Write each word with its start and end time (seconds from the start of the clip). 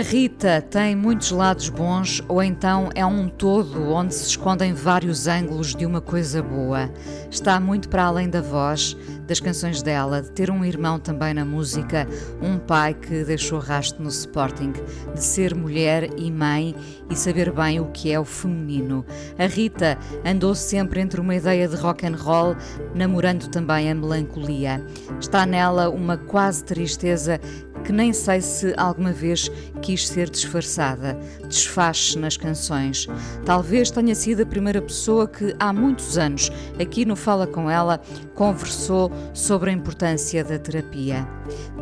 A 0.00 0.02
Rita 0.02 0.62
tem 0.62 0.96
muitos 0.96 1.30
lados 1.30 1.68
bons, 1.68 2.22
ou 2.26 2.42
então 2.42 2.88
é 2.94 3.04
um 3.04 3.28
todo 3.28 3.92
onde 3.92 4.14
se 4.14 4.28
escondem 4.28 4.72
vários 4.72 5.26
ângulos 5.26 5.74
de 5.74 5.84
uma 5.84 6.00
coisa 6.00 6.42
boa. 6.42 6.90
Está 7.30 7.60
muito 7.60 7.86
para 7.90 8.04
além 8.04 8.26
da 8.26 8.40
voz, 8.40 8.96
das 9.26 9.40
canções 9.40 9.82
dela, 9.82 10.22
de 10.22 10.30
ter 10.30 10.50
um 10.50 10.64
irmão 10.64 10.98
também 10.98 11.34
na 11.34 11.44
música, 11.44 12.08
um 12.40 12.58
pai 12.58 12.94
que 12.94 13.24
deixou 13.24 13.58
rastro 13.58 14.02
no 14.02 14.08
Sporting, 14.08 14.72
de 15.12 15.22
ser 15.22 15.54
mulher 15.54 16.08
e 16.16 16.30
mãe 16.32 16.74
e 17.10 17.14
saber 17.14 17.52
bem 17.52 17.78
o 17.78 17.90
que 17.90 18.10
é 18.10 18.18
o 18.18 18.24
feminino. 18.24 19.04
A 19.38 19.44
Rita 19.44 19.98
andou 20.24 20.54
sempre 20.54 21.02
entre 21.02 21.20
uma 21.20 21.34
ideia 21.34 21.68
de 21.68 21.76
rock 21.76 22.06
and 22.06 22.16
roll, 22.16 22.56
namorando 22.94 23.48
também 23.48 23.90
a 23.90 23.94
melancolia. 23.94 24.82
Está 25.20 25.44
nela 25.44 25.90
uma 25.90 26.16
quase 26.16 26.64
tristeza 26.64 27.38
que 27.84 27.92
nem 27.92 28.12
sei 28.12 28.40
se 28.40 28.74
alguma 28.76 29.12
vez 29.12 29.50
quis 29.82 30.08
ser 30.08 30.28
disfarçada, 30.30 31.18
desfaz-se 31.48 32.18
nas 32.18 32.36
canções. 32.36 33.06
Talvez 33.44 33.90
tenha 33.90 34.14
sido 34.14 34.42
a 34.42 34.46
primeira 34.46 34.80
pessoa 34.80 35.26
que, 35.26 35.54
há 35.58 35.72
muitos 35.72 36.18
anos, 36.18 36.50
aqui 36.80 37.04
no 37.04 37.16
Fala 37.16 37.46
Com 37.46 37.70
Ela, 37.70 38.00
conversou 38.34 39.10
sobre 39.34 39.70
a 39.70 39.72
importância 39.72 40.44
da 40.44 40.58
terapia. 40.58 41.26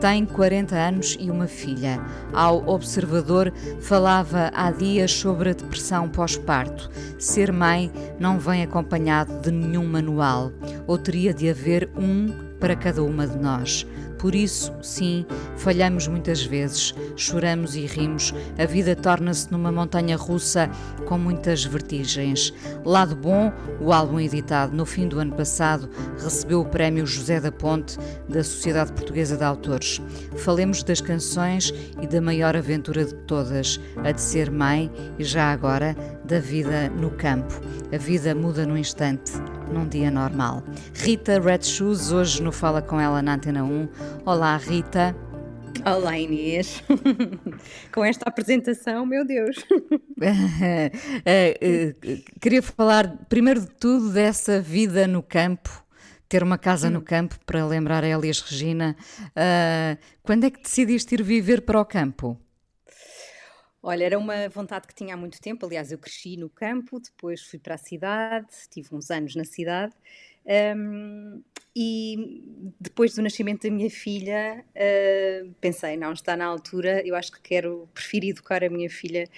Tem 0.00 0.24
40 0.24 0.74
anos 0.74 1.16
e 1.18 1.30
uma 1.30 1.46
filha. 1.46 2.00
Ao 2.32 2.66
Observador, 2.68 3.52
falava 3.80 4.50
há 4.54 4.70
dias 4.70 5.12
sobre 5.12 5.50
a 5.50 5.52
depressão 5.52 6.08
pós-parto. 6.08 6.90
Ser 7.18 7.52
mãe 7.52 7.90
não 8.18 8.38
vem 8.38 8.62
acompanhado 8.62 9.40
de 9.40 9.50
nenhum 9.50 9.86
manual, 9.86 10.52
ou 10.86 10.96
teria 10.96 11.34
de 11.34 11.48
haver 11.48 11.90
um 11.96 12.47
para 12.58 12.76
cada 12.76 13.02
uma 13.02 13.26
de 13.26 13.38
nós. 13.38 13.86
Por 14.18 14.34
isso, 14.34 14.74
sim, 14.82 15.24
falhamos 15.56 16.08
muitas 16.08 16.42
vezes, 16.42 16.92
choramos 17.14 17.76
e 17.76 17.86
rimos, 17.86 18.34
a 18.58 18.66
vida 18.66 18.96
torna-se 18.96 19.50
numa 19.52 19.70
montanha 19.70 20.16
russa 20.16 20.68
com 21.06 21.16
muitas 21.16 21.64
vertigens. 21.64 22.52
Lado 22.84 23.14
bom, 23.14 23.52
o 23.80 23.92
álbum 23.92 24.18
editado 24.18 24.76
no 24.76 24.84
fim 24.84 25.06
do 25.06 25.20
ano 25.20 25.34
passado 25.34 25.88
recebeu 26.18 26.60
o 26.60 26.64
prémio 26.64 27.06
José 27.06 27.40
da 27.40 27.52
Ponte 27.52 27.96
da 28.28 28.42
Sociedade 28.42 28.92
Portuguesa 28.92 29.36
de 29.36 29.44
Autores. 29.44 30.02
Falemos 30.36 30.82
das 30.82 31.00
canções 31.00 31.72
e 32.02 32.06
da 32.06 32.20
maior 32.20 32.56
aventura 32.56 33.04
de 33.04 33.14
todas, 33.14 33.80
a 34.02 34.10
de 34.10 34.20
ser 34.20 34.50
mãe 34.50 34.90
e 35.16 35.22
já 35.22 35.52
agora 35.52 35.96
da 36.28 36.38
vida 36.38 36.90
no 36.90 37.10
campo. 37.10 37.54
A 37.90 37.96
vida 37.96 38.34
muda 38.34 38.66
num 38.66 38.76
instante, 38.76 39.32
num 39.72 39.88
dia 39.88 40.10
normal. 40.10 40.62
Rita 40.92 41.40
Red 41.40 41.62
Shoes, 41.62 42.12
hoje 42.12 42.42
no 42.42 42.52
Fala 42.52 42.82
Com 42.82 43.00
Ela 43.00 43.22
na 43.22 43.36
Antena 43.36 43.64
1. 43.64 43.88
Olá, 44.26 44.54
Rita. 44.58 45.16
Olá, 45.86 46.18
Inês. 46.18 46.82
Com 47.90 48.04
esta 48.04 48.28
apresentação, 48.28 49.06
meu 49.06 49.24
Deus. 49.24 49.56
Eh, 50.20 50.90
eh, 51.24 51.94
queria 52.40 52.60
falar, 52.60 53.24
primeiro 53.28 53.60
de 53.60 53.68
tudo, 53.68 54.10
dessa 54.10 54.60
vida 54.60 55.06
no 55.06 55.22
campo 55.22 55.70
ter 56.28 56.42
uma 56.42 56.58
casa 56.58 56.90
no 56.90 57.00
campo, 57.00 57.36
para 57.46 57.64
lembrar 57.64 58.04
a 58.04 58.08
Elias 58.08 58.40
Regina. 58.40 58.94
Uh, 59.28 59.96
quando 60.22 60.44
é 60.44 60.50
que 60.50 60.60
decidiste 60.60 61.14
ir 61.14 61.22
viver 61.22 61.62
para 61.62 61.80
o 61.80 61.84
campo? 61.86 62.38
Olha, 63.82 64.04
era 64.04 64.18
uma 64.18 64.48
vontade 64.48 64.86
que 64.88 64.94
tinha 64.94 65.14
há 65.14 65.16
muito 65.16 65.40
tempo. 65.40 65.64
Aliás, 65.64 65.92
eu 65.92 65.98
cresci 65.98 66.36
no 66.36 66.48
campo, 66.50 67.00
depois 67.00 67.42
fui 67.42 67.58
para 67.58 67.74
a 67.76 67.78
cidade, 67.78 68.48
tive 68.70 68.94
uns 68.94 69.10
anos 69.10 69.36
na 69.36 69.44
cidade. 69.44 69.94
Um, 70.76 71.42
e 71.76 72.42
depois 72.80 73.14
do 73.14 73.22
nascimento 73.22 73.68
da 73.68 73.70
minha 73.70 73.90
filha, 73.90 74.64
uh, 74.74 75.54
pensei, 75.60 75.96
não, 75.96 76.12
está 76.12 76.36
na 76.36 76.46
altura, 76.46 77.06
eu 77.06 77.14
acho 77.14 77.30
que 77.30 77.40
quero, 77.40 77.88
prefiro 77.94 78.26
educar 78.26 78.64
a 78.64 78.68
minha 78.68 78.90
filha 78.90 79.28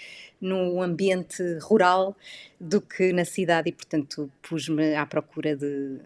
num 0.40 0.80
ambiente 0.80 1.42
rural 1.60 2.16
do 2.58 2.80
que 2.80 3.12
na 3.12 3.26
cidade 3.26 3.68
e, 3.68 3.72
portanto, 3.72 4.30
pus-me 4.40 4.94
à 4.94 5.04
procura 5.04 5.54
de, 5.54 5.98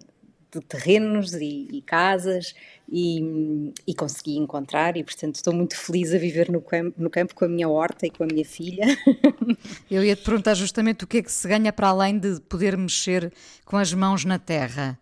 de 0.60 0.66
terrenos 0.66 1.32
e, 1.34 1.68
e 1.70 1.82
casas 1.82 2.54
e, 2.88 3.72
e, 3.86 3.94
consegui 3.94 4.36
encontrar 4.36 4.96
e 4.96 5.04
portanto 5.04 5.36
estou 5.36 5.54
muito 5.54 5.76
feliz 5.76 6.12
a 6.12 6.18
viver 6.18 6.50
no 6.50 6.60
campo, 6.60 6.94
no 7.00 7.10
campo 7.10 7.34
com 7.34 7.44
a 7.44 7.48
minha 7.48 7.68
horta 7.68 8.06
e 8.06 8.10
com 8.10 8.24
a 8.24 8.26
minha 8.26 8.44
filha. 8.44 8.84
Eu 9.90 10.04
ia 10.04 10.14
te 10.14 10.22
perguntar 10.22 10.54
justamente 10.54 11.04
o 11.04 11.06
que 11.06 11.18
é 11.18 11.22
que 11.22 11.32
se 11.32 11.48
ganha 11.48 11.72
para 11.72 11.88
além 11.88 12.18
de 12.18 12.40
poder 12.42 12.76
mexer 12.76 13.32
com 13.64 13.76
as 13.76 13.92
mãos 13.92 14.24
na 14.24 14.38
terra. 14.38 14.98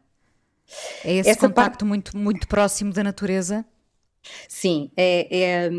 É 1.04 1.14
esse 1.14 1.30
Essa 1.30 1.40
contacto 1.40 1.54
parte... 1.54 1.84
muito, 1.84 2.16
muito 2.16 2.48
próximo 2.48 2.92
da 2.92 3.02
natureza? 3.02 3.64
Sim, 4.48 4.90
é, 4.96 5.26
é, 5.30 5.70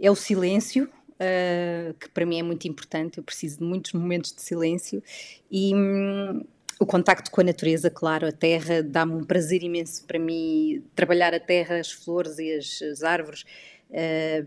é 0.00 0.10
o 0.10 0.16
silêncio, 0.16 0.88
Uh, 1.18 1.94
que 1.94 2.08
para 2.10 2.24
mim 2.24 2.38
é 2.38 2.42
muito 2.44 2.68
importante. 2.68 3.18
Eu 3.18 3.24
preciso 3.24 3.58
de 3.58 3.64
muitos 3.64 3.92
momentos 3.92 4.32
de 4.32 4.40
silêncio 4.40 5.02
e, 5.50 5.74
hum, 5.74 6.44
o 6.80 6.86
contacto 6.86 7.30
com 7.30 7.40
a 7.40 7.44
natureza, 7.44 7.90
claro, 7.90 8.26
a 8.26 8.32
terra, 8.32 8.82
dá-me 8.82 9.12
um 9.12 9.24
prazer 9.24 9.62
imenso 9.62 10.04
para 10.06 10.18
mim 10.18 10.84
trabalhar 10.94 11.34
a 11.34 11.40
terra, 11.40 11.76
as 11.78 11.90
flores 11.90 12.38
e 12.38 12.54
as, 12.54 12.80
as 12.82 13.02
árvores. 13.02 13.44
Eh, 13.90 14.44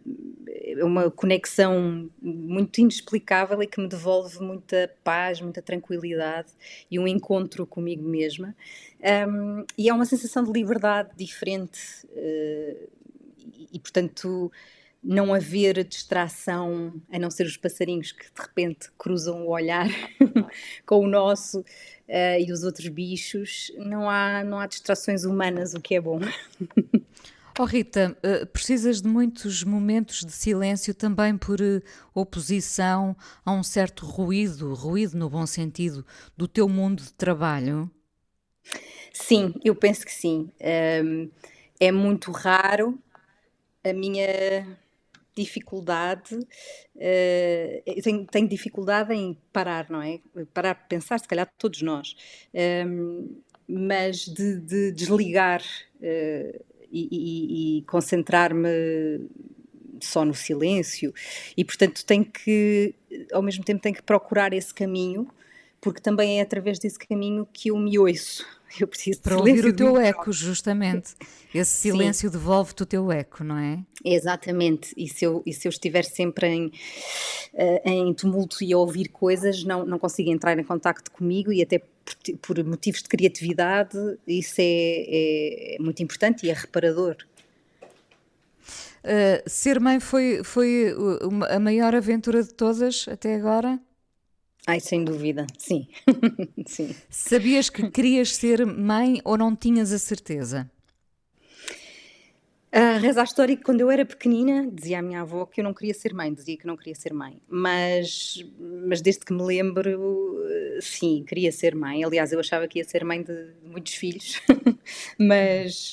é 0.48 0.84
uma 0.84 1.10
conexão 1.10 2.10
muito 2.22 2.80
inexplicável 2.80 3.62
e 3.62 3.68
que 3.68 3.82
me 3.82 3.88
devolve 3.88 4.40
muita 4.40 4.94
paz, 5.04 5.42
muita 5.42 5.62
tranquilidade 5.62 6.50
e 6.90 7.00
um 7.00 7.08
encontro 7.08 7.66
comigo 7.66 8.08
mesma. 8.08 8.56
Um, 9.28 9.66
e 9.78 9.90
é 9.90 9.94
uma 9.94 10.06
sensação 10.06 10.44
de 10.44 10.52
liberdade 10.52 11.10
diferente 11.18 12.06
uh, 12.06 12.90
e, 13.40 13.70
e, 13.74 13.80
portanto, 13.80 14.52
não 15.04 15.34
haver 15.34 15.84
distração, 15.84 16.94
a 17.12 17.18
não 17.18 17.32
ser 17.32 17.46
os 17.46 17.58
passarinhos 17.58 18.12
que 18.12 18.26
de 18.26 18.42
repente 18.42 18.90
cruzam 18.98 19.48
o 19.48 19.50
olhar 19.50 19.88
com 20.86 21.00
o 21.00 21.08
nosso 21.08 21.62
uh, 21.62 22.40
e 22.40 22.52
os 22.52 22.64
outros 22.64 22.88
bichos, 22.88 23.72
não 23.78 24.10
há, 24.10 24.44
não 24.44 24.60
há 24.60 24.68
distrações 24.68 25.24
humanas, 25.24 25.74
o 25.74 25.82
que 25.82 25.96
é 25.96 26.02
bom. 26.02 26.20
Oh 27.60 27.66
Rita, 27.66 28.18
uh, 28.24 28.46
precisas 28.48 29.02
de 29.02 29.10
muitos 29.10 29.64
momentos 29.64 30.24
de 30.24 30.32
silêncio 30.32 30.96
também 30.96 31.38
por 31.38 31.60
uh, 31.60 31.84
oposição 32.14 33.16
a 33.46 33.52
um 33.52 33.62
certo 33.62 34.06
ruído, 34.06 34.74
ruído 34.74 35.18
no 35.18 35.30
bom 35.30 35.46
sentido, 35.46 36.06
do 36.36 36.48
teu 36.48 36.70
mundo 36.70 37.04
de 37.04 37.14
trabalho? 37.14 37.92
Sim, 39.14 39.54
eu 39.64 39.76
penso 39.76 40.06
que 40.06 40.14
sim. 40.14 40.50
Um, 41.04 41.30
é 41.78 41.92
muito 41.92 42.32
raro 42.32 42.98
a 43.84 43.92
minha 43.92 44.66
dificuldade, 45.36 46.36
uh, 46.36 48.02
tenho, 48.04 48.26
tenho, 48.26 48.48
dificuldade 48.48 49.14
em 49.14 49.38
parar, 49.52 49.90
não 49.90 50.02
é? 50.02 50.20
Parar 50.54 50.74
de 50.74 50.88
pensar, 50.88 51.20
se 51.20 51.28
calhar 51.28 51.52
todos 51.58 51.82
nós, 51.82 52.16
um, 52.88 53.36
mas 53.68 54.26
de, 54.26 54.60
de 54.60 54.92
desligar 54.92 55.62
uh, 55.62 56.66
e, 56.92 57.08
e, 57.12 57.78
e 57.80 57.82
concentrar-me 57.84 58.70
só 60.02 60.26
no 60.26 60.34
silêncio 60.34 61.14
e 61.56 61.64
portanto 61.64 62.04
tenho 62.04 62.26
que 62.26 62.96
ao 63.32 63.42
mesmo 63.42 63.64
tempo 63.64 63.82
tenho 63.82 63.96
que 63.96 64.02
procurar 64.02 64.52
esse 64.52 64.74
caminho 64.74 65.28
porque 65.82 66.00
também 66.00 66.40
é 66.40 66.44
através 66.44 66.80
desse 66.80 67.00
caminho 67.00 67.48
que 67.52 67.70
eu 67.70 67.78
me 67.78 67.98
ouço 68.00 68.46
eu 68.80 68.88
preciso 68.88 69.22
para 69.22 69.38
ouvir 69.38 69.66
o 69.66 69.74
teu 69.74 69.98
eco, 69.98 70.32
justamente. 70.32 71.14
Esse 71.54 71.72
silêncio 71.72 72.30
devolve-te 72.30 72.84
o 72.84 72.86
teu 72.86 73.12
eco, 73.12 73.44
não 73.44 73.58
é? 73.58 73.80
Exatamente. 74.06 74.94
E 74.96 75.10
se 75.10 75.26
eu, 75.26 75.44
e 75.46 75.54
se 75.54 75.68
eu 75.68 75.70
estiver 75.70 76.04
sempre 76.04 76.48
em, 76.48 76.68
uh, 76.68 77.82
em 77.84 78.14
tumulto 78.14 78.64
e 78.64 78.72
a 78.72 78.78
ouvir 78.78 79.10
coisas, 79.10 79.64
não, 79.64 79.86
não 79.86 80.00
consigo 80.00 80.30
entrar 80.30 80.58
em 80.58 80.64
contacto 80.64 81.12
comigo 81.12 81.52
e 81.52 81.62
até 81.62 81.80
por, 81.80 82.56
por 82.56 82.64
motivos 82.64 83.04
de 83.04 83.10
criatividade, 83.10 83.98
isso 84.26 84.56
é, 84.60 85.74
é, 85.76 85.78
muito 85.82 86.02
importante 86.02 86.46
e 86.46 86.50
é 86.50 86.54
reparador. 86.54 87.18
Uh, 89.04 89.50
ser 89.50 89.80
mãe 89.80 90.00
foi, 90.00 90.42
foi 90.44 90.96
uma, 91.24 91.48
a 91.48 91.60
maior 91.60 91.94
aventura 91.94 92.42
de 92.42 92.54
todas 92.54 93.08
até 93.10 93.36
agora? 93.36 93.78
Ai, 94.68 94.80
sem 94.80 95.04
dúvida, 95.04 95.48
sim. 95.58 95.88
sim. 96.68 96.96
Sabias 97.10 97.70
que 97.70 97.90
querias 97.90 98.36
ser 98.36 98.66
mãe 98.66 99.20
ou 99.24 99.38
não 99.38 99.56
tinhas 99.56 99.92
a 99.92 99.98
certeza? 99.98 100.70
Reza 103.02 103.20
a 103.20 103.24
história 103.26 103.58
que 103.58 103.64
quando 103.64 103.82
eu 103.82 103.92
era 103.92 104.06
pequenina, 104.06 104.66
dizia 104.72 105.00
a 105.00 105.02
minha 105.02 105.22
avó 105.22 105.46
que 105.46 105.60
eu 105.60 105.64
não 105.64 105.74
queria 105.74 105.94
ser 105.94 106.14
mãe, 106.14 106.34
dizia 106.34 106.56
que 106.56 106.66
não 106.66 106.78
queria 106.78 106.96
ser 106.96 107.14
mãe, 107.14 107.42
mas, 107.50 108.46
mas 108.88 109.02
desde 109.02 109.26
que 109.26 109.34
me 109.34 109.44
lembro, 109.44 110.38
sim, 110.80 111.26
queria 111.28 111.52
ser 111.52 111.76
mãe. 111.76 112.02
Aliás, 112.02 112.32
eu 112.32 112.40
achava 112.40 112.70
que 112.70 112.80
ia 112.80 112.86
ser 112.86 113.04
mãe 113.04 113.22
de 113.24 113.50
muitos 113.66 113.94
filhos, 113.96 114.42
mas 115.20 115.92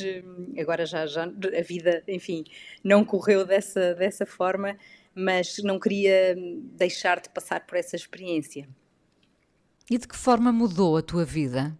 agora 0.56 0.86
já, 0.86 1.04
já 1.06 1.24
a 1.24 1.62
vida, 1.62 2.04
enfim, 2.06 2.44
não 2.84 3.04
correu 3.04 3.44
dessa, 3.44 3.94
dessa 3.96 4.24
forma, 4.24 4.78
mas 5.18 5.58
não 5.58 5.80
queria 5.80 6.36
deixar 6.76 7.20
de 7.20 7.28
passar 7.28 7.66
por 7.66 7.76
essa 7.76 7.96
experiência. 7.96 8.68
E 9.90 9.98
de 9.98 10.06
que 10.06 10.16
forma 10.16 10.52
mudou 10.52 10.96
a 10.96 11.02
tua 11.02 11.24
vida? 11.24 11.76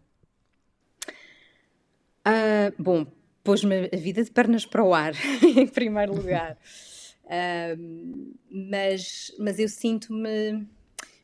Uh, 2.27 2.75
bom, 2.77 3.07
pôs-me 3.45 3.89
a 3.93 3.97
vida 3.97 4.25
de 4.25 4.31
pernas 4.31 4.67
para 4.67 4.83
o 4.83 4.93
ar, 4.93 5.13
em 5.57 5.69
primeiro 5.69 6.15
lugar. 6.15 6.59
Uh, 7.25 8.35
mas, 8.51 9.33
mas 9.39 9.59
eu 9.61 9.69
sinto-me 9.69 10.67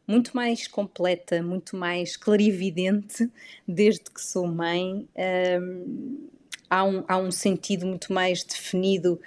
muito 0.07 0.37
mais 0.37 0.69
completa, 0.69 1.43
muito 1.43 1.77
mais 1.77 2.17
clarividente 2.17 3.29
desde 3.67 4.05
que 4.05 4.23
sou 4.23 4.47
mãe. 4.47 5.09
Uh, 5.17 6.31
há, 6.71 6.85
um, 6.85 7.05
há 7.09 7.17
um 7.17 7.33
sentido 7.33 7.87
muito 7.87 8.13
mais 8.13 8.45
definido 8.45 9.21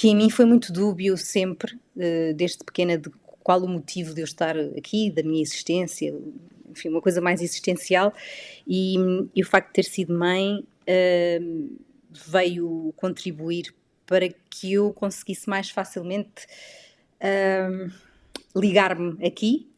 que 0.00 0.08
em 0.08 0.16
mim 0.16 0.30
foi 0.30 0.46
muito 0.46 0.72
dúbio 0.72 1.14
sempre, 1.18 1.74
uh, 1.74 2.32
desde 2.34 2.64
pequena, 2.64 2.96
de 2.96 3.10
qual 3.42 3.62
o 3.62 3.68
motivo 3.68 4.14
de 4.14 4.22
eu 4.22 4.24
estar 4.24 4.56
aqui, 4.58 5.10
da 5.10 5.22
minha 5.22 5.42
existência, 5.42 6.14
enfim, 6.70 6.88
uma 6.88 7.02
coisa 7.02 7.20
mais 7.20 7.42
existencial. 7.42 8.10
E, 8.66 8.94
e 9.36 9.42
o 9.42 9.46
facto 9.46 9.66
de 9.66 9.74
ter 9.74 9.82
sido 9.82 10.18
mãe 10.18 10.60
uh, 10.64 11.78
veio 12.10 12.94
contribuir 12.96 13.74
para 14.06 14.26
que 14.48 14.72
eu 14.72 14.90
conseguisse 14.94 15.46
mais 15.50 15.68
facilmente 15.68 16.46
uh, 17.20 17.92
ligar-me 18.58 19.22
aqui 19.22 19.68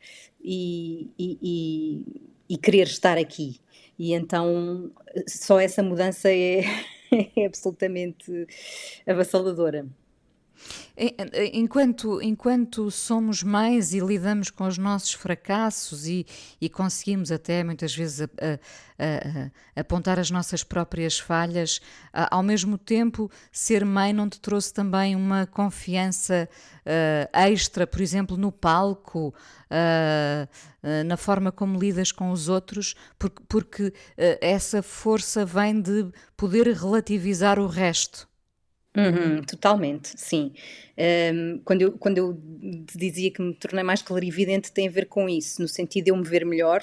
e, 0.41 1.11
e, 1.19 1.39
e, 1.43 2.05
e, 2.49 2.57
querer 2.59 2.87
estar 2.87 3.19
aqui. 3.19 3.61
E 3.99 4.13
então 4.13 4.89
só 5.27 5.59
essa 5.59 5.83
mudança 5.83 6.31
é, 6.31 6.61
é 7.37 7.45
absolutamente 7.45 8.47
avassaladora. 9.05 9.85
Enquanto, 11.55 12.21
enquanto 12.21 12.91
somos 12.91 13.43
mães 13.43 13.95
e 13.95 14.01
lidamos 14.01 14.51
com 14.51 14.67
os 14.67 14.77
nossos 14.77 15.15
fracassos 15.15 16.07
e, 16.07 16.27
e 16.61 16.69
conseguimos 16.69 17.33
até 17.33 17.65
muitas 17.65 17.97
vezes 17.97 18.21
a, 18.21 18.25
a, 18.25 19.49
a, 19.77 19.81
apontar 19.81 20.19
as 20.19 20.31
nossas 20.31 20.63
próprias 20.63 21.19
falhas, 21.19 21.81
ao 22.13 22.43
mesmo 22.43 22.77
tempo, 22.77 23.31
ser 23.51 23.87
mãe 23.87 24.13
não 24.13 24.29
te 24.29 24.39
trouxe 24.39 24.73
também 24.75 25.17
uma 25.17 25.47
confiança 25.47 26.47
uh, 26.87 27.39
extra, 27.39 27.87
por 27.87 28.03
exemplo, 28.03 28.37
no 28.37 28.53
palco, 28.53 29.29
uh, 29.29 30.49
uh, 30.83 31.05
na 31.07 31.17
forma 31.17 31.51
como 31.51 31.79
lidas 31.79 32.13
com 32.13 32.31
os 32.31 32.51
outros, 32.51 32.95
porque, 33.19 33.43
porque 33.49 33.95
essa 34.43 34.83
força 34.83 35.45
vem 35.47 35.81
de 35.81 36.11
poder 36.37 36.67
relativizar 36.69 37.59
o 37.59 37.67
resto. 37.67 38.31
Uhum, 38.95 39.43
totalmente, 39.43 40.13
sim. 40.21 40.53
Um, 41.35 41.59
quando, 41.65 41.81
eu, 41.83 41.93
quando 41.93 42.19
eu 42.19 42.39
dizia 42.95 43.31
que 43.31 43.41
me 43.41 43.55
tornei 43.55 43.83
mais 43.83 44.03
clarividente, 44.03 44.71
tem 44.71 44.87
a 44.87 44.91
ver 44.91 45.07
com 45.07 45.29
isso, 45.31 45.63
no 45.63 45.69
sentido 45.69 46.05
de 46.05 46.11
eu 46.11 46.17
me 46.17 46.25
ver 46.29 46.45
melhor, 46.45 46.83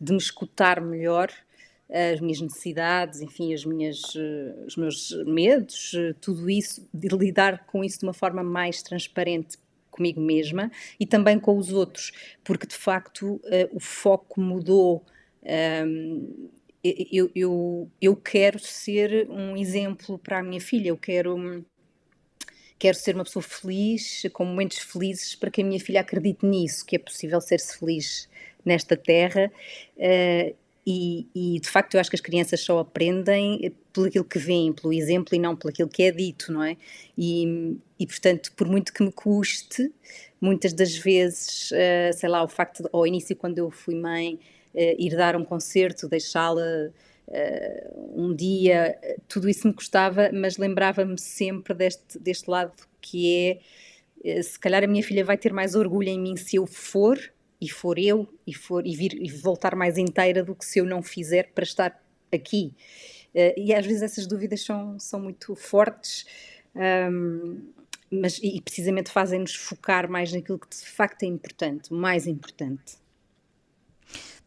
de 0.00 0.12
me 0.12 0.18
escutar 0.18 0.80
melhor, 0.80 1.30
as 1.90 2.20
minhas 2.20 2.40
necessidades, 2.40 3.20
enfim, 3.20 3.52
as 3.52 3.64
minhas, 3.64 4.14
uh, 4.14 4.64
os 4.66 4.76
meus 4.76 5.12
medos, 5.26 5.92
uh, 5.94 6.14
tudo 6.20 6.48
isso, 6.48 6.88
de 6.94 7.08
lidar 7.08 7.66
com 7.66 7.82
isso 7.84 7.98
de 7.98 8.06
uma 8.06 8.14
forma 8.14 8.42
mais 8.42 8.80
transparente 8.82 9.58
comigo 9.90 10.20
mesma 10.20 10.70
e 10.98 11.04
também 11.06 11.38
com 11.38 11.58
os 11.58 11.72
outros, 11.72 12.12
porque 12.44 12.66
de 12.66 12.76
facto 12.76 13.34
uh, 13.36 13.42
o 13.72 13.80
foco 13.80 14.40
mudou. 14.40 15.04
Um, 15.86 16.48
eu, 16.84 17.30
eu, 17.34 17.90
eu 18.00 18.16
quero 18.16 18.58
ser 18.58 19.28
um 19.30 19.56
exemplo 19.56 20.18
para 20.18 20.40
a 20.40 20.42
minha 20.42 20.60
filha, 20.60 20.88
eu 20.88 20.96
quero, 20.96 21.64
quero 22.78 22.96
ser 22.96 23.14
uma 23.14 23.24
pessoa 23.24 23.42
feliz, 23.42 24.22
com 24.32 24.44
momentos 24.44 24.78
felizes, 24.78 25.36
para 25.36 25.50
que 25.50 25.62
a 25.62 25.64
minha 25.64 25.78
filha 25.78 26.00
acredite 26.00 26.44
nisso, 26.44 26.84
que 26.84 26.96
é 26.96 26.98
possível 26.98 27.40
ser-se 27.40 27.78
feliz 27.78 28.28
nesta 28.64 28.96
terra. 28.96 29.52
Uh, 29.96 30.54
e, 30.84 31.28
e, 31.32 31.60
de 31.60 31.68
facto 31.68 31.94
eu 31.94 32.00
acho 32.00 32.10
que 32.10 32.16
as 32.16 32.20
crianças 32.20 32.60
só 32.60 32.80
aprendem 32.80 33.72
pelo 33.92 34.06
aquilo 34.06 34.24
que 34.24 34.38
veem, 34.40 34.72
pelo 34.72 34.92
exemplo 34.92 35.32
e 35.36 35.38
não 35.38 35.54
pelo 35.54 35.70
aquilo 35.70 35.88
que 35.88 36.02
é 36.02 36.10
dito, 36.10 36.50
não 36.52 36.64
é? 36.64 36.76
E, 37.16 37.76
e 38.00 38.04
portanto, 38.04 38.52
por 38.56 38.66
muito 38.66 38.92
que 38.92 39.04
me 39.04 39.12
custe, 39.12 39.92
muitas 40.40 40.72
das 40.72 40.96
vezes, 40.96 41.70
uh, 41.70 42.12
sei 42.12 42.28
lá, 42.28 42.42
o 42.42 42.48
facto, 42.48 42.82
de, 42.82 42.88
ao 42.92 43.06
início 43.06 43.36
quando 43.36 43.58
eu 43.58 43.70
fui 43.70 43.94
mãe, 43.94 44.40
ir 44.74 45.16
dar 45.16 45.36
um 45.36 45.44
concerto, 45.44 46.08
deixá-la 46.08 46.90
uh, 47.28 48.22
um 48.22 48.34
dia, 48.34 48.98
tudo 49.28 49.48
isso 49.48 49.66
me 49.66 49.74
custava, 49.74 50.30
mas 50.32 50.56
lembrava-me 50.56 51.18
sempre 51.18 51.74
deste, 51.74 52.18
deste 52.18 52.50
lado 52.50 52.72
que 53.00 53.60
é 54.24 54.38
uh, 54.38 54.42
se 54.42 54.58
calhar 54.58 54.82
a 54.82 54.86
minha 54.86 55.02
filha 55.02 55.24
vai 55.24 55.36
ter 55.36 55.52
mais 55.52 55.74
orgulho 55.74 56.08
em 56.08 56.20
mim 56.20 56.36
se 56.36 56.56
eu 56.56 56.66
for 56.66 57.18
e 57.60 57.68
for 57.68 57.98
eu 57.98 58.28
e 58.46 58.54
for 58.54 58.86
e 58.86 58.96
vir 58.96 59.14
e 59.14 59.30
voltar 59.30 59.74
mais 59.74 59.98
inteira 59.98 60.42
do 60.42 60.54
que 60.54 60.64
se 60.64 60.78
eu 60.78 60.84
não 60.84 61.02
fizer 61.02 61.52
para 61.54 61.64
estar 61.64 62.02
aqui. 62.32 62.74
e 63.56 63.74
às 63.74 63.86
vezes 63.86 64.02
essas 64.02 64.26
dúvidas 64.26 64.62
são, 64.62 64.98
são 64.98 65.20
muito 65.20 65.54
fortes. 65.54 66.26
Um, 66.74 67.72
mas 68.10 68.38
e 68.42 68.60
precisamente 68.60 69.10
fazem-nos 69.10 69.54
focar 69.54 70.10
mais 70.10 70.32
naquilo 70.32 70.58
que 70.58 70.68
de 70.68 70.84
facto 70.84 71.22
é 71.22 71.26
importante, 71.26 71.90
o 71.92 71.96
mais 71.96 72.26
importante. 72.26 73.01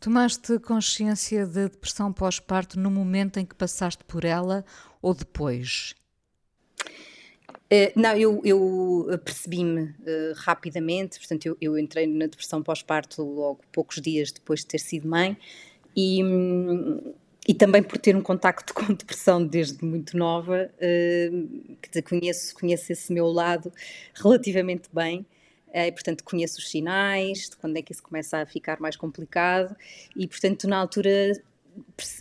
Tomaste 0.05 0.59
consciência 0.59 1.47
da 1.47 1.63
de 1.63 1.71
depressão 1.71 2.13
pós-parto 2.13 2.79
no 2.79 2.91
momento 2.91 3.39
em 3.39 3.45
que 3.45 3.55
passaste 3.55 4.03
por 4.03 4.23
ela 4.23 4.63
ou 5.01 5.15
depois? 5.15 5.95
Uh, 7.73 7.89
não, 7.95 8.15
eu, 8.15 8.39
eu 8.45 9.19
percebi-me 9.25 9.81
uh, 9.81 10.33
rapidamente, 10.35 11.17
portanto, 11.17 11.47
eu, 11.47 11.57
eu, 11.59 11.75
entrei 11.75 12.05
na 12.05 12.27
depressão 12.27 12.61
pós-parto 12.61 13.23
logo 13.23 13.61
poucos 13.71 13.99
dias 13.99 14.31
depois 14.31 14.59
de 14.59 14.67
ter 14.67 14.77
sido 14.77 15.07
mãe 15.07 15.35
e, 15.97 16.21
e 17.47 17.55
também 17.55 17.81
por 17.81 17.97
ter 17.97 18.15
um 18.15 18.21
contacto 18.21 18.75
com 18.77 18.93
depressão 18.93 19.43
desde 19.43 19.83
muito 19.83 20.15
nova, 20.15 20.69
uh, 20.69 22.01
conheço, 22.07 22.53
conheço 22.53 22.91
esse 22.91 23.11
meu 23.11 23.25
lado 23.25 23.73
relativamente 24.13 24.87
bem 24.93 25.25
e, 25.75 25.91
portanto, 25.91 26.23
conheço 26.23 26.59
os 26.59 26.69
sinais 26.69 27.49
de 27.49 27.57
quando 27.57 27.77
é 27.77 27.81
que 27.81 27.91
isso 27.91 28.03
começa 28.03 28.37
a 28.37 28.45
ficar 28.45 28.79
mais 28.79 28.95
complicado 28.95 29.75
e, 30.15 30.27
portanto, 30.27 30.67
na 30.67 30.77
altura 30.77 31.33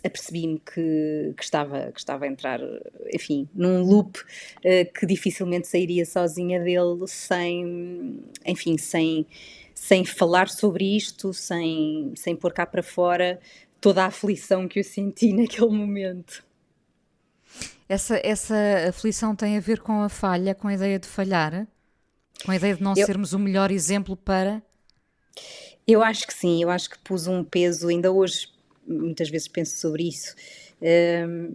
apercebi-me 0.03 0.59
que, 0.59 1.33
que, 1.37 1.45
estava, 1.45 1.93
que 1.93 1.99
estava 1.99 2.25
a 2.25 2.29
entrar, 2.29 2.61
enfim, 3.13 3.49
num 3.55 3.83
loop 3.83 4.19
uh, 4.19 4.93
que 4.93 5.07
dificilmente 5.07 5.69
sairia 5.69 6.05
sozinha 6.05 6.61
dele 6.61 7.07
sem, 7.07 8.25
enfim, 8.45 8.77
sem, 8.77 9.27
sem 9.75 10.05
falar 10.05 10.49
sobre 10.49 10.97
isto, 10.97 11.33
sem, 11.33 12.13
sem 12.17 12.35
pôr 12.35 12.53
cá 12.53 12.67
para 12.67 12.83
fora 12.83 13.39
toda 13.81 14.03
a 14.03 14.07
aflição 14.07 14.67
que 14.67 14.81
eu 14.81 14.85
senti 14.85 15.33
naquele 15.37 15.69
momento. 15.69 16.45
Essa, 17.89 18.19
essa 18.25 18.57
aflição 18.89 19.37
tem 19.37 19.57
a 19.57 19.61
ver 19.61 19.81
com 19.81 20.01
a 20.01 20.09
falha, 20.09 20.55
com 20.55 20.69
a 20.69 20.75
ideia 20.75 20.99
de 20.99 21.07
falhar? 21.07 21.69
Com 22.45 22.51
a 22.51 22.57
ideia 22.57 22.75
de 22.75 22.83
não 22.83 22.95
eu, 22.97 23.07
sermos 23.07 23.33
o 23.33 23.39
melhor 23.39 23.71
exemplo 23.71 24.17
para. 24.17 24.63
Eu 25.87 26.03
acho 26.03 26.27
que 26.27 26.33
sim, 26.33 26.63
eu 26.63 26.71
acho 26.71 26.89
que 26.91 26.99
pus 26.99 27.27
um 27.27 27.45
peso, 27.45 27.89
ainda 27.89 28.11
hoje 28.11 28.49
muitas 28.87 29.29
vezes 29.29 29.49
penso 29.49 29.79
sobre 29.79 30.09
isso. 30.09 30.35
Uh, 30.81 31.55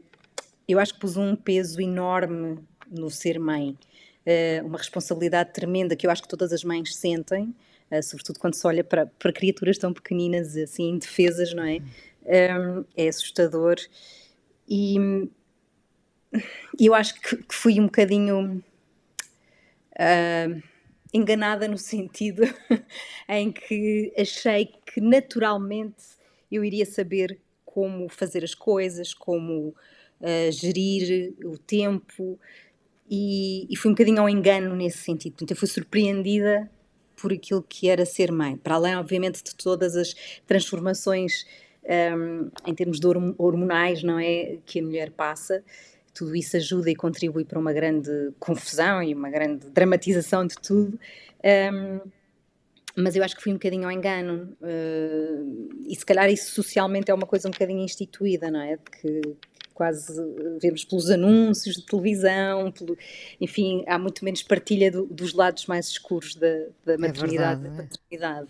eu 0.67 0.79
acho 0.79 0.93
que 0.93 0.99
pus 0.99 1.17
um 1.17 1.35
peso 1.35 1.81
enorme 1.81 2.59
no 2.89 3.09
ser 3.09 3.39
mãe, 3.39 3.77
uh, 4.25 4.65
uma 4.65 4.77
responsabilidade 4.77 5.53
tremenda 5.53 5.95
que 5.95 6.05
eu 6.05 6.11
acho 6.11 6.21
que 6.21 6.27
todas 6.27 6.53
as 6.53 6.63
mães 6.63 6.95
sentem, 6.95 7.55
uh, 7.91 8.03
sobretudo 8.03 8.39
quando 8.39 8.53
se 8.53 8.65
olha 8.67 8.83
para, 8.83 9.05
para 9.07 9.33
criaturas 9.33 9.77
tão 9.77 9.93
pequeninas, 9.93 10.55
assim, 10.55 10.89
indefesas, 10.89 11.53
não 11.53 11.63
é? 11.63 11.79
é 12.95 13.07
assustador. 13.07 13.77
E 14.67 15.27
eu 16.79 16.93
acho 16.93 17.19
que 17.19 17.39
fui 17.49 17.79
um 17.79 17.85
bocadinho. 17.85 18.63
Uh, 19.99 20.63
enganada 21.13 21.67
no 21.67 21.77
sentido 21.77 22.43
em 23.27 23.51
que 23.51 24.13
achei 24.17 24.69
que 24.85 25.01
naturalmente 25.01 26.03
eu 26.49 26.63
iria 26.63 26.85
saber 26.85 27.39
como 27.65 28.07
fazer 28.07 28.43
as 28.43 28.55
coisas, 28.55 29.13
como 29.13 29.75
uh, 30.21 30.51
gerir 30.51 31.33
o 31.43 31.57
tempo 31.57 32.39
e, 33.09 33.67
e 33.69 33.75
fui 33.75 33.89
um 33.89 33.93
bocadinho 33.93 34.21
ao 34.21 34.29
engano 34.29 34.75
nesse 34.75 34.99
sentido. 34.99 35.33
Portanto, 35.33 35.51
eu 35.51 35.57
fui 35.57 35.67
surpreendida 35.67 36.69
por 37.19 37.33
aquilo 37.33 37.61
que 37.61 37.89
era 37.89 38.05
ser 38.05 38.31
mãe, 38.31 38.55
para 38.55 38.75
além, 38.75 38.95
obviamente, 38.95 39.43
de 39.43 39.55
todas 39.55 39.95
as 39.95 40.15
transformações 40.47 41.45
um, 42.17 42.49
em 42.65 42.73
termos 42.73 42.99
hormonais, 43.37 44.03
não 44.03 44.19
é, 44.19 44.57
que 44.65 44.79
a 44.79 44.83
mulher 44.83 45.11
passa. 45.11 45.63
Tudo 46.11 46.35
isso 46.35 46.57
ajuda 46.57 46.89
e 46.89 46.95
contribui 46.95 47.45
para 47.45 47.59
uma 47.59 47.73
grande 47.73 48.09
confusão 48.39 49.01
e 49.01 49.13
uma 49.13 49.29
grande 49.29 49.69
dramatização 49.69 50.45
de 50.45 50.55
tudo. 50.55 50.99
Um, 51.73 51.99
mas 52.95 53.15
eu 53.15 53.23
acho 53.23 53.35
que 53.35 53.41
fui 53.41 53.51
um 53.51 53.55
bocadinho 53.55 53.85
ao 53.85 53.91
engano. 53.91 54.55
Uh, 54.61 55.69
e 55.87 55.95
se 55.95 56.05
calhar 56.05 56.29
isso 56.29 56.51
socialmente 56.51 57.09
é 57.09 57.13
uma 57.13 57.25
coisa 57.25 57.47
um 57.47 57.51
bocadinho 57.51 57.79
instituída, 57.79 58.51
não 58.51 58.61
é? 58.61 58.77
Que, 58.77 59.21
quase 59.79 60.13
vemos 60.61 60.83
pelos 60.83 61.09
anúncios 61.09 61.77
de 61.77 61.85
televisão, 61.85 62.69
pelo, 62.69 62.97
enfim, 63.39 63.85
há 63.87 63.97
muito 63.97 64.25
menos 64.25 64.43
partilha 64.43 64.91
do, 64.91 65.05
dos 65.05 65.33
lados 65.33 65.67
mais 65.67 65.87
escuros 65.87 66.35
da, 66.35 66.65
da 66.85 66.95
é 66.95 66.97
maternidade, 66.97 67.65
é 67.65 67.69
da 67.69 67.83
paternidade. 67.83 68.49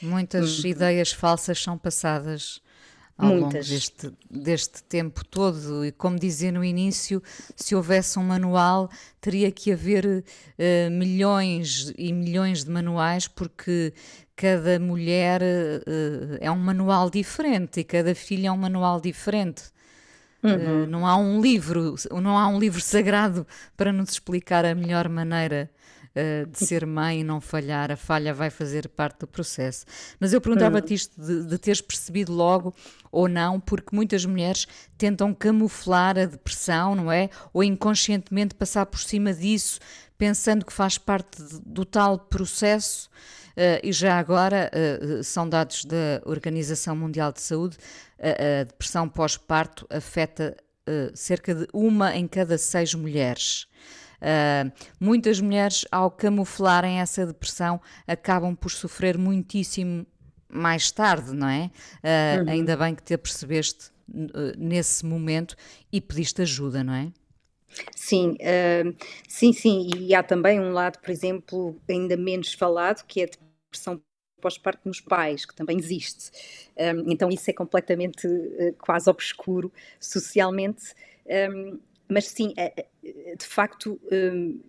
Muitas 0.00 0.62
hum. 0.62 0.68
ideias 0.68 1.10
falsas 1.10 1.60
são 1.60 1.76
passadas 1.76 2.62
ao 3.18 3.28
Muitas. 3.28 3.42
longo 3.42 3.64
deste, 3.64 4.12
deste 4.30 4.82
tempo 4.84 5.24
todo. 5.24 5.84
E 5.84 5.92
como 5.92 6.18
dizia 6.18 6.52
no 6.52 6.64
início, 6.64 7.22
se 7.54 7.74
houvesse 7.74 8.18
um 8.18 8.24
manual, 8.24 8.90
teria 9.20 9.50
que 9.50 9.72
haver 9.72 10.04
uh, 10.06 10.90
milhões 10.90 11.92
e 11.96 12.12
milhões 12.12 12.64
de 12.64 12.70
manuais, 12.70 13.26
porque 13.26 13.94
cada 14.34 14.78
mulher 14.78 15.40
uh, 15.42 16.38
é 16.40 16.50
um 16.50 16.58
manual 16.58 17.08
diferente 17.08 17.80
e 17.80 17.84
cada 17.84 18.14
filho 18.14 18.46
é 18.46 18.52
um 18.52 18.56
manual 18.56 19.00
diferente. 19.00 19.64
Uhum. 20.42 20.84
Uh, 20.84 20.86
não 20.86 21.06
há 21.06 21.16
um 21.16 21.40
livro, 21.40 21.94
não 22.22 22.36
há 22.38 22.46
um 22.48 22.58
livro 22.58 22.80
sagrado 22.80 23.46
para 23.76 23.92
nos 23.92 24.10
explicar 24.10 24.64
a 24.64 24.74
melhor 24.74 25.08
maneira 25.08 25.70
uh, 26.16 26.46
de 26.46 26.58
ser 26.58 26.86
mãe 26.86 27.20
e 27.20 27.24
não 27.24 27.40
falhar, 27.40 27.90
a 27.90 27.96
falha 27.96 28.32
vai 28.32 28.50
fazer 28.50 28.88
parte 28.88 29.20
do 29.20 29.26
processo. 29.26 29.84
Mas 30.18 30.32
eu 30.32 30.40
perguntava-te 30.40 30.92
hum. 30.92 30.96
isto 30.96 31.20
de, 31.20 31.44
de 31.44 31.58
teres 31.58 31.80
percebido 31.80 32.32
logo 32.32 32.74
ou 33.12 33.28
não, 33.28 33.60
porque 33.60 33.94
muitas 33.94 34.24
mulheres 34.24 34.66
tentam 34.98 35.32
camuflar 35.34 36.18
a 36.18 36.24
depressão, 36.24 36.94
não 36.94 37.12
é? 37.12 37.30
Ou 37.52 37.62
inconscientemente 37.62 38.54
passar 38.54 38.86
por 38.86 39.00
cima 39.00 39.32
disso, 39.32 39.78
pensando 40.18 40.64
que 40.64 40.72
faz 40.72 40.98
parte 40.98 41.42
de, 41.42 41.60
do 41.64 41.84
tal 41.84 42.18
processo. 42.18 43.08
Uh, 43.56 43.80
e 43.82 43.90
já 43.90 44.18
agora, 44.18 44.70
uh, 44.70 45.24
são 45.24 45.48
dados 45.48 45.86
da 45.86 46.20
Organização 46.26 46.94
Mundial 46.94 47.32
de 47.32 47.40
Saúde, 47.40 47.78
a, 48.20 48.60
a 48.60 48.64
depressão 48.64 49.08
pós-parto 49.08 49.86
afeta 49.88 50.54
uh, 50.86 51.16
cerca 51.16 51.54
de 51.54 51.66
uma 51.72 52.14
em 52.14 52.28
cada 52.28 52.58
seis 52.58 52.92
mulheres. 52.92 53.66
Uh, 54.26 54.72
muitas 54.98 55.40
mulheres, 55.40 55.84
ao 55.92 56.10
camuflarem 56.10 56.98
essa 56.98 57.24
depressão, 57.24 57.80
acabam 58.08 58.56
por 58.56 58.72
sofrer 58.72 59.16
muitíssimo 59.16 60.04
mais 60.48 60.90
tarde, 60.90 61.32
não 61.32 61.48
é? 61.48 61.70
Uh, 62.02 62.42
uhum. 62.42 62.50
Ainda 62.50 62.76
bem 62.76 62.94
que 62.94 63.04
te 63.04 63.14
apercebeste 63.14 63.90
uh, 64.08 64.58
nesse 64.58 65.06
momento 65.06 65.54
e 65.92 66.00
pediste 66.00 66.42
ajuda, 66.42 66.82
não 66.82 66.94
é? 66.94 67.12
Sim, 67.94 68.38
sim, 69.28 69.52
sim, 69.52 69.90
e 69.98 70.14
há 70.14 70.22
também 70.22 70.58
um 70.58 70.72
lado, 70.72 70.98
por 70.98 71.10
exemplo, 71.10 71.76
ainda 71.86 72.16
menos 72.16 72.54
falado, 72.54 73.04
que 73.04 73.20
é 73.20 73.24
a 73.24 73.26
depressão 73.26 74.00
pós-parto 74.40 74.80
nos 74.86 75.00
pais, 75.00 75.44
que 75.44 75.54
também 75.54 75.78
existe. 75.78 76.30
Um, 76.76 77.10
então 77.10 77.28
isso 77.28 77.50
é 77.50 77.52
completamente 77.52 78.26
uh, 78.26 78.74
quase 78.78 79.10
obscuro 79.10 79.70
socialmente. 80.00 80.94
Um, 81.26 81.78
mas 82.08 82.28
sim, 82.28 82.54
de 83.38 83.46
facto, 83.46 84.00
hum, 84.10 84.60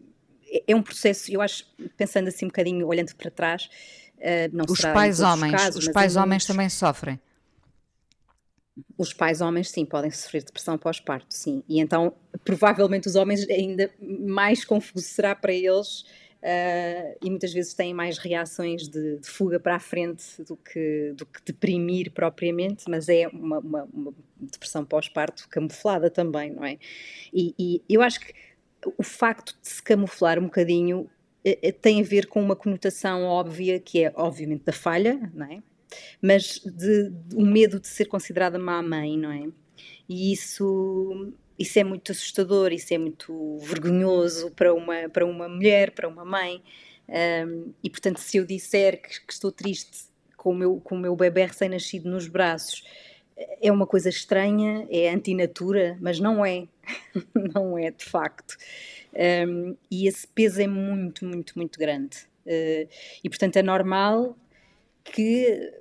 é 0.68 0.76
um 0.76 0.82
processo, 0.82 1.32
eu 1.32 1.42
acho, 1.42 1.66
pensando 1.96 2.28
assim 2.28 2.46
um 2.46 2.50
bocadinho, 2.50 2.88
olhando 2.88 3.14
para 3.16 3.30
trás, 3.30 3.70
eh, 4.20 4.50
não 4.52 4.66
os 4.68 4.82
pais 4.82 5.20
homens, 5.20 5.52
casos, 5.52 5.86
os 5.86 5.92
pais 5.92 6.16
homens 6.16 6.44
muitos... 6.44 6.48
também 6.48 6.70
sofrem. 6.70 7.20
Os 8.98 9.12
pais 9.14 9.42
homens, 9.42 9.70
sim, 9.72 9.86
podem 9.86 10.12
sofrer 10.12 10.44
depressão 10.44 10.78
pós-parto, 10.78 11.34
sim. 11.34 11.64
E 11.68 11.80
então, 11.80 12.14
provavelmente, 12.46 13.08
os 13.08 13.16
homens 13.16 13.48
ainda 13.50 13.92
mais 14.00 14.64
confuso 14.64 15.06
será 15.06 15.34
para 15.36 15.52
eles 15.54 16.06
Uh, 16.38 17.18
e 17.24 17.30
muitas 17.30 17.52
vezes 17.52 17.74
têm 17.74 17.96
mais 17.96 18.20
reações 18.20 18.88
de, 18.88 19.18
de, 19.18 19.28
fuga 19.28 19.60
para 19.60 19.76
a 19.76 19.80
frente 19.80 20.44
do 20.44 20.56
que, 20.56 21.12
do 21.16 21.26
que 21.26 21.42
deprimir 21.44 22.12
propriamente, 22.12 22.86
mas 22.88 23.10
é 23.10 23.28
uma, 23.28 23.58
uma, 23.58 23.90
uma 23.92 24.14
depressão 24.40 24.86
pós-parto 24.86 25.48
camuflada 25.50 26.12
também, 26.12 26.52
não 26.52 26.64
é? 26.64 26.78
E, 27.34 27.56
e, 27.58 27.82
eu 27.90 28.04
acho 28.04 28.20
que 28.20 28.34
o 28.98 29.04
facto 29.04 29.58
de 29.62 29.68
se 29.68 29.82
camuflar 29.82 30.38
um 30.38 30.44
bocadinho 30.44 31.10
é, 31.44 31.70
é, 31.70 31.72
tem 31.72 32.02
a 32.02 32.04
ver 32.04 32.28
com 32.28 32.40
uma 32.40 32.56
conotação 32.56 33.24
óbvia, 33.24 33.80
que 33.80 34.04
é 34.04 34.14
obviamente 34.16 34.64
da 34.64 34.74
falha, 34.74 35.32
não 35.34 35.46
é? 35.48 35.64
Mas 36.22 36.60
de, 36.64 37.10
de 37.10 37.36
o 37.36 37.42
medo 37.42 37.80
de 37.80 37.88
ser 37.88 38.06
considerada 38.06 38.60
má 38.60 38.82
mãe, 38.84 39.18
não 39.18 39.32
é? 39.32 39.48
E 40.08 40.32
isso 40.32 41.34
isso 41.58 41.80
é 41.80 41.84
muito 41.84 42.12
assustador, 42.12 42.72
isso 42.72 42.94
é 42.94 42.98
muito 42.98 43.58
vergonhoso 43.60 44.52
para 44.52 44.74
uma, 44.74 45.10
para 45.10 45.26
uma 45.26 45.50
mulher, 45.50 45.92
para 45.92 46.08
uma 46.08 46.24
mãe. 46.24 46.62
Um, 47.10 47.74
e 47.84 47.90
portanto, 47.90 48.20
se 48.20 48.38
eu 48.38 48.46
disser 48.46 49.02
que, 49.02 49.26
que, 49.26 49.34
estou 49.34 49.52
triste 49.52 50.08
com 50.36 50.52
o 50.52 50.56
meu, 50.56 50.80
com 50.82 50.96
o 50.96 51.00
meu 51.00 51.16
bebê 51.16 51.46
recém-nascido 51.46 52.10
nos 52.10 52.28
braços, 52.28 52.84
é 53.62 53.72
uma 53.72 53.88
coisa 53.88 54.10
estranha, 54.10 54.88
é 54.90 55.10
antinatura, 55.10 55.98
mas 56.02 56.20
não 56.20 56.46
é. 56.46 56.68
não 57.54 57.78
é, 57.78 57.92
de 57.92 58.04
facto. 58.04 58.58
Um, 59.48 59.76
e 59.90 60.08
esse 60.08 60.28
peso 60.28 60.62
é 60.62 60.68
muito, 60.68 61.26
muito, 61.26 61.54
muito 61.56 61.80
grande. 61.80 62.18
Uh, 62.46 62.88
e 63.24 63.30
portanto, 63.30 63.58
é 63.58 63.64
normal 63.64 64.38
que 65.12 65.72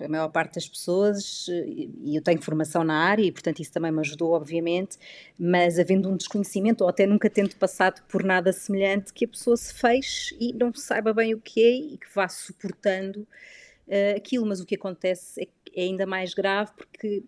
a 0.00 0.08
maior 0.08 0.28
parte 0.28 0.54
das 0.54 0.68
pessoas, 0.68 1.46
e 1.48 2.16
eu 2.16 2.22
tenho 2.22 2.40
formação 2.40 2.84
na 2.84 2.94
área 2.94 3.22
e 3.22 3.32
portanto 3.32 3.60
isso 3.60 3.72
também 3.72 3.90
me 3.90 4.00
ajudou 4.00 4.32
obviamente, 4.32 4.98
mas 5.38 5.78
havendo 5.78 6.08
um 6.08 6.16
desconhecimento 6.16 6.82
ou 6.82 6.90
até 6.90 7.06
nunca 7.06 7.28
tendo 7.30 7.54
passado 7.56 8.02
por 8.08 8.22
nada 8.22 8.52
semelhante, 8.52 9.12
que 9.12 9.24
a 9.24 9.28
pessoa 9.28 9.56
se 9.56 9.74
feche 9.74 10.36
e 10.40 10.52
não 10.52 10.72
saiba 10.74 11.12
bem 11.12 11.34
o 11.34 11.40
que 11.40 11.62
é 11.62 11.70
e 11.94 11.98
que 11.98 12.06
vá 12.14 12.28
suportando 12.28 13.20
uh, 13.20 14.16
aquilo, 14.16 14.46
mas 14.46 14.60
o 14.60 14.66
que 14.66 14.74
acontece 14.74 15.42
é, 15.42 15.48
é 15.74 15.84
ainda 15.84 16.06
mais 16.06 16.34
grave 16.34 16.72
porque 16.76 17.24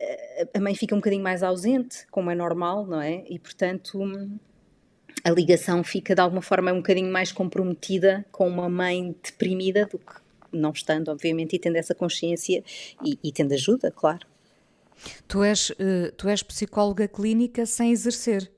uh, 0.00 0.50
a 0.54 0.60
mãe 0.60 0.74
fica 0.74 0.94
um 0.94 0.98
bocadinho 0.98 1.22
mais 1.22 1.42
ausente, 1.42 2.06
como 2.10 2.30
é 2.30 2.34
normal, 2.34 2.86
não 2.86 3.00
é? 3.00 3.24
E 3.28 3.38
portanto 3.38 3.98
a 5.24 5.30
ligação 5.30 5.82
fica 5.82 6.14
de 6.14 6.20
alguma 6.20 6.42
forma 6.42 6.72
um 6.72 6.76
bocadinho 6.76 7.10
mais 7.10 7.32
comprometida 7.32 8.24
com 8.30 8.46
uma 8.46 8.68
mãe 8.68 9.14
deprimida 9.22 9.86
do 9.86 9.98
que 9.98 10.25
não 10.56 10.70
estando, 10.70 11.08
obviamente, 11.08 11.56
e 11.56 11.58
tendo 11.58 11.76
essa 11.76 11.94
consciência 11.94 12.62
e, 13.04 13.18
e 13.22 13.32
tendo 13.32 13.52
ajuda, 13.52 13.90
claro. 13.90 14.26
Tu 15.28 15.42
és, 15.42 15.70
uh, 15.70 16.12
tu 16.16 16.28
és 16.28 16.42
psicóloga 16.42 17.06
clínica 17.06 17.66
sem 17.66 17.92
exercer? 17.92 18.50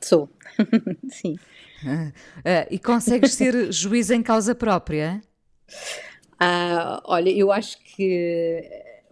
Sou, 0.00 0.28
sim. 1.10 1.38
Uh, 1.82 2.08
uh, 2.08 2.66
e 2.70 2.78
consegues 2.78 3.32
ser 3.32 3.54
juiz 3.72 4.10
em 4.10 4.22
causa 4.22 4.54
própria? 4.54 5.20
Ah, 6.38 7.02
olha, 7.04 7.30
eu 7.30 7.50
acho 7.52 7.78
que 7.82 8.62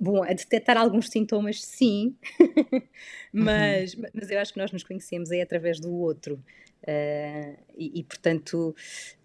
Bom, 0.00 0.22
a 0.22 0.28
detectar 0.28 0.76
alguns 0.78 1.08
sintomas, 1.08 1.60
sim, 1.60 2.16
mas, 3.32 3.94
uhum. 3.94 4.04
mas 4.14 4.30
eu 4.30 4.38
acho 4.38 4.52
que 4.52 4.58
nós 4.58 4.70
nos 4.70 4.84
conhecemos 4.84 5.32
é 5.32 5.42
através 5.42 5.80
do 5.80 5.92
outro. 5.92 6.40
Uh, 6.82 7.56
e, 7.76 8.00
e, 8.00 8.04
portanto, 8.04 8.74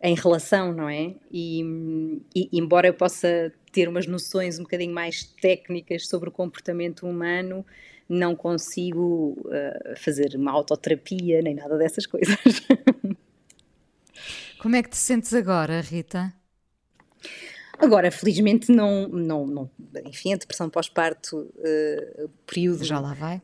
em 0.02 0.16
relação, 0.16 0.74
não 0.74 0.90
é? 0.90 1.16
E, 1.32 1.62
e, 2.36 2.50
embora 2.52 2.88
eu 2.88 2.94
possa 2.94 3.54
ter 3.72 3.88
umas 3.88 4.06
noções 4.06 4.60
um 4.60 4.64
bocadinho 4.64 4.94
mais 4.94 5.24
técnicas 5.24 6.08
sobre 6.08 6.30
o 6.30 6.32
comportamento 6.32 7.08
humano, 7.08 7.66
não 8.10 8.36
consigo 8.36 9.38
uh, 9.46 9.98
fazer 9.98 10.36
uma 10.36 10.52
autoterapia 10.52 11.42
nem 11.42 11.56
nada 11.56 11.78
dessas 11.78 12.06
coisas. 12.06 12.38
Como 14.60 14.76
é 14.76 14.84
que 14.84 14.90
te 14.90 14.98
sentes 14.98 15.34
agora, 15.34 15.82
Rita? 15.82 16.34
Agora, 17.78 18.12
felizmente, 18.12 18.72
não, 18.72 19.08
não, 19.08 19.46
não 19.46 19.70
enfim, 20.06 20.34
a 20.34 20.38
depressão 20.38 20.70
pós-parto, 20.70 21.38
uh, 21.38 22.30
período. 22.46 22.84
Já 22.84 23.00
lá 23.00 23.14
vai? 23.14 23.42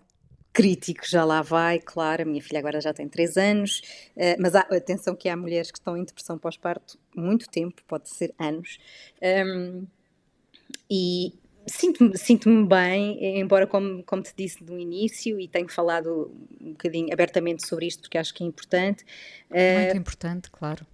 Crítico 0.53 1.07
já 1.07 1.23
lá 1.23 1.41
vai, 1.41 1.79
claro, 1.79 2.23
a 2.23 2.25
minha 2.25 2.41
filha 2.41 2.59
agora 2.59 2.81
já 2.81 2.93
tem 2.93 3.07
3 3.07 3.37
anos, 3.37 3.81
uh, 4.15 4.35
mas 4.39 4.55
há, 4.55 4.61
atenção 4.61 5.15
que 5.15 5.29
há 5.29 5.37
mulheres 5.37 5.71
que 5.71 5.77
estão 5.77 5.95
em 5.95 6.03
depressão 6.03 6.37
pós-parto 6.37 6.97
muito 7.15 7.49
tempo, 7.49 7.81
pode 7.87 8.09
ser 8.09 8.33
anos, 8.37 8.77
um, 9.21 9.85
e 10.89 11.33
sinto-me 11.67 12.17
sinto 12.17 12.65
bem, 12.65 13.39
embora 13.39 13.67
como, 13.67 14.03
como 14.03 14.23
te 14.23 14.33
disse 14.35 14.63
no 14.63 14.79
início, 14.79 15.39
e 15.39 15.47
tenho 15.47 15.69
falado 15.69 16.31
um 16.59 16.71
bocadinho 16.71 17.13
abertamente 17.13 17.67
sobre 17.67 17.85
isto 17.85 18.01
porque 18.01 18.17
acho 18.17 18.33
que 18.33 18.43
é 18.43 18.47
importante. 18.47 19.05
Muito 19.49 19.95
uh, 19.95 19.97
importante, 19.97 20.49
claro 20.49 20.85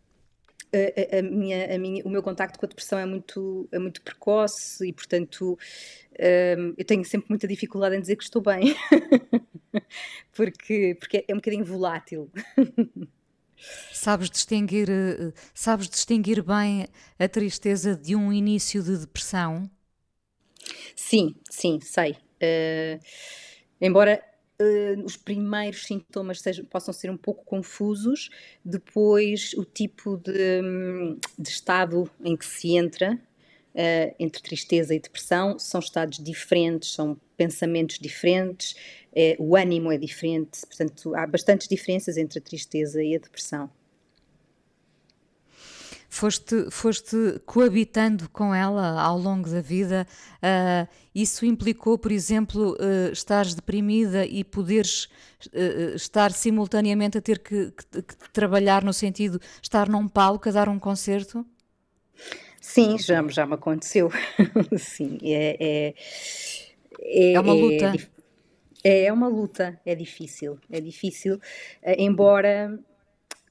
a, 0.75 1.20
a, 1.20 1.22
minha, 1.22 1.75
a 1.75 1.77
minha, 1.77 2.03
o 2.05 2.10
meu 2.10 2.22
contacto 2.22 2.60
com 2.60 2.65
a 2.65 2.70
depressão 2.70 3.00
é 3.00 3.05
muito, 3.05 3.67
é 3.72 3.79
muito 3.79 4.01
precoce 4.01 4.88
e, 4.88 4.94
portanto, 4.94 5.58
um, 6.58 6.74
eu 6.77 6.86
tenho 6.86 7.03
sempre 7.05 7.27
muita 7.29 7.48
dificuldade 7.48 7.96
em 7.96 8.01
dizer 8.01 8.15
que 8.15 8.24
estou 8.24 8.41
bem, 8.41 8.75
porque, 10.36 10.96
porque 11.00 11.25
é 11.27 11.34
um 11.34 11.38
bocadinho 11.38 11.65
volátil. 11.65 12.29
Sabes 13.91 14.29
distinguir, 14.29 14.89
eh, 14.89 15.34
sabes 15.53 15.89
distinguir 15.89 16.44
bem 16.44 16.88
a 17.17 17.27
tristeza 17.27 17.96
de 17.96 18.15
um 18.15 18.32
início 18.32 18.84
de 18.84 18.98
depressão? 18.98 19.70
Sim, 20.96 21.36
sim, 21.50 21.79
sei. 21.82 22.12
Uh, 22.12 23.00
embora 23.79 24.22
uh, 24.62 25.04
os 25.04 25.18
primeiros 25.18 25.86
sintomas 25.86 26.42
sejam, 26.42 26.66
possam 26.66 26.94
ser 26.94 27.10
um 27.10 27.18
pouco 27.18 27.44
confusos, 27.44 28.30
depois 28.64 29.54
o 29.54 29.66
tipo 29.66 30.18
de, 30.18 30.62
de 31.38 31.50
estado 31.50 32.10
em 32.24 32.36
que 32.36 32.46
se 32.46 32.76
entra, 32.76 33.14
uh, 33.14 34.16
entre 34.20 34.42
tristeza 34.42 34.94
e 34.94 35.00
depressão, 35.00 35.60
são 35.60 35.80
estados 35.80 36.24
diferentes, 36.24 36.94
são 36.94 37.20
pensamentos 37.38 38.00
diferentes, 38.00 38.76
uh, 39.12 39.44
o 39.44 39.56
ânimo 39.56 39.92
é 39.92 39.98
diferente, 39.98 40.62
portanto, 40.66 41.16
há 41.16 41.28
bastantes 41.28 41.68
diferenças 41.68 42.18
entre 42.18 42.40
a 42.40 42.42
tristeza 42.42 43.04
e 43.04 43.16
a 43.16 43.20
depressão. 43.20 43.70
Foste, 46.16 46.72
foste 46.72 47.42
coabitando 47.46 48.30
com 48.30 48.56
ela 48.56 49.02
ao 49.02 49.20
longo 49.20 49.50
da 49.50 49.60
vida. 49.60 50.08
Uh, 50.38 50.88
isso 51.14 51.46
implicou, 51.46 51.98
por 51.98 52.10
exemplo, 52.10 52.72
uh, 52.76 53.12
estares 53.12 53.54
deprimida 53.54 54.26
e 54.26 54.42
poderes 54.42 55.10
uh, 55.48 55.94
estar 55.94 56.32
simultaneamente 56.32 57.18
a 57.18 57.22
ter 57.22 57.40
que, 57.40 57.70
que, 57.92 58.02
que, 58.02 58.30
trabalhar 58.32 58.82
no 58.82 58.94
sentido 58.94 59.40
de 59.40 59.46
estar 59.62 59.90
num 59.90 60.08
palco 60.08 60.48
a 60.48 60.54
dar 60.54 60.70
um 60.70 60.80
concerto? 60.80 61.46
Sim, 62.62 62.98
já, 62.98 63.22
já 63.28 63.46
me 63.46 63.56
aconteceu. 63.56 64.10
Sim, 64.80 65.20
é, 65.22 65.58
é, 65.60 65.96
é, 67.02 67.34
é 67.34 67.40
uma 67.42 67.54
luta. 67.54 67.94
É, 68.82 69.04
é 69.04 69.12
uma 69.12 69.28
luta, 69.28 69.82
é 69.86 69.94
difícil, 69.94 70.58
é 70.72 70.80
difícil, 70.80 71.42
embora 71.98 72.80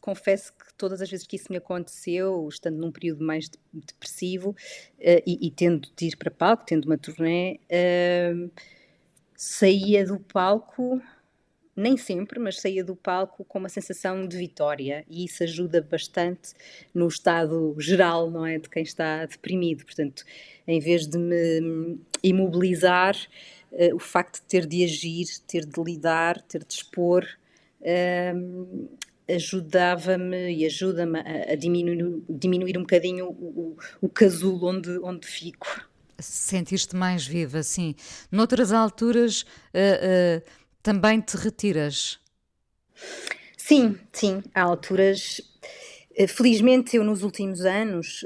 confesso 0.05 0.53
que 0.53 0.75
todas 0.77 1.01
as 1.01 1.11
vezes 1.11 1.27
que 1.27 1.35
isso 1.35 1.47
me 1.51 1.57
aconteceu, 1.57 2.47
estando 2.47 2.77
num 2.77 2.93
período 2.93 3.25
mais 3.25 3.51
depressivo 3.73 4.51
uh, 4.51 5.23
e, 5.27 5.47
e, 5.47 5.51
tendo 5.51 5.89
de 5.97 6.09
ir 6.09 6.17
para 6.19 6.31
palco, 6.31 6.67
tendo 6.67 6.85
uma 6.85 6.99
turnê, 6.99 7.59
uh, 7.71 8.51
saía 9.35 10.05
do 10.05 10.21
palco, 10.21 11.01
nem 11.75 11.97
sempre, 11.97 12.39
mas 12.39 12.61
saía 12.61 12.85
do 12.85 12.95
palco 12.95 13.47
com 13.47 13.59
uma 13.59 13.71
sensação 13.71 14.29
de 14.29 14.37
vitória 14.37 15.07
e 15.09 15.25
isso 15.25 15.43
ajuda 15.43 15.81
bastante 15.81 16.53
no 16.93 17.09
estado 17.09 17.75
geral, 17.79 18.31
não 18.31 18.45
é? 18.45 18.59
De 18.59 18.69
quem 18.69 18.83
está 18.83 19.25
deprimido. 19.25 19.87
Portanto, 19.87 20.23
em 20.69 20.81
vez 20.81 21.07
de 21.07 21.17
me 21.17 21.99
imobilizar, 22.23 23.17
uh, 23.73 23.97
o 23.97 23.99
facto 23.99 24.43
de 24.43 24.49
ter 24.49 24.67
de 24.67 24.85
agir, 24.85 25.25
ter 25.47 25.65
de 25.65 25.83
lidar, 25.83 26.43
ter 26.43 26.63
de 26.63 26.75
expor. 26.75 27.27
Uh, 27.81 28.87
ajudava-me 29.29 30.53
e 30.55 30.67
ajuda-me 30.67 31.19
a, 31.19 31.53
a 31.53 31.55
diminuir, 31.55 32.23
diminuir, 32.29 32.79
um 32.79 32.83
bocadinho 32.83 33.27
o, 33.27 33.31
o, 33.31 33.77
o 34.03 34.09
casulo 34.09 34.69
onde, 34.69 34.99
onde 34.99 35.27
fico. 35.27 35.67
Sentiste 36.19 36.95
mais 36.95 37.27
viva, 37.27 37.63
sim. 37.63 37.95
Noutras 38.31 38.73
alturas 38.73 39.43
uh, 39.43 40.39
uh, 40.39 40.43
também 40.83 41.21
te 41.21 41.37
retiras? 41.37 42.19
Sim, 43.57 43.99
sim. 44.13 44.43
Há 44.55 44.63
alturas. 44.63 45.41
Eh, 46.17 46.27
felizmente, 46.27 46.97
eu 46.97 47.03
nos 47.03 47.23
últimos 47.23 47.63
anos 47.63 48.25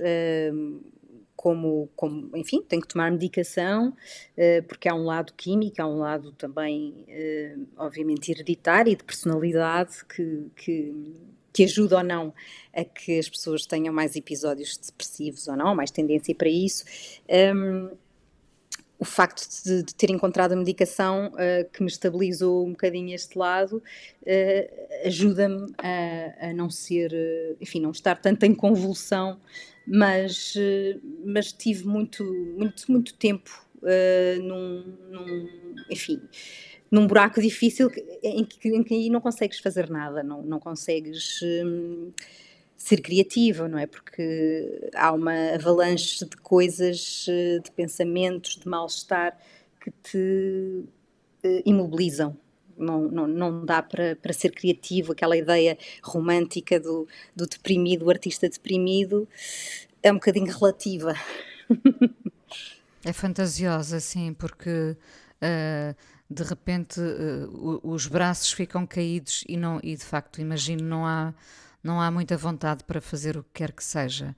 como, 1.38 1.88
como, 1.94 2.36
enfim, 2.36 2.60
tenho 2.68 2.82
que 2.82 2.88
tomar 2.88 3.12
medicação, 3.12 3.90
uh, 3.90 4.62
porque 4.66 4.88
há 4.88 4.94
um 4.94 5.04
lado 5.04 5.32
químico, 5.34 5.80
há 5.80 5.86
um 5.86 5.98
lado 5.98 6.32
também, 6.32 7.06
uh, 7.06 7.66
obviamente, 7.76 8.32
hereditário 8.32 8.92
e 8.92 8.96
de 8.96 9.04
personalidade 9.04 10.04
que, 10.04 10.50
que, 10.56 11.14
que, 11.52 11.62
ajuda 11.62 11.98
ou 11.98 12.02
não 12.02 12.34
a 12.74 12.84
que 12.84 13.20
as 13.20 13.28
pessoas 13.28 13.64
tenham 13.66 13.94
mais 13.94 14.16
episódios 14.16 14.76
depressivos 14.76 15.46
ou 15.46 15.54
não, 15.54 15.76
mais 15.76 15.92
tendência 15.92 16.34
para 16.34 16.48
isso. 16.48 16.84
Um, 17.54 17.90
o 18.98 19.04
facto 19.04 19.46
de, 19.64 19.82
de, 19.84 19.94
ter 19.94 20.10
encontrado 20.10 20.52
a 20.52 20.56
medicação 20.56 21.28
uh, 21.28 21.70
que 21.72 21.82
me 21.82 21.88
estabilizou 21.88 22.66
um 22.66 22.70
bocadinho 22.70 23.14
este 23.14 23.38
lado 23.38 23.76
uh, 24.22 25.06
ajuda-me 25.06 25.72
a, 25.78 26.48
a, 26.48 26.52
não 26.52 26.68
ser, 26.68 27.12
uh, 27.12 27.56
enfim, 27.60 27.80
não 27.80 27.92
estar 27.92 28.16
tanto 28.16 28.44
em 28.44 28.54
convulsão 28.54 29.38
mas, 29.90 30.54
mas 31.24 31.50
tive 31.50 31.86
muito, 31.86 32.22
muito, 32.58 32.92
muito 32.92 33.14
tempo 33.14 33.66
num, 34.42 34.84
num, 35.10 35.48
enfim, 35.90 36.20
num 36.90 37.06
buraco 37.06 37.40
difícil 37.40 37.90
em 38.22 38.44
que, 38.44 38.68
em 38.68 38.82
que 38.82 39.08
não 39.08 39.18
consegues 39.18 39.58
fazer 39.60 39.88
nada, 39.88 40.22
não, 40.22 40.42
não 40.42 40.60
consegues 40.60 41.40
um, 41.42 42.12
ser 42.78 43.00
criativa, 43.02 43.68
não 43.68 43.76
é? 43.76 43.86
Porque 43.86 44.90
há 44.94 45.12
uma 45.12 45.54
avalanche 45.54 46.24
de 46.24 46.36
coisas, 46.36 47.26
eh, 47.28 47.58
de 47.58 47.70
pensamentos, 47.72 48.56
de 48.56 48.68
mal-estar 48.68 49.36
que 49.80 49.90
te 49.90 50.84
uh, 51.44 51.62
imobilizam. 51.66 52.36
Não, 52.76 53.02
não, 53.08 53.26
não 53.26 53.64
dá 53.66 53.82
para, 53.82 54.14
para 54.14 54.32
ser 54.32 54.52
criativo, 54.52 55.10
aquela 55.10 55.36
ideia 55.36 55.76
romântica 56.00 56.78
do, 56.78 57.08
do 57.34 57.44
deprimido, 57.48 58.06
o 58.06 58.10
artista 58.10 58.48
deprimido, 58.48 59.28
é 60.00 60.12
um 60.12 60.14
bocadinho 60.14 60.46
relativa. 60.46 61.14
É 63.04 63.12
fantasiosa, 63.12 63.98
sim, 63.98 64.32
porque 64.32 64.96
uh, 65.42 65.96
de 66.30 66.42
repente 66.44 67.00
uh, 67.00 67.80
os 67.82 68.06
braços 68.06 68.52
ficam 68.52 68.86
caídos 68.86 69.44
e, 69.48 69.56
não, 69.56 69.80
e 69.82 69.96
de 69.96 70.04
facto, 70.04 70.40
imagino, 70.40 70.84
não 70.84 71.04
há, 71.04 71.34
não 71.88 72.00
há 72.00 72.10
muita 72.10 72.36
vontade 72.36 72.84
para 72.84 73.00
fazer 73.00 73.36
o 73.36 73.42
que 73.42 73.50
quer 73.54 73.72
que 73.72 73.82
seja. 73.82 74.36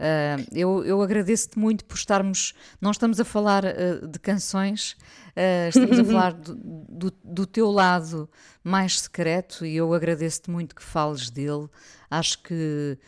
Uh, 0.00 0.46
eu, 0.52 0.84
eu 0.84 1.02
agradeço-te 1.02 1.58
muito 1.58 1.84
por 1.84 1.96
estarmos. 1.96 2.54
Não 2.80 2.90
estamos 2.90 3.20
a 3.20 3.24
falar 3.24 3.64
uh, 3.64 4.06
de 4.06 4.18
canções, 4.18 4.92
uh, 5.36 5.68
estamos 5.68 5.98
a 5.98 6.04
falar 6.04 6.32
do, 6.32 6.54
do, 6.54 7.12
do, 7.22 7.46
teu 7.46 7.70
lado 7.70 8.28
mais 8.64 9.00
secreto 9.00 9.66
e 9.66 9.76
eu 9.76 9.92
agradeço-te 9.92 10.50
muito 10.50 10.74
que 10.74 10.82
fales 10.82 11.28
dele. 11.30 11.68
Acho 12.10 12.42
que 12.42 12.98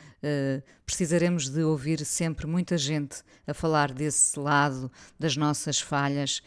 precisaremos 0.86 1.48
de 1.48 1.64
ouvir 1.64 2.04
sempre 2.04 2.46
muita 2.46 2.78
gente 2.78 3.24
a 3.44 3.52
falar 3.52 3.92
desse 3.92 4.38
lado, 4.38 4.88
das 5.18 5.36
nossas 5.36 5.80
falhas. 5.80 6.40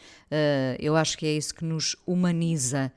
eu 0.78 0.96
acho 0.96 1.18
que 1.18 1.26
é 1.26 1.32
isso 1.32 1.54
que 1.54 1.62
nos 1.62 1.94
humaniza 2.06 2.90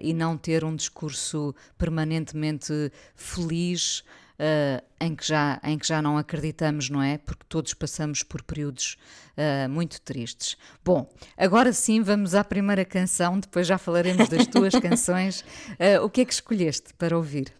e 0.00 0.12
não 0.12 0.36
ter 0.36 0.64
um 0.64 0.76
discurso 0.76 1.54
permanentemente 1.78 2.92
feliz 3.14 4.04
uh, 4.38 4.84
em, 5.00 5.14
que 5.14 5.26
já, 5.26 5.60
em 5.64 5.78
que 5.78 5.86
já 5.86 6.00
não 6.00 6.18
acreditamos, 6.18 6.90
não 6.90 7.02
é? 7.02 7.18
Porque 7.18 7.44
todos 7.48 7.74
passamos 7.74 8.22
por 8.22 8.42
períodos 8.42 8.96
uh, 9.36 9.68
muito 9.68 10.00
tristes. 10.00 10.56
Bom, 10.84 11.08
agora 11.36 11.72
sim 11.72 12.02
vamos 12.02 12.34
à 12.34 12.44
primeira 12.44 12.84
canção, 12.84 13.38
depois 13.38 13.66
já 13.66 13.78
falaremos 13.78 14.28
das 14.28 14.46
tuas 14.46 14.74
canções. 14.80 15.40
Uh, 15.72 16.04
o 16.04 16.10
que 16.10 16.22
é 16.22 16.24
que 16.24 16.32
escolheste 16.32 16.94
para 16.94 17.16
ouvir? 17.16 17.52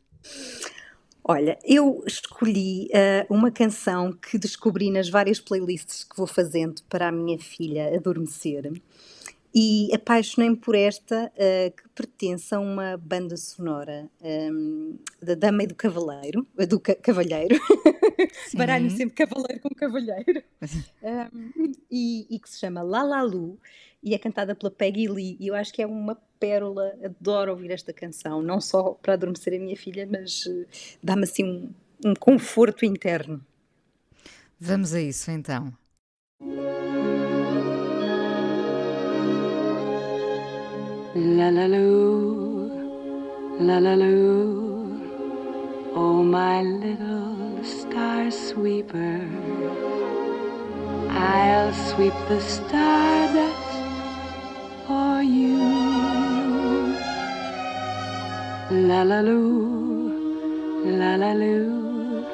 Olha, 1.26 1.58
eu 1.64 2.04
escolhi 2.06 2.88
uh, 2.88 3.34
uma 3.34 3.50
canção 3.50 4.12
que 4.12 4.38
descobri 4.38 4.90
nas 4.90 5.08
várias 5.08 5.40
playlists 5.40 6.04
que 6.04 6.16
vou 6.16 6.26
fazendo 6.26 6.82
para 6.88 7.08
a 7.08 7.12
minha 7.12 7.38
filha 7.38 7.96
adormecer 7.96 8.70
e 9.54 9.88
apaixonei-me 9.94 10.56
por 10.56 10.74
esta, 10.74 11.32
uh, 11.36 11.70
que 11.70 11.88
pertence 11.94 12.52
a 12.52 12.58
uma 12.58 12.96
banda 12.96 13.36
sonora 13.36 14.10
um, 14.20 14.98
da 15.22 15.36
Dama 15.36 15.62
e 15.62 15.66
do 15.68 15.76
Cavaleiro, 15.76 16.44
do 16.68 16.80
ca 16.80 16.96
Cavalheiro, 16.96 17.56
baralho 18.54 18.90
sempre 18.90 19.14
Cavaleiro 19.14 19.60
com 19.60 19.68
Cavalheiro, 19.68 20.42
um, 21.00 21.72
e, 21.88 22.26
e, 22.28 22.38
que 22.40 22.50
se 22.50 22.58
chama 22.58 22.82
La 22.82 23.04
La 23.04 23.22
Lu, 23.22 23.56
e 24.02 24.12
é 24.12 24.18
cantada 24.18 24.56
pela 24.56 24.72
Peggy 24.72 25.06
Lee, 25.06 25.36
e 25.38 25.46
eu 25.46 25.54
acho 25.54 25.72
que 25.72 25.80
é 25.80 25.86
uma 25.86 26.20
pérola, 26.40 26.92
adoro 27.04 27.52
ouvir 27.52 27.70
esta 27.70 27.92
canção, 27.92 28.42
não 28.42 28.60
só 28.60 28.98
para 29.00 29.14
adormecer 29.14 29.54
a 29.54 29.58
minha 29.58 29.76
filha, 29.76 30.04
mas 30.10 30.46
uh, 30.46 30.66
dá-me 31.00 31.22
assim 31.22 31.44
um, 31.44 32.10
um 32.10 32.14
conforto 32.14 32.84
interno. 32.84 33.40
Vamos 34.58 34.94
a 34.94 35.00
isso 35.00 35.30
então. 35.30 35.72
La 41.16 41.48
la 41.48 41.68
loo, 41.68 42.72
la 43.60 43.78
la 43.78 43.94
loo, 43.94 44.98
oh 45.94 46.24
my 46.24 46.60
little 46.60 47.62
star 47.62 48.32
sweeper. 48.32 49.20
I'll 51.10 51.72
sweep 51.72 52.14
the 52.28 52.40
stardust 52.40 53.78
for 54.88 55.22
you. 55.22 55.58
La 58.88 59.04
la 59.04 59.20
loo, 59.20 60.82
la 60.84 61.14
la 61.14 61.32
loo, 61.32 62.26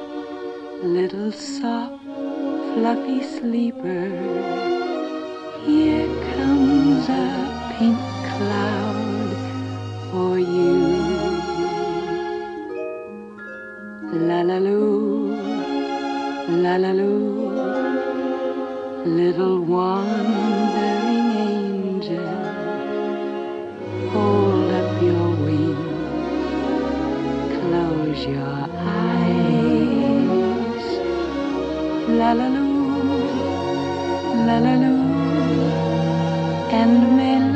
little 0.82 1.30
soft, 1.32 2.02
fluffy 2.72 3.22
sleeper. 3.24 4.08
Here 5.66 6.08
comes 6.32 7.10
a 7.10 7.74
pink 7.76 8.09
cloud 8.40 9.30
for 10.10 10.32
you. 10.38 10.76
La 14.28 14.40
la 14.48 14.58
loo, 14.66 15.36
la 16.64 16.74
la 16.84 16.92
loo, 17.00 17.18
little 19.18 19.58
wandering 19.72 21.28
angel, 21.48 22.30
hold 24.14 24.70
up 24.80 24.90
your 25.08 25.28
wings, 25.44 26.54
close 27.56 28.22
your 28.36 28.58
eyes. 29.04 30.86
La 32.20 32.30
la 32.40 32.48
loo, 32.56 32.78
la 34.48 34.56
la 34.66 34.74
loo, 34.82 35.04
and 36.80 36.94
may 37.18 37.49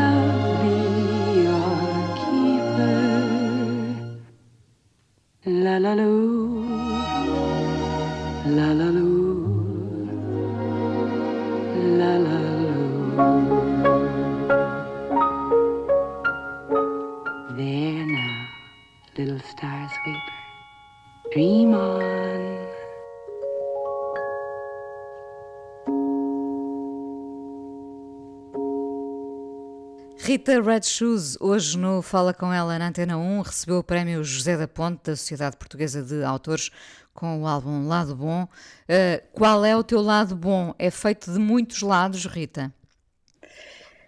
Rita 30.45 30.61
Red 30.61 30.83
Shoes, 30.83 31.39
hoje 31.41 31.79
no 31.79 32.03
Fala 32.03 32.35
Com 32.35 32.53
Ela 32.53 32.79
na 32.79 32.89
Antena 32.89 33.17
1, 33.17 33.41
recebeu 33.41 33.79
o 33.79 33.83
prémio 33.83 34.23
José 34.23 34.59
da 34.59 34.69
Ponte 34.69 35.05
da 35.05 35.17
Sociedade 35.17 35.57
Portuguesa 35.57 36.03
de 36.03 36.23
Autores 36.23 36.71
com 37.15 37.41
o 37.41 37.47
álbum 37.47 37.89
Lado 37.89 38.15
Bom. 38.15 38.43
Uh, 38.43 39.27
qual 39.33 39.65
é 39.65 39.75
o 39.75 39.83
teu 39.83 40.03
lado 40.03 40.37
bom? 40.37 40.75
É 40.79 40.91
feito 40.91 41.33
de 41.33 41.39
muitos 41.39 41.81
lados, 41.81 42.27
Rita? 42.27 42.71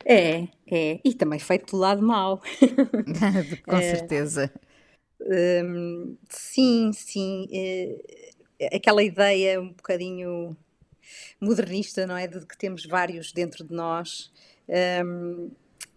É, 0.04 0.46
é. 0.70 1.00
E 1.02 1.14
também 1.14 1.38
feito 1.38 1.70
do 1.70 1.78
lado 1.78 2.02
mau. 2.02 2.42
com 3.64 3.76
é, 3.76 3.96
certeza. 3.96 4.52
Um, 5.18 6.18
sim, 6.28 6.92
sim. 6.92 7.48
É, 7.50 8.76
aquela 8.76 9.02
ideia 9.02 9.58
um 9.58 9.68
bocadinho 9.68 10.54
modernista, 11.40 12.06
não 12.06 12.14
é? 12.14 12.26
De 12.26 12.44
que 12.44 12.58
temos 12.58 12.84
vários 12.84 13.32
dentro 13.32 13.64
de 13.64 13.72
nós. 13.72 14.30
Um, 15.02 15.50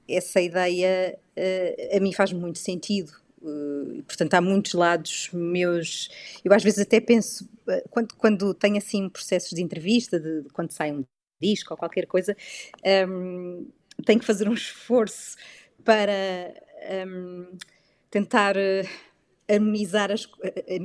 essa 0.09 0.41
ideia 0.41 1.17
uh, 1.37 1.97
a 1.97 1.99
mim 1.99 2.13
faz 2.13 2.31
muito 2.31 2.59
sentido. 2.59 3.11
Uh, 3.41 4.03
portanto, 4.03 4.33
há 4.33 4.41
muitos 4.41 4.73
lados 4.73 5.29
meus. 5.31 6.09
Eu 6.43 6.53
às 6.53 6.63
vezes 6.63 6.79
até 6.79 6.99
penso, 6.99 7.49
uh, 7.67 7.89
quando, 7.89 8.15
quando 8.15 8.53
tenho 8.53 8.77
assim 8.77 9.07
processos 9.09 9.51
de 9.51 9.61
entrevista, 9.61 10.19
de, 10.19 10.43
de 10.43 10.49
quando 10.49 10.71
sai 10.71 10.91
um 10.91 11.03
disco 11.41 11.73
ou 11.73 11.77
qualquer 11.77 12.05
coisa, 12.05 12.35
um, 13.07 13.67
tenho 14.05 14.19
que 14.19 14.25
fazer 14.25 14.49
um 14.49 14.53
esforço 14.53 15.37
para 15.85 16.53
um, 17.07 17.57
tentar 18.11 18.55
harmonizar 19.49 20.11
as, 20.11 20.27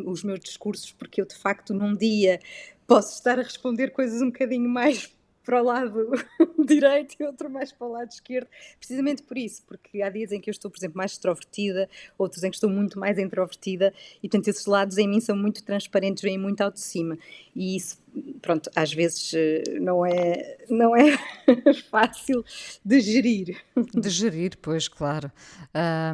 os 0.07 0.23
meus 0.23 0.41
discursos, 0.41 0.93
porque 0.93 1.21
eu 1.21 1.27
de 1.27 1.35
facto 1.35 1.75
num 1.75 1.95
dia 1.95 2.41
posso 2.87 3.15
estar 3.15 3.39
a 3.39 3.43
responder 3.43 3.91
coisas 3.91 4.23
um 4.23 4.27
bocadinho 4.27 4.69
mais 4.69 5.14
para 5.45 5.63
o 5.63 5.65
lado 5.65 6.11
direito 6.65 7.17
e 7.21 7.25
outro 7.25 7.51
mais 7.51 7.71
para 7.71 7.87
o 7.87 7.93
lado 7.93 8.11
esquerdo, 8.11 8.49
precisamente 8.79 9.23
por 9.23 9.37
isso, 9.37 9.63
porque 9.67 10.03
há 10.03 10.09
dias 10.09 10.33
em 10.33 10.41
que 10.41 10.51
eu 10.51 10.53
estou, 10.53 10.71
por 10.71 10.79
exemplo, 10.79 10.97
mais 10.97 11.13
extrovertida, 11.13 11.89
outros 12.19 12.43
em 12.43 12.51
que 12.51 12.57
estou 12.57 12.71
muito 12.71 12.99
mais 12.99 13.19
introvertida, 13.19 13.93
e 14.23 14.29
portanto 14.29 14.49
esses 14.49 14.67
lados 14.67 14.99
em 14.99 15.07
mim 15.07 15.21
são 15.21 15.37
muito 15.37 15.63
transparentes, 15.63 16.23
vêm 16.23 16.39
muito 16.39 16.61
ao 16.63 16.71
de 16.71 16.81
cima, 16.81 17.19
e 17.55 17.77
isso, 17.77 17.99
pronto, 18.41 18.71
às 18.75 18.93
vezes 18.93 19.33
eh, 19.35 19.79
não 19.81 20.05
é, 20.05 20.59
não 20.69 20.97
é 20.97 21.17
fácil 21.91 22.45
de 22.85 23.01
gerir. 23.01 23.63
De 23.93 24.09
gerir, 24.09 24.57
pois, 24.61 24.89
claro. 24.89 25.31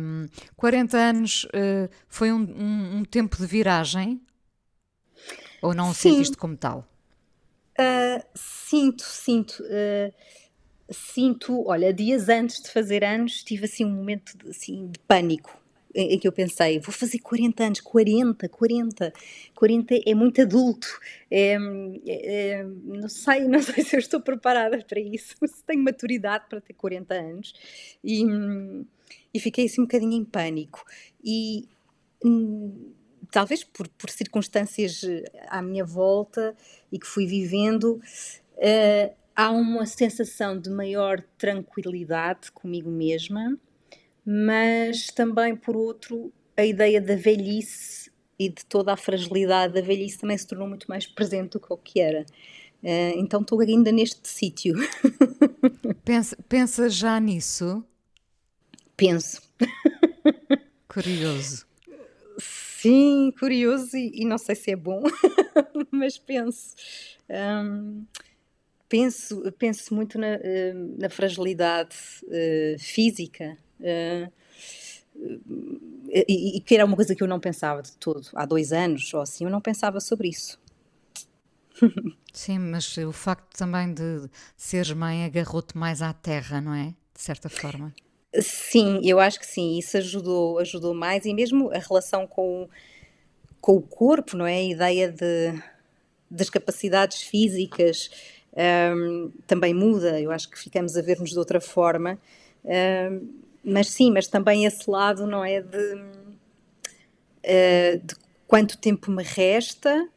Um, 0.01 0.27
40 0.57 0.97
anos 0.97 1.45
uh, 1.45 1.89
foi 2.09 2.33
um, 2.33 2.41
um, 2.41 2.99
um 2.99 3.05
tempo 3.05 3.37
de 3.37 3.47
viragem? 3.47 4.21
Ou 5.63 5.75
não 5.75 5.91
o 5.91 5.95
sentiste 5.95 6.37
como 6.37 6.57
tal? 6.57 6.90
Uh, 7.81 8.23
sinto, 8.35 9.03
sinto. 9.03 9.63
Uh, 9.63 10.13
sinto, 10.91 11.67
olha, 11.67 11.93
dias 11.95 12.29
antes 12.29 12.61
de 12.63 12.71
fazer 12.71 13.03
anos, 13.05 13.43
tive 13.43 13.65
assim 13.65 13.85
um 13.85 13.91
momento 13.91 14.37
de, 14.37 14.51
assim, 14.51 14.89
de 14.89 14.99
pânico. 15.01 15.59
Em, 15.93 16.15
em, 16.15 16.19
que 16.21 16.29
eu 16.29 16.33
pensei, 16.33 16.79
vou 16.79 16.93
fazer 16.93 17.19
40 17.19 17.65
anos, 17.65 17.81
40, 17.81 18.49
40, 18.49 19.13
40 19.57 19.95
é 20.07 20.15
muito 20.15 20.41
adulto, 20.41 20.87
é, 21.29 21.57
é, 22.07 22.59
é, 22.59 22.65
não, 22.85 23.09
sei, 23.09 23.41
não 23.49 23.61
sei 23.61 23.83
se 23.83 23.97
eu 23.97 23.99
estou 23.99 24.21
preparada 24.21 24.79
para 24.85 25.01
isso, 25.01 25.35
se 25.45 25.65
tenho 25.65 25.83
maturidade 25.83 26.45
para 26.49 26.61
ter 26.61 26.75
40 26.75 27.13
anos, 27.15 27.53
e, 28.05 28.25
e 29.35 29.41
fiquei 29.41 29.67
assim 29.67 29.81
um 29.81 29.85
bocadinho 29.85 30.13
em 30.13 30.25
pânico, 30.25 30.85
e 31.25 31.69
hum, 32.25 32.93
talvez 33.31 33.65
por, 33.65 33.89
por 33.89 34.11
circunstâncias 34.11 35.03
eh, 35.05 35.25
à 35.49 35.63
minha 35.63 35.85
volta 35.85 36.55
e 36.91 36.99
que 36.99 37.07
fui 37.07 37.27
vivendo, 37.27 38.01
uh, 38.57 39.15
há 39.35 39.51
uma 39.51 39.87
sensação 39.87 40.59
de 40.59 40.71
maior 40.71 41.23
tranquilidade 41.39 42.51
comigo 42.53 42.91
mesma, 42.91 43.59
mas 44.25 45.07
também, 45.07 45.57
por 45.57 45.77
outro, 45.77 46.33
a 46.57 46.65
ideia 46.65 47.01
da 47.01 47.17
velhice 47.17 48.11
e 48.39 48.49
de 48.49 48.65
toda 48.67 48.93
a 48.93 48.97
fragilidade 48.97 49.75
da 49.75 49.81
velhice 49.81 50.19
também 50.19 50.37
se 50.37 50.47
tornou 50.47 50.69
muito 50.69 50.87
mais 50.89 51.07
presente 51.07 51.53
do 51.53 51.61
que 51.61 51.73
o 51.73 51.77
que 51.77 52.01
era. 52.01 52.25
Uh, 52.83 53.17
então 53.17 53.43
estou 53.43 53.61
ainda 53.61 53.93
neste 53.93 54.27
sítio. 54.29 54.75
Pensa, 56.05 56.37
pensa 56.49 56.89
já 56.89 57.21
nisso? 57.21 57.85
Penso. 58.97 59.41
Curioso. 60.89 61.70
Sim, 62.81 63.31
curioso 63.39 63.95
e, 63.95 64.23
e, 64.23 64.25
não 64.25 64.39
sei 64.39 64.55
se 64.55 64.71
é 64.71 64.77
bom, 64.77 65.03
mas 65.91 66.17
penso. 66.17 66.75
Um, 67.29 68.07
penso, 68.89 69.53
penso 69.59 69.95
muito 69.95 70.19
na, 70.19 70.39
na 70.99 71.11
fragilidade 71.11 71.95
uh, 72.25 72.79
física. 72.79 73.59
Uh, 73.79 74.33
e, 76.09 76.57
e, 76.57 76.61
que 76.61 76.75
era 76.75 76.87
uma 76.87 76.97
coisa 76.97 77.15
que 77.15 77.23
eu 77.23 77.29
não 77.29 77.39
pensava 77.39 77.83
de 77.83 77.93
todo. 77.99 78.27
Há 78.35 78.47
dois 78.47 78.73
anos 78.73 79.13
ou 79.13 79.21
assim, 79.21 79.45
eu 79.45 79.51
não 79.51 79.61
pensava 79.61 80.01
sobre 80.01 80.29
isso. 80.29 80.59
Sim, 82.33 82.61
mas 82.61 82.97
o 82.97 83.13
facto 83.13 83.59
também 83.59 83.93
de 83.93 84.27
seres 84.57 84.93
mãe 84.93 85.27
agarrou-te 85.27 85.77
mais 85.77 86.01
à 86.01 86.15
terra, 86.15 86.63
não 86.63 86.73
é? 86.73 86.95
De 87.15 87.21
certa 87.21 87.51
forma. 87.51 87.93
Sim, 88.39 89.01
eu 89.03 89.19
acho 89.19 89.41
que 89.41 89.47
sim, 89.47 89.77
isso 89.77 89.97
ajudou, 89.97 90.59
ajudou 90.59 90.95
mais 90.95 91.25
e 91.25 91.35
mesmo 91.35 91.71
a 91.73 91.79
relação 91.79 92.29
com, 92.29 92.69
com 93.61 93.75
o 93.77 93.83
corpo, 93.83 94.37
não 94.37 94.47
é? 94.47 94.55
A 94.55 94.63
ideia 94.63 95.11
de, 95.11 95.61
das 96.31 96.49
capacidades 96.49 97.23
físicas 97.23 98.09
um, 98.97 99.33
também 99.47 99.75
muda, 99.75 100.21
eu 100.21 100.31
acho 100.31 100.49
que 100.49 100.59
ficamos 100.59 100.97
a 100.97 101.03
ver-nos 101.03 101.31
de 101.31 101.39
outra 101.39 101.61
forma, 101.61 102.19
um, 102.65 103.29
mas 103.65 103.89
sim, 103.89 104.13
mas 104.13 104.29
também 104.29 104.65
esse 104.65 104.89
lado, 104.89 105.27
não 105.27 105.45
é? 105.45 105.61
De, 105.61 105.95
uh, 107.45 107.99
de 108.03 108.15
quanto 108.47 108.79
tempo 108.79 109.11
me 109.11 109.25
resta, 109.25 110.09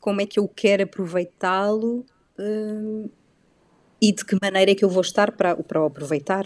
como 0.00 0.20
é 0.20 0.26
que 0.26 0.38
eu 0.38 0.46
quero 0.46 0.84
aproveitá-lo 0.84 2.06
um, 2.38 3.08
e 4.00 4.12
de 4.12 4.24
que 4.24 4.38
maneira 4.40 4.70
é 4.70 4.74
que 4.76 4.84
eu 4.84 4.88
vou 4.88 5.02
estar 5.02 5.32
para, 5.32 5.56
para 5.56 5.82
o 5.82 5.86
aproveitar. 5.86 6.44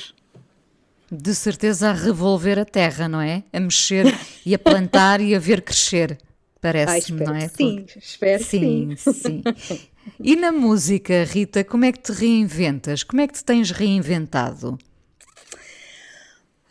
De 1.14 1.35
certeza 1.35 1.90
a 1.90 1.92
revolver 1.92 2.59
a 2.59 2.64
terra, 2.64 3.07
não 3.07 3.20
é? 3.20 3.44
A 3.53 3.61
mexer 3.61 4.07
e 4.46 4.55
a 4.55 4.59
plantar 4.59 5.20
e 5.20 5.35
a 5.35 5.38
ver 5.38 5.61
crescer, 5.61 6.16
parece-me, 6.59 7.22
não 7.22 7.35
é? 7.35 7.48
Sim, 7.48 7.85
espero 7.98 8.42
sim. 8.42 8.96
Sim, 8.96 9.12
sim. 9.12 9.81
E 10.18 10.35
na 10.35 10.51
música, 10.51 11.22
Rita, 11.25 11.62
como 11.64 11.85
é 11.85 11.92
que 11.92 11.98
te 11.98 12.12
reinventas? 12.12 13.03
Como 13.03 13.20
é 13.20 13.27
que 13.27 13.35
te 13.35 13.44
tens 13.44 13.70
reinventado? 13.70 14.79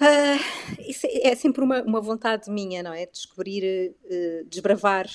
Uh, 0.02 0.90
isso 0.90 1.06
é, 1.06 1.28
é 1.28 1.36
sempre 1.36 1.64
uma, 1.64 1.84
uma, 1.84 2.02
vontade 2.02 2.50
minha, 2.50 2.82
não 2.82 2.94
é? 2.94 3.06
Descobrir, 3.06 3.94
uh, 4.06 4.46
desbravar 4.50 5.06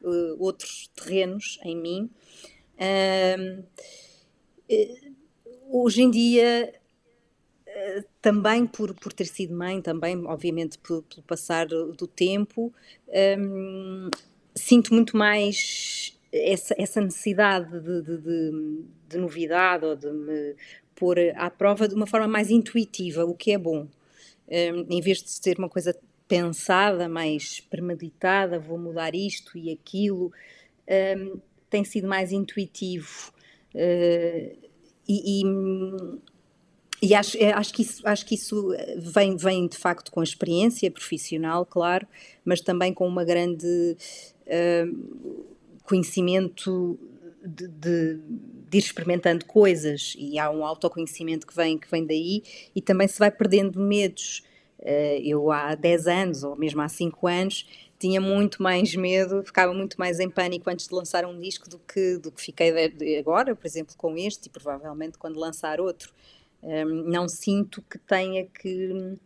uh, 0.00 0.42
outros 0.42 0.90
terrenos 0.96 1.58
em 1.62 1.76
mim. 1.76 2.10
hoje 5.70 6.00
em 6.00 6.10
dia 6.10 6.79
também 8.20 8.66
por, 8.66 8.94
por 8.94 9.12
ter 9.12 9.26
sido 9.26 9.54
mãe, 9.54 9.80
também, 9.80 10.24
obviamente, 10.26 10.78
pelo, 10.78 11.04
passar 11.26 11.66
do 11.66 12.06
tempo, 12.06 12.72
um, 13.38 14.10
sinto 14.54 14.92
muito 14.94 15.16
mais 15.16 16.16
essa, 16.32 16.74
essa 16.78 17.00
necessidade 17.00 17.80
de, 17.80 18.02
de, 18.02 18.18
de, 18.18 18.84
de, 19.08 19.18
novidade 19.18 19.84
ou 19.84 19.96
de 19.96 20.10
me 20.10 20.54
pôr 20.94 21.18
à 21.36 21.50
prova 21.50 21.88
de 21.88 21.94
uma 21.94 22.06
forma 22.06 22.28
mais 22.28 22.50
intuitiva, 22.50 23.24
o 23.24 23.34
que 23.34 23.52
é 23.52 23.58
bom. 23.58 23.88
Um, 24.48 24.86
em 24.88 25.00
vez 25.00 25.22
de 25.22 25.30
ser 25.30 25.58
uma 25.58 25.68
coisa 25.68 25.96
pensada, 26.28 27.08
mais 27.08 27.60
premeditada, 27.60 28.58
vou 28.58 28.78
mudar 28.78 29.14
isto 29.14 29.56
e 29.58 29.72
aquilo, 29.72 30.32
um, 31.16 31.40
tem 31.68 31.84
sido 31.84 32.06
mais 32.08 32.32
intuitivo. 32.32 33.32
Uh, 33.74 34.70
e, 35.08 35.42
e 35.42 35.44
e 37.02 37.14
acho, 37.14 37.36
é, 37.38 37.52
acho, 37.52 37.72
que 37.72 37.82
isso, 37.82 38.06
acho 38.06 38.26
que 38.26 38.34
isso 38.34 38.74
vem, 38.98 39.36
vem 39.36 39.66
de 39.66 39.76
facto 39.76 40.12
com 40.12 40.20
a 40.20 40.24
experiência 40.24 40.90
profissional, 40.90 41.64
claro, 41.64 42.06
mas 42.44 42.60
também 42.60 42.92
com 42.92 43.06
uma 43.06 43.24
grande 43.24 43.96
uh, 44.46 45.44
conhecimento 45.84 46.98
de, 47.42 47.68
de, 47.68 48.14
de, 48.68 48.78
ir 48.78 48.78
experimentando 48.78 49.46
coisas 49.46 50.14
e 50.18 50.38
há 50.38 50.50
um 50.50 50.64
autoconhecimento 50.64 51.46
que 51.46 51.56
vem, 51.56 51.78
que 51.78 51.90
vem 51.90 52.04
daí 52.04 52.42
e 52.76 52.82
também 52.82 53.08
se 53.08 53.18
vai 53.18 53.30
perdendo 53.30 53.80
medos. 53.80 54.42
Uh, 54.78 55.20
eu 55.22 55.50
há 55.50 55.74
10 55.74 56.06
anos 56.06 56.42
ou 56.42 56.56
mesmo 56.56 56.80
há 56.80 56.88
5 56.88 57.26
anos 57.26 57.66
tinha 57.98 58.18
muito 58.18 58.62
mais 58.62 58.94
medo, 58.94 59.42
ficava 59.44 59.74
muito 59.74 59.98
mais 59.98 60.18
em 60.20 60.30
pânico 60.30 60.70
antes 60.70 60.88
de 60.88 60.94
lançar 60.94 61.26
um 61.26 61.38
disco 61.38 61.68
do 61.68 61.78
que, 61.78 62.16
do 62.16 62.32
que 62.32 62.40
fiquei 62.40 62.72
agora, 63.18 63.54
por 63.54 63.66
exemplo, 63.66 63.94
com 63.94 64.16
este 64.16 64.46
e 64.46 64.50
provavelmente 64.50 65.18
quando 65.18 65.38
lançar 65.38 65.82
outro. 65.82 66.10
Um, 66.62 67.10
não 67.10 67.28
sinto 67.28 67.82
que 67.82 67.98
tenha 67.98 68.44
que 68.46 69.16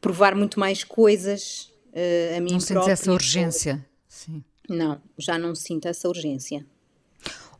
provar 0.00 0.34
muito 0.34 0.60
mais 0.60 0.84
coisas 0.84 1.72
uh, 1.92 2.36
a 2.36 2.40
mim 2.40 2.52
Não 2.52 2.58
própria. 2.58 2.60
sentes 2.60 2.88
essa 2.88 3.12
urgência? 3.12 3.86
Sim. 4.06 4.44
Não, 4.68 5.00
já 5.16 5.38
não 5.38 5.54
sinto 5.54 5.88
essa 5.88 6.08
urgência. 6.08 6.66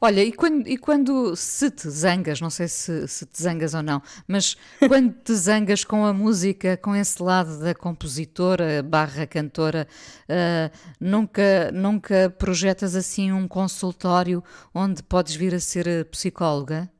Olha, 0.04 0.24
e 0.24 0.32
quando, 0.32 0.66
e 0.66 0.76
quando 0.76 1.36
se 1.36 1.70
te 1.70 1.88
zangas, 1.88 2.40
não 2.40 2.50
sei 2.50 2.66
se, 2.66 3.06
se 3.06 3.24
te 3.24 3.40
zangas 3.40 3.72
ou 3.72 3.84
não, 3.84 4.02
mas 4.26 4.56
quando 4.88 5.14
te 5.22 5.32
zangas 5.32 5.84
com 5.84 6.04
a 6.04 6.12
música, 6.12 6.76
com 6.76 6.92
esse 6.96 7.22
lado 7.22 7.60
da 7.60 7.72
compositora 7.72 8.82
barra 8.82 9.28
cantora, 9.28 9.86
uh, 10.28 10.76
nunca, 10.98 11.70
nunca 11.72 12.34
projetas 12.36 12.96
assim 12.96 13.30
um 13.30 13.46
consultório 13.46 14.42
onde 14.74 15.04
podes 15.04 15.36
vir 15.36 15.54
a 15.54 15.60
ser 15.60 16.04
psicóloga? 16.06 16.90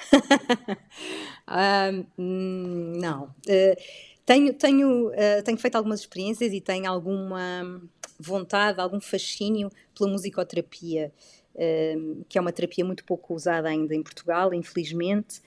uh, 1.48 2.06
não. 2.16 3.24
Uh, 3.46 3.76
tenho, 4.24 4.54
tenho, 4.54 5.08
uh, 5.08 5.42
tenho 5.44 5.58
feito 5.58 5.76
algumas 5.76 6.00
experiências 6.00 6.52
e 6.52 6.60
tenho 6.60 6.88
alguma 6.88 7.82
vontade, 8.18 8.80
algum 8.80 9.00
fascínio 9.00 9.70
pela 9.96 10.10
musicoterapia 10.10 11.12
que 12.28 12.38
é 12.38 12.40
uma 12.40 12.52
terapia 12.52 12.84
muito 12.84 13.04
pouco 13.04 13.34
usada 13.34 13.68
ainda 13.68 13.94
em 13.94 14.02
Portugal, 14.02 14.54
infelizmente, 14.54 15.42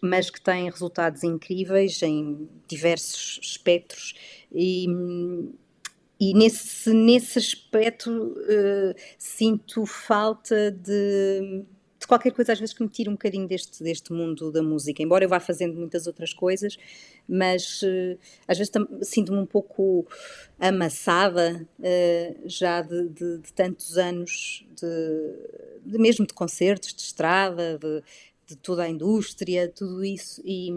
mas 0.00 0.30
que 0.30 0.40
tem 0.40 0.70
resultados 0.70 1.24
incríveis 1.24 2.00
em 2.00 2.48
diversos 2.68 3.40
espectros 3.42 4.14
e, 4.52 4.86
e 6.20 6.32
nesse, 6.32 6.92
nesse 6.92 7.38
aspecto 7.38 8.10
uh, 8.10 8.94
sinto 9.18 9.84
falta 9.84 10.70
de, 10.70 11.64
qualquer 12.06 12.32
coisa 12.32 12.52
às 12.52 12.60
vezes 12.60 12.74
que 12.74 12.82
me 12.82 12.88
tire 12.88 13.08
um 13.08 13.12
bocadinho 13.12 13.46
deste, 13.46 13.82
deste 13.82 14.12
mundo 14.12 14.50
da 14.50 14.62
música, 14.62 15.02
embora 15.02 15.24
eu 15.24 15.28
vá 15.28 15.40
fazendo 15.40 15.74
muitas 15.74 16.06
outras 16.06 16.32
coisas, 16.32 16.76
mas 17.28 17.82
uh, 17.82 18.18
às 18.46 18.58
vezes 18.58 18.72
sinto-me 19.02 19.38
um 19.38 19.46
pouco 19.46 20.06
amassada 20.58 21.66
uh, 21.78 22.42
já 22.44 22.82
de, 22.82 23.08
de, 23.08 23.38
de, 23.38 23.52
tantos 23.52 23.96
anos, 23.96 24.66
de, 24.76 25.90
de, 25.90 25.98
mesmo 25.98 26.26
de 26.26 26.34
concertos, 26.34 26.94
de 26.94 27.02
estrada, 27.02 27.78
de, 27.78 28.02
de 28.46 28.56
toda 28.56 28.84
a 28.84 28.88
indústria, 28.88 29.68
tudo 29.68 30.04
isso, 30.04 30.42
e 30.44 30.70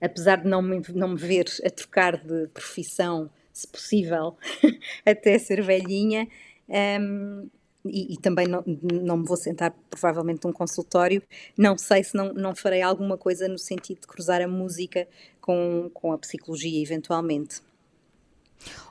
apesar 0.00 0.42
de 0.42 0.48
não 0.48 0.62
me, 0.62 0.82
não 0.94 1.08
me 1.08 1.16
ver 1.16 1.46
a 1.64 1.70
trocar 1.70 2.16
de 2.16 2.48
profissão, 2.48 3.30
se 3.52 3.66
possível, 3.68 4.36
até 5.06 5.38
ser 5.38 5.62
velhinha, 5.62 6.28
um, 6.68 6.74
ehm, 6.74 7.50
e, 7.84 8.14
e, 8.14 8.16
também 8.16 8.46
não, 8.46 8.64
não 9.02 9.18
me 9.18 9.26
vou 9.26 9.36
sentar 9.36 9.74
provavelmente 9.90 10.44
num 10.44 10.52
consultório, 10.52 11.22
não 11.56 11.76
sei 11.76 12.02
se 12.02 12.14
não, 12.14 12.32
não 12.32 12.54
farei 12.54 12.82
alguma 12.82 13.18
coisa 13.18 13.46
no 13.46 13.58
sentido 13.58 14.00
de 14.00 14.06
cruzar 14.06 14.40
a 14.40 14.48
música 14.48 15.06
com, 15.40 15.90
com 15.92 16.12
a 16.12 16.18
psicologia, 16.18 16.82
eventualmente. 16.82 17.60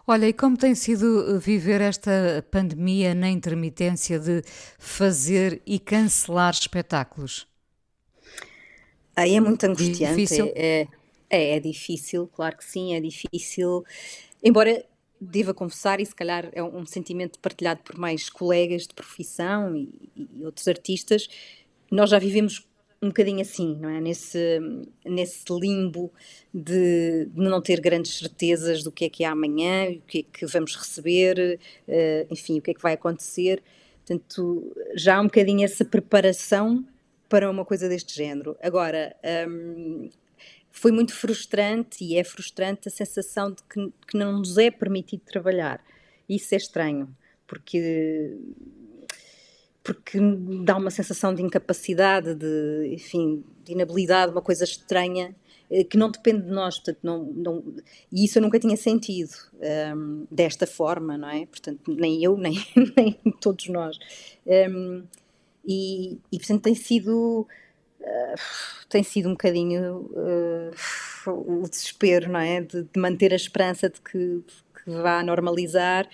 Olha, 0.06 0.28
e 0.28 0.34
como 0.34 0.58
tem 0.58 0.76
sido 0.76 1.40
viver 1.40 1.82
esta 1.82 2.46
pandemia 2.52 3.16
na 3.16 3.30
intermitência 3.30 4.20
de 4.20 4.44
fazer 4.78 5.62
e 5.66 5.80
cancelar 5.80 6.54
espetáculos? 6.54 7.48
Aí 9.16 9.36
é 9.36 9.40
muito 9.40 9.64
angustiante. 9.66 10.16
Difícil? 10.16 10.52
É, 10.56 10.88
é, 11.30 11.56
é 11.56 11.60
difícil, 11.60 12.30
claro 12.34 12.58
que 12.58 12.66
sim, 12.66 12.96
é 12.96 13.00
difícil. 13.00 13.84
Embora 14.44 14.84
devo 15.24 15.54
confessar, 15.54 16.00
e 16.00 16.06
se 16.06 16.16
calhar 16.16 16.50
é 16.54 16.64
um 16.64 16.86
sentimento 16.86 17.40
partilhado 17.40 17.82
por 17.84 17.98
mais 17.98 18.30
colegas 18.30 18.84
de 18.84 18.94
profissão 18.94 19.76
e, 19.76 19.90
e 20.16 20.46
outros 20.46 20.68
artistas, 20.68 21.28
nós 21.92 22.10
já 22.10 22.20
vivemos 22.20 22.68
um 23.02 23.08
bocadinho 23.08 23.42
assim, 23.42 23.76
não 23.76 23.90
é? 23.90 24.00
Nesse, 24.00 24.60
nesse 25.06 25.44
limbo 25.52 26.12
de, 26.54 27.26
de, 27.26 27.42
não 27.42 27.62
ter 27.62 27.82
grandes 27.82 28.18
certezas 28.18 28.82
do 28.82 28.92
que 28.92 29.06
é 29.06 29.10
que 29.10 29.24
é 29.26 29.28
amanhã, 29.28 29.90
o 29.92 30.02
que 30.08 30.20
é 30.20 30.24
que 30.24 30.46
vamos 30.46 30.76
receber, 30.76 31.60
uh, 31.88 32.28
enfim, 32.32 32.60
o 32.60 32.62
que 32.62 32.72
é 32.72 32.74
que 32.74 32.82
vai 32.82 32.94
acontecer. 32.94 33.62
Portanto, 34.06 34.74
já 34.96 35.18
há 35.18 35.22
um 35.22 35.26
bocadinho 35.26 35.66
essa 35.66 35.84
preparação 35.84 36.86
para 37.28 37.50
uma 37.50 37.66
coisa 37.66 37.90
deste 37.90 38.16
género. 38.16 38.56
Agora, 38.62 39.16
um, 39.50 40.10
foi 40.76 40.92
muito 40.92 41.14
frustrante 41.14 42.04
e 42.04 42.18
é 42.18 42.24
frustrante 42.24 42.88
a 42.88 42.92
sensação 42.92 43.52
de 43.52 43.62
que, 43.64 43.94
que 44.08 44.18
não 44.18 44.40
nos 44.40 44.58
é 44.58 44.72
permitido 44.72 45.22
trabalhar. 45.22 45.80
Isso 46.28 46.54
é 46.56 46.58
estranho, 46.58 47.16
porque 47.48 48.36
porque 49.84 50.18
dá 50.64 50.78
uma 50.78 50.90
sensação 50.90 51.36
de 51.36 51.42
incapacidade, 51.42 52.34
de, 52.36 52.90
enfim, 52.94 53.44
de 53.66 53.74
inabilidade, 53.74 54.32
uma 54.32 54.42
coisa 54.42 54.64
estranha 54.64 55.36
eh, 55.70 55.84
que 55.84 55.98
não 55.98 56.10
depende 56.10 56.44
de 56.44 56.52
nós, 56.52 56.76
portanto, 56.76 57.00
não, 57.04 57.24
não, 57.26 57.64
e 58.10 58.24
isso 58.24 58.38
eu 58.38 58.42
nunca 58.42 58.58
tinha 58.58 58.78
sentido 58.78 59.34
um, 59.56 59.60
ehm, 59.62 60.26
desta 60.32 60.66
forma, 60.66 61.18
não 61.18 61.30
é? 61.30 61.46
Portanto, 61.46 61.94
nem 61.94 62.24
eu, 62.24 62.36
nem, 62.40 62.58
nem 62.96 63.20
todos 63.42 63.68
nós. 63.68 64.00
Um, 64.48 64.52
ehm, 64.52 65.04
e, 65.66 66.18
e, 66.32 66.38
portanto, 66.38 66.64
tem 66.64 66.76
sido 66.76 67.48
eh, 68.04 68.36
tem 68.90 69.02
sido 69.02 69.30
um 69.30 69.32
bocadinho 69.32 70.10
uh, 70.12 71.32
o 71.32 71.68
desespero, 71.70 72.30
não 72.30 72.40
é? 72.40 72.62
De, 72.62 72.84
de, 72.84 73.00
manter 73.00 73.32
a 73.32 73.36
esperança 73.36 73.90
de 73.90 74.02
que, 74.02 74.44
que 74.84 74.92
vá 74.92 75.24
normalizar. 75.24 76.08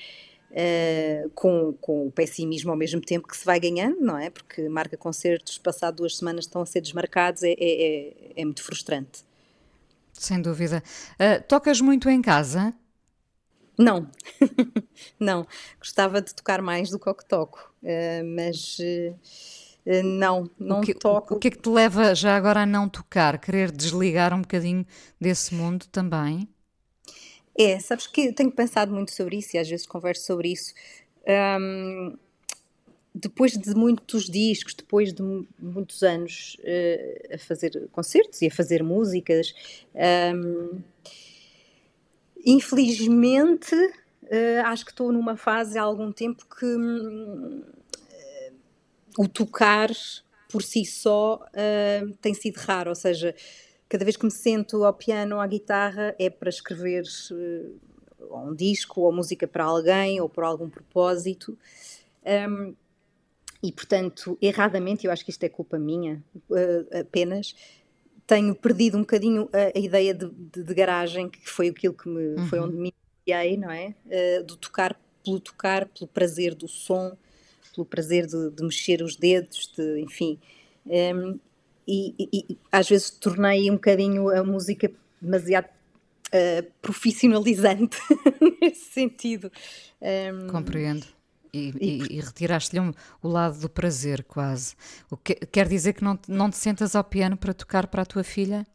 Uh, 0.52 1.30
com, 1.36 1.74
com 1.74 2.08
o 2.08 2.12
pessimismo 2.12 2.72
ao 2.72 2.76
mesmo 2.76 3.00
tempo 3.00 3.28
que 3.28 3.38
se 3.38 3.46
vai 3.46 3.60
ganhando, 3.60 4.02
não 4.02 4.18
é? 4.18 4.32
Porque 4.32 4.68
marca 4.68 4.98
concertos, 4.98 5.60
passado 5.60 5.98
duas 5.98 6.18
semanas 6.18 6.46
estão 6.46 6.60
a 6.60 6.66
ser 6.66 6.82
desmarcados, 6.82 7.44
é, 7.44 7.52
é, 7.52 7.56
é, 7.60 8.14
é 8.36 8.44
muito 8.44 8.64
frustrante. 8.64 9.24
Sem 10.12 10.42
dúvida. 10.42 10.82
Uh, 11.14 11.44
tocas 11.48 11.80
muito 11.82 12.10
em 12.10 12.20
casa? 12.20 12.74
Não, 13.78 14.10
não. 15.20 15.46
Gostava 15.78 16.20
de 16.20 16.34
tocar 16.34 16.64
mais 16.64 16.90
do 16.90 16.98
que 16.98 17.08
o 17.08 17.14
que 17.14 17.26
toco, 17.26 17.72
uh, 17.84 18.26
mas 18.36 18.80
não, 20.04 20.50
não 20.60 20.80
o 20.80 20.82
que, 20.82 20.94
toco. 20.94 21.36
O 21.36 21.40
que 21.40 21.48
é 21.48 21.52
que 21.52 21.58
te 21.58 21.70
leva 21.70 22.14
já 22.14 22.36
agora 22.36 22.62
a 22.62 22.66
não 22.66 22.88
tocar? 22.88 23.40
Querer 23.40 23.72
desligar 23.72 24.34
um 24.34 24.42
bocadinho 24.42 24.86
desse 25.20 25.54
mundo 25.56 25.86
também? 25.92 26.48
É, 27.58 27.80
sabes 27.80 28.08
que 28.08 28.28
eu 28.28 28.34
tenho 28.34 28.52
pensado 28.52 28.94
muito 28.94 29.12
sobre 29.12 29.38
isso 29.38 29.56
e 29.56 29.60
às 29.60 29.68
vezes 29.68 29.86
converso 29.86 30.26
sobre 30.26 30.52
isso. 30.52 30.74
Um, 31.60 32.16
depois 33.14 33.52
de 33.58 33.76
muitos 33.76 34.30
discos, 34.30 34.74
depois 34.74 35.12
de 35.14 35.22
muitos 35.60 36.04
anos 36.04 36.56
uh, 36.60 37.36
a 37.36 37.38
fazer 37.38 37.90
concertos 37.92 38.42
e 38.42 38.48
a 38.48 38.52
fazer 38.52 38.84
músicas, 38.84 39.54
um, 40.34 40.80
infelizmente 42.46 43.76
uh, 43.76 44.66
acho 44.66 44.86
que 44.86 44.92
estou 44.92 45.12
numa 45.12 45.36
fase 45.36 45.78
há 45.78 45.82
algum 45.82 46.12
tempo 46.12 46.46
que 46.46 46.66
hum, 46.66 47.64
o 49.18 49.28
tocar 49.28 49.90
por 50.50 50.64
si 50.64 50.84
só 50.84 51.36
uh, 51.36 52.14
tem 52.22 52.34
sido 52.34 52.58
raro, 52.58 52.90
ou 52.90 52.96
seja, 52.96 53.36
cada 53.88 54.04
vez 54.04 54.18
que 54.18 54.26
me 54.26 54.32
sento 54.32 54.84
ao 54.84 54.94
piano 54.94 55.36
ou 55.36 55.42
à 55.42 55.48
guitarra 55.48 56.16
é 56.20 56.30
para 56.30 56.50
escrever 56.50 57.04
uh, 57.32 58.48
um 58.48 58.56
disco 58.56 59.02
ou 59.02 59.12
música 59.12 59.48
para 59.48 59.64
alguém 59.64 60.20
ou 60.20 60.28
por 60.28 60.44
algum 60.44 60.70
propósito. 60.70 61.58
Um, 62.26 62.76
e 63.62 63.72
portanto, 63.72 64.38
erradamente, 64.42 65.06
eu 65.06 65.12
acho 65.12 65.24
que 65.24 65.32
isto 65.32 65.44
é 65.44 65.50
culpa 65.50 65.78
minha 65.78 66.24
uh, 66.50 67.00
apenas, 67.00 67.56
tenho 68.26 68.56
perdido 68.56 68.98
um 68.98 69.02
bocadinho 69.02 69.50
a, 69.54 69.78
a 69.78 69.80
ideia 69.80 70.14
de, 70.14 70.30
de, 70.30 70.64
de, 70.64 70.74
garagem, 70.74 71.30
que 71.30 71.48
foi 71.48 71.70
aquilo 71.70 71.94
que 71.94 72.08
me, 72.08 72.36
uhum. 72.36 72.48
foi 72.48 72.60
onde 72.60 72.76
me 72.76 72.94
iniciei, 73.26 73.58
não 73.58 73.72
é? 73.72 73.94
Do 74.46 74.56
tocar 74.56 74.96
pelo 75.24 75.40
tocar, 75.40 75.88
pelo 75.88 76.08
prazer 76.08 76.56
do 76.56 76.68
som, 76.68 77.18
pelo 77.80 77.86
prazer 77.86 78.26
de, 78.26 78.50
de 78.52 78.64
mexer 78.64 79.02
os 79.02 79.16
dedos, 79.16 79.72
de, 79.76 80.02
enfim. 80.02 80.38
Um, 80.86 81.40
e, 81.88 82.14
e, 82.20 82.58
às 82.72 82.88
vezes 82.88 83.10
tornei 83.10 83.70
um 83.72 83.76
bocadinho 83.76 84.30
a 84.30 84.44
música 84.44 84.92
demasiado 85.22 85.66
uh, 85.66 86.72
profissionalizante 86.82 87.98
nesse 88.62 88.92
sentido. 88.92 89.52
Um, 90.02 90.48
Compreendo. 90.48 91.06
E, 91.52 91.74
e, 91.80 92.18
e 92.18 92.22
retiraste-lhe 92.22 92.80
um, 92.80 92.94
o 93.24 93.28
lado 93.28 93.60
do 93.60 93.70
prazer, 93.70 94.24
quase. 94.24 94.76
O 95.10 95.18
que, 95.18 95.34
quer 95.34 95.68
dizer 95.68 95.94
que 95.94 96.04
não, 96.04 96.16
te- 96.16 96.30
não 96.30 96.48
te 96.50 96.58
sentas 96.58 96.96
ao 96.96 97.04
piano 97.04 97.36
para 97.36 97.56
tocar 97.56 97.88
para 97.88 98.04
a 98.04 98.06
tua 98.06 98.24
filha? 98.24 98.68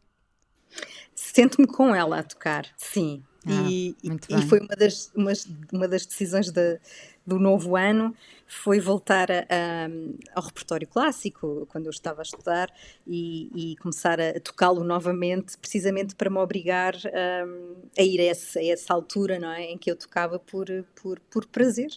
Sento-me 1.15 1.67
com 1.67 1.95
ela 1.95 2.19
a 2.19 2.23
tocar, 2.23 2.67
sim. 2.75 3.23
Ah, 3.47 3.69
e, 3.69 3.95
e 4.03 4.41
foi 4.41 4.59
uma 4.59 4.75
das, 4.75 5.09
umas- 5.15 5.47
uma 5.71 5.87
das 5.87 6.05
decisões 6.05 6.51
da- 6.51 6.77
do 7.25 7.39
novo 7.39 7.75
ano, 7.75 8.13
foi 8.47 8.79
voltar 8.79 9.31
a- 9.31 9.45
a- 9.49 9.87
ao 10.35 10.43
repertório 10.43 10.87
clássico, 10.87 11.65
quando 11.67 11.85
eu 11.87 11.89
estava 11.91 12.21
a 12.21 12.23
estudar, 12.23 12.71
e, 13.07 13.71
e 13.73 13.75
começar 13.77 14.19
a 14.21 14.39
tocá-lo 14.39 14.83
novamente, 14.83 15.57
precisamente 15.57 16.15
para 16.15 16.29
me 16.29 16.37
obrigar 16.37 16.95
hum, 17.47 17.75
a 17.97 18.01
ir 18.03 18.19
a, 18.21 18.23
esse- 18.25 18.59
a 18.59 18.65
essa 18.73 18.93
altura, 18.93 19.39
não 19.39 19.51
é? 19.51 19.63
Em 19.63 19.77
que 19.77 19.89
eu 19.91 19.95
tocava 19.95 20.37
por, 20.39 20.67
por, 21.01 21.19
por 21.29 21.45
prazer. 21.47 21.89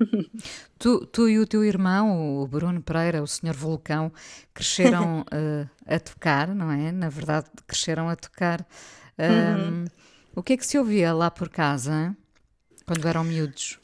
Tu, 0.78 1.06
tu 1.06 1.28
e 1.28 1.38
o 1.38 1.46
teu 1.46 1.64
irmão, 1.64 2.40
o 2.42 2.46
Bruno 2.46 2.82
Pereira, 2.82 3.22
o 3.22 3.26
Senhor 3.26 3.54
Vulcão, 3.54 4.12
cresceram 4.52 5.24
eh, 5.32 5.66
a 5.86 5.98
tocar, 6.00 6.54
não 6.54 6.70
é? 6.70 6.92
Na 6.92 7.08
verdade, 7.08 7.46
cresceram 7.66 8.08
a 8.08 8.16
tocar. 8.16 8.66
Ahm, 9.18 9.86
O 10.34 10.42
que 10.42 10.54
é 10.54 10.56
que 10.56 10.66
se 10.66 10.76
ouvia 10.78 11.12
lá 11.14 11.30
por 11.30 11.48
casa, 11.48 11.92
hein? 11.92 12.16
quando 12.86 13.06
eram 13.08 13.24
miúdos? 13.24 13.78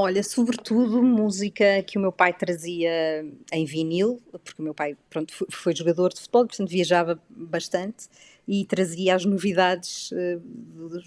Olha, 0.00 0.22
sobretudo 0.22 1.02
música 1.02 1.82
que 1.82 1.98
o 1.98 2.00
meu 2.00 2.12
pai 2.12 2.32
trazia 2.32 3.26
em 3.52 3.64
vinil, 3.64 4.22
porque 4.30 4.62
o 4.62 4.62
meu 4.62 4.72
pai, 4.72 4.96
pronto, 5.10 5.34
foi, 5.34 5.48
foi 5.50 5.74
jogador 5.74 6.10
de 6.10 6.20
futebol, 6.20 6.46
portanto 6.46 6.68
viajava 6.68 7.20
bastante 7.28 8.06
e 8.46 8.64
trazia 8.64 9.16
as 9.16 9.24
novidades 9.24 10.12
eh, 10.12 10.38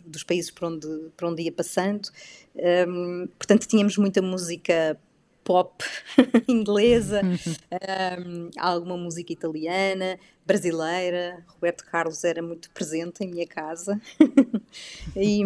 dos, 0.06 0.24
países 0.26 0.52
por 0.52 0.66
onde, 0.66 0.88
por 1.16 1.30
onde 1.30 1.44
ia 1.44 1.54
passando. 1.54 2.10
Ehm, 2.54 3.28
portanto, 3.38 3.66
tínhamos 3.66 3.96
muita 3.96 4.22
música 4.22 5.00
pop 5.42 5.86
inglesa, 6.50 7.22
ehm, 7.72 8.50
alguma 8.58 8.98
música 8.98 9.32
italiana, 9.32 10.20
brasileira. 10.46 11.42
Roberto 11.48 11.86
Carlos 11.86 12.26
era 12.26 12.42
muito 12.42 12.70
presente 12.72 13.24
em 13.24 13.30
minha 13.30 13.48
casa. 13.48 14.02
e, 15.16 15.46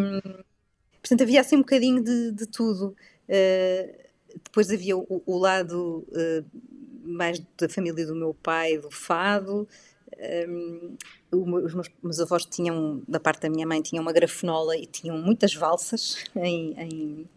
Portanto, 1.05 1.21
havia 1.21 1.41
assim 1.41 1.58
um 1.58 1.60
bocadinho 1.60 2.03
de, 2.03 2.31
de 2.31 2.47
tudo. 2.47 2.95
Uh, 3.29 4.05
depois 4.43 4.69
havia 4.69 4.97
o, 4.97 5.23
o 5.25 5.38
lado 5.38 6.05
uh, 6.09 6.45
mais 7.03 7.39
da 7.57 7.69
família 7.69 8.05
do 8.05 8.15
meu 8.15 8.33
pai, 8.33 8.77
do 8.77 8.91
fado. 8.91 9.67
Um, 10.47 10.95
meu- 11.31 11.65
os 11.65 11.73
meus, 11.73 11.89
meus 12.01 12.19
avós 12.19 12.45
tinham, 12.45 13.01
da 13.07 13.19
parte 13.19 13.41
da 13.41 13.49
minha 13.49 13.67
mãe, 13.67 13.81
tinham 13.81 14.01
uma 14.01 14.13
grafenola 14.13 14.77
e 14.77 14.85
tinham 14.85 15.17
muitas 15.17 15.53
valsas 15.53 16.23
em, 16.35 16.73
em, 16.79 17.29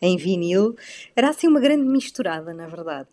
em 0.00 0.16
vinil. 0.16 0.76
Era 1.14 1.30
assim 1.30 1.46
uma 1.48 1.60
grande 1.60 1.84
misturada, 1.84 2.54
na 2.54 2.66
verdade. 2.66 3.08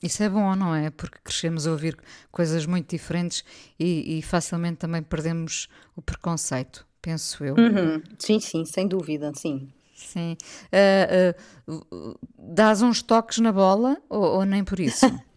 Isso 0.00 0.22
é 0.22 0.28
bom, 0.28 0.54
não 0.54 0.74
é? 0.74 0.90
Porque 0.90 1.18
crescemos 1.24 1.66
a 1.66 1.72
ouvir 1.72 1.98
coisas 2.30 2.64
muito 2.66 2.88
diferentes 2.88 3.44
e, 3.78 4.18
e 4.18 4.22
facilmente 4.22 4.76
também 4.78 5.02
perdemos 5.02 5.68
o 5.96 6.00
preconceito, 6.02 6.86
penso 7.02 7.44
eu. 7.44 7.56
Uhum. 7.56 8.00
Sim, 8.16 8.38
sim, 8.38 8.64
sem 8.64 8.86
dúvida, 8.86 9.32
sim. 9.34 9.68
Sim. 9.98 10.36
Ah, 10.72 11.34
ah, 11.68 12.16
dás 12.38 12.80
uns 12.82 13.02
toques 13.02 13.38
na 13.38 13.52
bola 13.52 14.00
ou, 14.08 14.22
ou 14.22 14.44
nem 14.44 14.64
por 14.64 14.78
isso? 14.78 15.06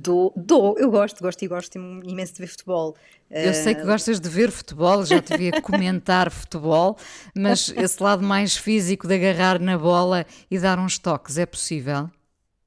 Dou, 0.00 0.32
dou, 0.34 0.78
eu 0.78 0.90
gosto, 0.90 1.22
gosto 1.22 1.42
e 1.42 1.46
gosto 1.46 1.76
imenso 1.76 2.32
de 2.32 2.40
ver 2.40 2.46
futebol. 2.46 2.96
Eu 3.30 3.52
sei 3.52 3.74
que 3.74 3.82
gostas 3.84 4.18
de 4.18 4.30
ver 4.30 4.50
futebol, 4.50 5.04
já 5.04 5.20
te 5.20 5.36
via 5.36 5.52
comentar 5.60 6.30
futebol, 6.32 6.96
mas 7.36 7.68
esse 7.68 8.02
lado 8.02 8.22
mais 8.22 8.56
físico 8.56 9.06
de 9.06 9.14
agarrar 9.14 9.60
na 9.60 9.76
bola 9.76 10.24
e 10.50 10.58
dar 10.58 10.78
uns 10.78 10.98
toques, 10.98 11.36
é 11.36 11.44
possível? 11.44 12.10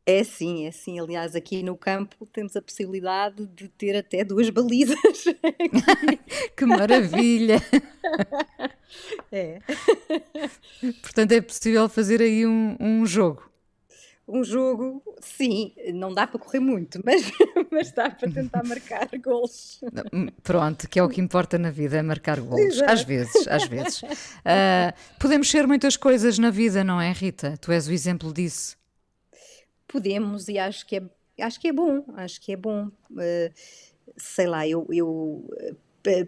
É 0.10 0.24
sim, 0.24 0.66
é 0.66 0.72
sim. 0.72 0.98
Aliás, 1.02 1.36
aqui 1.36 1.62
no 1.62 1.76
campo 1.76 2.26
temos 2.28 2.56
a 2.56 2.62
possibilidade 2.62 3.46
de 3.48 3.68
ter 3.68 3.94
até 3.94 4.24
duas 4.24 4.50
balizas. 4.50 4.98
Que 6.56 6.66
maravilha! 6.66 7.62
É. 9.30 9.60
Portanto, 11.02 11.34
é 11.34 11.42
possível 11.42 11.90
fazer 11.90 12.22
aí 12.22 12.48
um, 12.48 12.78
um 12.80 13.06
jogo. 13.06 13.52
Um 14.26 14.44
jogo, 14.44 15.04
sim, 15.20 15.74
não 15.94 16.14
dá 16.14 16.26
para 16.26 16.40
correr 16.40 16.62
muito, 16.62 17.02
mas, 17.04 17.30
mas 17.70 17.92
dá 17.92 18.10
para 18.10 18.32
tentar 18.32 18.64
marcar 18.64 19.10
gols. 19.22 19.82
Pronto, 20.42 20.88
que 20.90 21.00
é 21.00 21.04
o 21.04 21.10
que 21.10 21.20
importa 21.20 21.58
na 21.58 21.70
vida, 21.70 21.98
é 21.98 22.02
marcar. 22.02 22.40
Exato. 22.40 22.92
Às 22.92 23.04
vezes, 23.04 23.48
às 23.48 23.66
vezes. 23.68 24.02
Ah, 24.46 24.94
podemos 25.20 25.50
ser 25.52 25.68
muitas 25.68 25.98
coisas 25.98 26.40
na 26.40 26.50
vida, 26.50 26.82
não 26.84 27.00
é, 27.00 27.12
Rita? 27.12 27.58
Tu 27.58 27.74
és 27.74 27.88
o 27.90 27.92
exemplo 27.92 28.32
disso. 28.34 28.78
Podemos 29.88 30.48
e 30.48 30.58
acho 30.58 30.86
que 30.86 30.98
é, 30.98 31.04
acho 31.44 31.60
que 31.60 31.68
é 31.68 31.74
bom, 31.74 32.04
acho 32.16 32.42
que 32.42 32.52
é 32.52 32.56
bom. 32.56 32.88
Uh, 33.12 33.54
sei 34.18 34.48
lá, 34.48 34.68
eu, 34.68 34.86
eu 34.90 35.08
uh, 35.08 35.76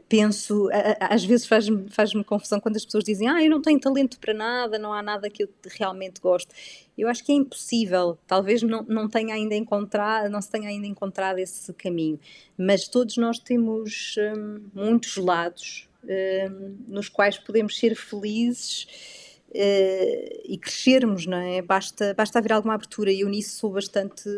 penso, 0.07 0.69
às 0.99 1.23
vezes 1.23 1.47
faz-me 1.47 1.89
faz 1.89 2.11
confusão 2.25 2.59
quando 2.59 2.75
as 2.75 2.85
pessoas 2.85 3.03
dizem 3.03 3.27
ah, 3.29 3.41
eu 3.41 3.49
não 3.49 3.61
tenho 3.61 3.79
talento 3.79 4.19
para 4.19 4.33
nada, 4.33 4.77
não 4.77 4.93
há 4.93 5.01
nada 5.01 5.29
que 5.29 5.43
eu 5.43 5.49
realmente 5.77 6.19
gosto. 6.19 6.53
Eu 6.97 7.07
acho 7.07 7.23
que 7.23 7.31
é 7.31 7.35
impossível, 7.35 8.17
talvez 8.27 8.61
não, 8.61 8.83
não 8.83 9.07
tenha 9.07 9.33
ainda 9.35 9.55
encontrado, 9.55 10.29
não 10.29 10.41
se 10.41 10.49
tenha 10.49 10.69
ainda 10.69 10.87
encontrado 10.87 11.39
esse 11.39 11.71
caminho, 11.73 12.19
mas 12.57 12.87
todos 12.87 13.15
nós 13.17 13.39
temos 13.39 14.15
hum, 14.17 14.69
muitos 14.73 15.15
lados 15.17 15.87
hum, 16.03 16.77
nos 16.87 17.07
quais 17.07 17.37
podemos 17.37 17.77
ser 17.77 17.95
felizes 17.95 18.87
eh, 18.87 19.28
e 19.53 20.57
crescermos, 20.57 21.25
não 21.25 21.37
é? 21.37 21.61
Basta, 21.61 22.13
basta 22.13 22.39
haver 22.39 22.53
alguma 22.53 22.75
abertura 22.75 23.11
e 23.11 23.21
eu 23.21 23.29
nisso 23.29 23.57
sou 23.57 23.71
bastante, 23.71 24.29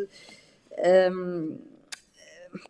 hum, 1.11 1.57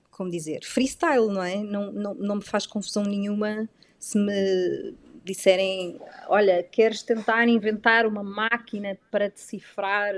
como 0.10 0.30
dizer, 0.30 0.64
freestyle, 0.64 1.28
não 1.28 1.44
é? 1.44 1.58
Não, 1.58 1.92
não, 1.92 2.14
não 2.14 2.36
me 2.38 2.44
faz 2.44 2.66
confusão 2.66 3.04
nenhuma 3.04 3.70
se 4.00 4.18
me 4.18 4.96
disserem, 5.24 6.00
olha, 6.28 6.64
queres 6.64 7.04
tentar 7.04 7.48
inventar 7.48 8.08
uma 8.08 8.24
máquina 8.24 8.98
para 9.12 9.30
decifrar 9.30 10.16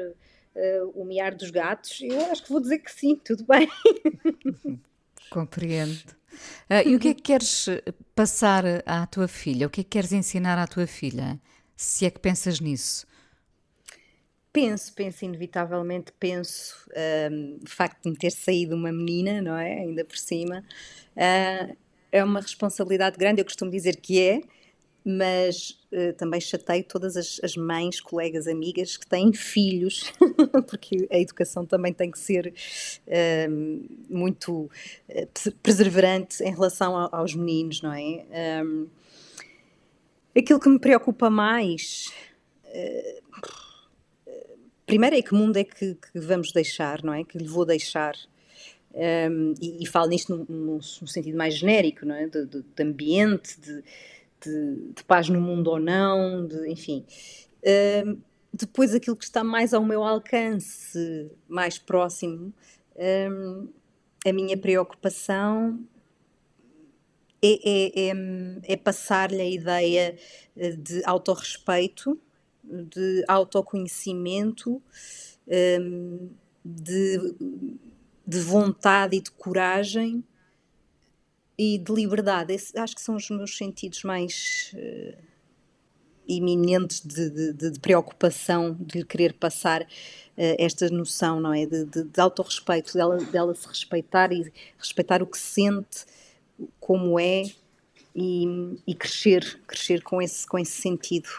eh, 0.56 0.82
o 0.96 1.04
miar 1.04 1.36
dos 1.36 1.52
gatos? 1.52 2.00
Eu 2.02 2.32
acho 2.32 2.44
que 2.44 2.50
vou 2.50 2.62
dizer 2.62 2.80
que 2.80 2.90
sim, 2.90 3.16
tudo 3.16 3.46
bem. 3.46 3.68
Compreendo. 5.30 6.16
Ah, 6.70 6.84
e 6.84 6.96
o 6.96 7.00
que 7.00 7.10
é 7.10 7.14
que 7.14 7.22
queres 7.22 7.68
passar 8.16 8.64
à 8.86 9.06
tua 9.06 9.28
filha? 9.28 9.68
O 9.68 9.70
que 9.70 9.82
é 9.82 9.84
que 9.84 9.90
queres 9.90 10.14
ensinar 10.14 10.58
à 10.58 10.66
tua 10.66 10.88
filha? 10.88 11.40
Se 11.76 12.06
é 12.06 12.10
que 12.12 12.20
pensas 12.20 12.60
nisso. 12.60 13.06
Penso, 14.52 14.94
penso, 14.94 15.26
inevitavelmente 15.26 16.12
penso, 16.20 16.76
hum, 17.32 17.60
o 17.66 17.68
facto 17.70 18.04
de 18.04 18.12
me 18.12 18.16
ter 18.16 18.30
saído 18.32 18.76
uma 18.76 18.92
menina, 18.92 19.42
não 19.42 19.58
é? 19.58 19.80
Ainda 19.80 20.06
por 20.06 20.16
cima, 20.16 20.64
ah, 21.18 21.70
é 22.12 22.24
uma 22.24 22.40
responsabilidade 22.40 23.18
grande, 23.18 23.42
eu 23.42 23.46
costumo 23.46 23.72
dizer 23.72 23.96
que 23.96 24.20
é, 24.22 24.42
mas 25.06 25.80
eh, 25.92 26.14
também 26.14 26.42
chateio 26.42 26.84
todas 26.84 27.18
as, 27.18 27.40
as 27.44 27.56
mães, 27.58 28.02
colegas, 28.02 28.48
amigas 28.48 28.98
que 28.98 29.08
têm 29.08 29.34
filhos, 29.34 30.14
porque 30.70 31.08
a 31.12 31.20
educação 31.20 31.66
também 31.66 31.94
tem 31.94 32.12
que 32.12 32.20
ser 32.20 32.54
hum, 33.50 33.86
muito 34.10 34.70
eh, 35.10 35.26
pres- 35.34 35.56
perseverante 35.64 36.44
em 36.44 36.52
relação 36.54 36.98
a- 36.98 37.10
aos 37.12 37.36
meninos, 37.36 37.82
não 37.82 37.94
é? 37.94 38.26
Hum, 38.64 38.88
aquilo 40.36 40.60
que 40.60 40.70
me 40.70 40.80
preocupa 40.80 41.30
mais 41.30 42.12
primeiro 44.86 45.16
é 45.16 45.22
que 45.22 45.34
mundo 45.34 45.58
é 45.58 45.64
que, 45.64 45.96
que 45.96 46.20
vamos 46.20 46.52
deixar, 46.52 47.04
não 47.04 47.14
é? 47.14 47.24
Que 47.24 47.38
lhe 47.38 47.48
vou 47.48 47.66
deixar. 47.66 48.16
Um, 48.94 49.54
e, 49.60 49.84
e 49.84 49.88
falo 49.88 50.08
nisto 50.10 50.36
num, 50.36 50.46
num- 50.48 50.82
sentido 51.08 51.36
mais 51.38 51.56
genérico, 51.58 52.06
não 52.06 52.16
é? 52.16 52.28
De, 52.28 52.46
de- 52.46 52.62
de 52.62 52.84
ambiente, 52.84 53.60
de, 53.60 53.84
de- 54.46 54.94
paz 55.04 55.30
no 55.30 55.42
mundo 55.42 55.68
ou 55.72 55.80
não, 55.80 56.48
enfim. 56.68 57.04
Um, 58.06 58.18
depois, 58.54 58.94
aquilo 58.94 59.16
que 59.16 59.24
está 59.24 59.44
mais 59.44 59.74
ao 59.74 59.84
meu 59.84 60.04
alcance, 60.04 61.32
mais 61.48 61.80
próximo, 61.80 62.54
um, 63.32 63.68
a 64.28 64.32
minha 64.32 64.56
preocupação 64.56 65.80
é, 67.44 68.10
é, 68.10 68.10
é, 68.12 68.74
é 68.74 68.78
passar-lhe 68.78 69.42
a 69.42 69.50
ideia 69.50 70.18
eh, 70.58 70.72
de 70.72 71.04
autorrespeito, 71.06 72.20
de 72.64 73.26
autoconhecimento, 73.28 74.82
hum, 75.82 76.30
de, 76.66 77.20
de 78.26 78.40
vontade 78.40 79.18
e 79.18 79.22
de 79.22 79.32
coragem 79.32 80.24
e 81.58 81.78
de 81.78 81.92
liberdade. 81.94 82.54
Esse- 82.54 82.78
acho 82.78 82.96
que 82.96 83.02
são 83.02 83.16
os 83.16 83.30
meus 83.30 83.56
sentidos 83.58 84.04
mais 84.04 84.72
eh, 84.76 85.18
iminentes 86.28 87.02
de, 87.02 87.30
de- 87.30 87.54
de- 87.72 87.80
preocupação, 87.80 88.74
de 88.80 89.00
lhe 89.00 89.06
querer 89.06 89.34
passar 89.34 89.86
eh, 90.38 90.56
esta 90.60 90.90
noção, 90.90 91.40
não 91.42 91.54
é? 91.54 91.66
De, 91.66 91.86
de, 91.86 92.04
de 92.06 92.22
autorrespeito, 92.22 92.94
dela, 92.94 93.18
dela 93.26 93.54
se 93.54 93.68
respeitar 93.68 94.32
e 94.32 94.52
respeitar 94.78 95.22
o 95.22 95.28
que 95.28 95.38
sente, 95.38 96.06
como 96.80 97.20
é 97.20 97.44
e, 98.16 98.80
e 98.86 98.94
crescer, 98.94 99.60
crescer 99.68 100.02
com 100.02 100.22
esse, 100.22 100.46
com 100.48 100.58
esse 100.58 100.82
sentido. 100.82 101.30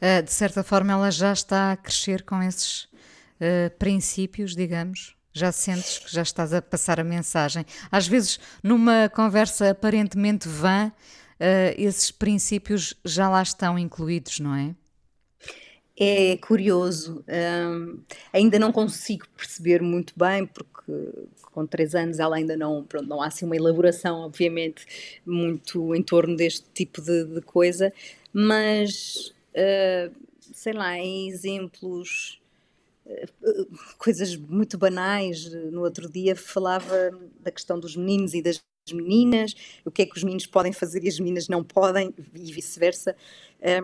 Uh, 0.00 0.22
de 0.22 0.32
certa 0.32 0.62
forma, 0.62 0.92
ela 0.92 1.10
já 1.10 1.32
está 1.32 1.72
a 1.72 1.76
crescer 1.76 2.22
com 2.22 2.42
esses 2.42 2.84
uh, 2.84 3.70
princípios, 3.78 4.54
digamos. 4.54 5.14
Já 5.32 5.52
sentes 5.52 5.98
que 5.98 6.12
já 6.12 6.22
estás 6.22 6.52
a 6.52 6.60
passar 6.60 6.98
a 6.98 7.04
mensagem. 7.04 7.64
Às 7.90 8.08
vezes, 8.08 8.40
numa 8.62 9.08
conversa 9.08 9.70
aparentemente 9.70 10.48
vã, 10.48 10.88
uh, 10.88 10.92
esses 11.76 12.10
princípios 12.10 12.94
já 13.04 13.28
lá 13.28 13.42
estão 13.42 13.78
incluídos, 13.78 14.40
não 14.40 14.54
é? 14.54 14.74
É 16.02 16.38
curioso. 16.38 17.22
Um, 17.28 17.98
ainda 18.32 18.58
não 18.58 18.72
consigo 18.72 19.26
perceber 19.36 19.82
muito 19.82 20.14
bem, 20.16 20.46
porque 20.46 20.92
com 21.52 21.66
três 21.66 21.94
anos 21.94 22.18
ela 22.18 22.36
ainda 22.36 22.56
não, 22.56 22.82
pronto, 22.82 23.06
não 23.06 23.20
há 23.20 23.26
assim 23.26 23.44
uma 23.44 23.54
elaboração, 23.54 24.20
obviamente, 24.20 25.20
muito 25.26 25.94
em 25.94 26.02
torno 26.02 26.34
deste 26.34 26.64
tipo 26.72 27.02
de, 27.02 27.24
de 27.26 27.42
coisa, 27.42 27.92
mas 28.32 29.34
uh, 29.50 30.14
sei 30.54 30.72
lá, 30.72 30.96
em 30.96 31.28
exemplos, 31.28 32.40
uh, 33.04 33.78
coisas 33.98 34.34
muito 34.34 34.78
banais. 34.78 35.52
No 35.70 35.82
outro 35.82 36.10
dia 36.10 36.34
falava 36.34 37.10
da 37.40 37.50
questão 37.50 37.78
dos 37.78 37.94
meninos 37.94 38.32
e 38.32 38.40
das 38.40 38.62
meninas, 38.90 39.54
o 39.84 39.90
que 39.90 40.00
é 40.00 40.06
que 40.06 40.16
os 40.16 40.24
meninos 40.24 40.46
podem 40.46 40.72
fazer 40.72 41.04
e 41.04 41.08
as 41.08 41.20
meninas 41.20 41.46
não 41.46 41.62
podem, 41.62 42.14
e 42.34 42.52
vice-versa. 42.52 43.14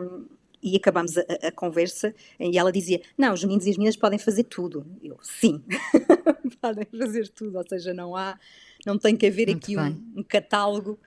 Um, 0.01 0.25
e 0.67 0.77
acabámos 0.77 1.17
a, 1.17 1.23
a, 1.45 1.53
conversa 1.53 2.13
e 2.41 2.59
ela 2.59 2.73
dizia: 2.73 3.01
Não, 3.17 3.33
os 3.33 3.45
meninos 3.45 3.67
e 3.67 3.71
as 3.71 3.77
meninas 3.77 3.97
podem 3.97 4.19
fazer 4.19 4.43
tudo. 4.45 4.85
Eu, 5.01 5.17
sim, 5.23 5.63
podem 6.61 6.85
fazer 6.99 7.29
tudo, 7.29 7.57
ou 7.57 7.69
seja, 7.69 7.95
não 7.95 8.17
há, 8.17 8.37
não 8.85 8.99
tem 8.99 9.17
que 9.17 9.27
haver 9.27 9.47
Muito 9.47 9.63
aqui 9.63 9.77
um, 9.77 10.13
um, 10.17 10.23
catálogo 10.25 10.99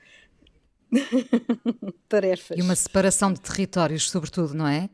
tarefas. 2.07 2.57
E 2.57 2.61
uma 2.61 2.75
separação 2.75 3.33
de 3.33 3.41
territórios, 3.41 4.09
sobretudo, 4.09 4.53
não 4.53 4.65
é? 4.65 4.89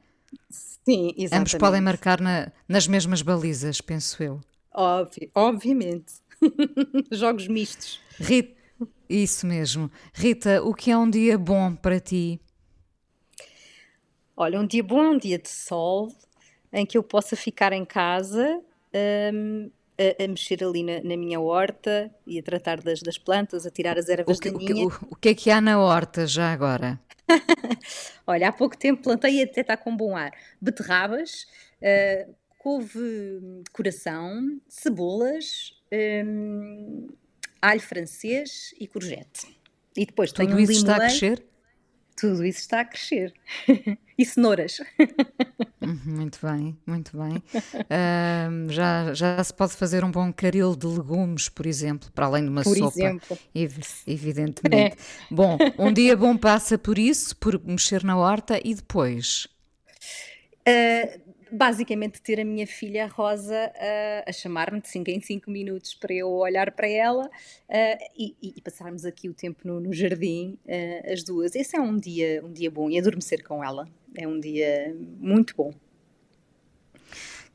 Sim, 0.50 1.14
exatamente. 1.16 1.34
Ambos 1.36 1.54
podem 1.54 1.82
marcar 1.82 2.20
na, 2.20 2.52
nas 2.68 2.88
mesmas 2.88 3.22
balizas, 3.22 3.80
penso 3.82 4.22
eu. 4.24 4.42
Óbvio, 4.74 5.30
obviamente. 5.36 6.16
Jogos 7.12 7.48
mistos. 7.48 8.02
Rita, 8.20 8.56
isso 9.08 9.46
mesmo. 9.46 9.92
Rita, 10.12 10.64
o 10.64 10.74
que 10.74 10.90
é 10.90 10.98
um 10.98 11.10
dia 11.10 11.38
bom 11.38 11.76
para 11.76 12.00
ti? 12.00 12.42
Olha, 14.38 14.60
um 14.60 14.68
dia 14.68 14.84
bom 14.84 15.04
é 15.04 15.10
um 15.10 15.18
dia 15.18 15.40
de 15.40 15.50
sol, 15.50 16.12
em 16.72 16.86
que 16.86 16.98
eu 16.98 17.04
possa 17.04 17.36
ficar 17.36 17.72
em 17.72 17.86
casa 17.86 18.62
um, 19.34 19.70
a, 19.98 20.24
a, 20.24 20.28
mexer 20.28 20.64
ali 20.64 20.84
na, 20.84 21.02
na, 21.02 21.16
minha 21.16 21.40
horta 21.40 22.12
e 22.28 22.38
a 22.38 22.44
tratar 22.44 22.82
das, 22.82 23.02
das 23.02 23.18
plantas, 23.18 23.66
a 23.66 23.72
tirar 23.72 23.98
as 23.98 24.10
ervas 24.10 24.38
o 24.38 24.42
que, 24.42 24.52
daninhas. 24.52 24.94
O, 25.02 25.08
o, 25.12 25.16
que 25.16 25.30
é 25.30 25.34
que 25.34 25.50
há 25.50 25.62
na 25.62 25.80
horta 25.80 26.28
já 26.28 26.52
agora? 26.52 27.00
Olha, 28.28 28.50
há 28.50 28.52
pouco 28.52 28.78
tempo 28.78 29.04
plantei 29.04 29.40
e 29.40 29.44
até 29.44 29.62
está 29.62 29.78
com 29.78 29.96
bom 29.96 30.16
ar. 30.16 30.32
Beterrabas, 30.60 31.48
uh, 31.82 32.36
couve 32.60 33.64
coração, 33.72 34.60
cebolas, 34.68 35.82
um, 36.26 37.08
alho 37.62 37.82
francês 37.82 38.76
e 38.80 38.86
courgette. 38.86 39.58
E 39.96 40.06
depois 40.06 40.34
Tudo 40.34 40.60
isso 40.60 40.74
está 40.74 40.98
a 40.98 41.00
crescer? 41.00 41.46
Tudo 42.16 42.46
isso 42.46 42.60
está 42.60 42.82
a 42.82 42.86
crescer. 42.86 43.34
e 44.18 44.26
cenouras. 44.26 44.80
Uhum, 45.82 46.00
muito 46.06 46.40
bem, 46.42 46.78
muito 46.86 47.18
bem. 47.18 47.38
Uh, 47.38 48.72
já, 48.72 49.14
já 49.14 49.44
se 49.44 49.54
pode 49.54 49.74
fazer 49.74 50.04
um 50.04 50.12
bom 50.12 50.32
caril 50.32 50.76
de 50.76 50.88
legumes, 50.88 51.50
por 51.50 51.66
exemplo, 51.66 52.10
para 52.14 52.26
além 52.26 52.44
de 52.44 52.50
uma 52.50 52.64
por 52.64 52.78
sopa. 52.78 52.98
Exemplo. 52.98 53.38
Evidentemente. 54.08 54.96
É. 54.96 54.98
Bom, 55.30 55.58
um 55.78 55.92
dia 55.92 56.16
bom 56.16 56.38
passa 56.38 56.78
por 56.78 56.98
isso, 56.98 57.36
por 57.36 57.62
mexer 57.64 58.04
na 58.04 58.18
horta 58.18 58.60
e 58.64 58.74
depois? 58.74 59.48
Uh, 60.68 61.25
basicamente 61.56 62.22
ter 62.22 62.40
a 62.40 62.46
minha 62.46 62.68
filha 62.68 63.08
Rosa 63.08 63.72
uh, 63.76 64.30
a 64.30 64.32
chamar-me 64.32 64.82
de 64.82 64.90
5 64.90 65.10
em 65.10 65.22
5 65.22 65.50
minutos 65.50 65.94
para 65.94 66.14
eu 66.14 66.30
olhar 66.30 66.72
para 66.72 66.88
ela 66.88 67.26
uh, 67.26 68.06
e, 68.18 68.36
e, 68.42 68.62
passarmos 68.62 69.06
aqui 69.06 69.30
o 69.30 69.34
tempo 69.34 69.62
no, 69.64 69.80
no 69.80 69.94
jardim, 69.94 70.58
uh, 70.66 71.12
as 71.12 71.24
duas. 71.24 71.56
Esse 71.56 71.76
é 71.76 71.82
um 71.82 71.98
dia, 71.98 72.44
um 72.44 72.52
dia 72.52 72.70
bom 72.70 72.90
e 72.90 73.00
adormecer 73.00 73.44
com 73.44 73.64
ela 73.64 73.88
é 74.18 74.28
um 74.28 74.40
dia 74.40 74.96
muito 75.20 75.56
bom. 75.56 75.74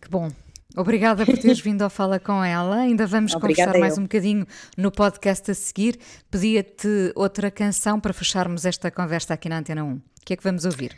Que 0.01 0.09
bom. 0.09 0.31
Obrigada 0.77 1.27
por 1.27 1.37
teres 1.37 1.61
vindo 1.61 1.83
ao 1.83 1.91
Fala 1.91 2.21
com 2.21 2.45
ela. 2.45 2.77
Ainda 2.77 3.07
vamos 3.07 3.35
Obrigada 3.35 3.73
conversar 3.73 3.81
mais 3.81 3.99
um 3.99 4.03
bocadinho 4.03 4.47
no 4.77 4.93
podcast 4.93 5.51
a 5.51 5.55
seguir. 5.55 5.99
Pedia-te 6.31 7.13
outra 7.17 7.51
canção 7.51 7.99
para 7.99 8.13
fecharmos 8.13 8.65
esta 8.65 8.91
conversa 8.91 9.35
aqui 9.35 9.49
na 9.49 9.59
Antena 9.59 9.85
1. 9.85 9.95
O 9.95 10.03
que 10.25 10.35
é 10.35 10.37
que 10.37 10.45
vamos 10.45 10.65
ouvir? 10.65 10.97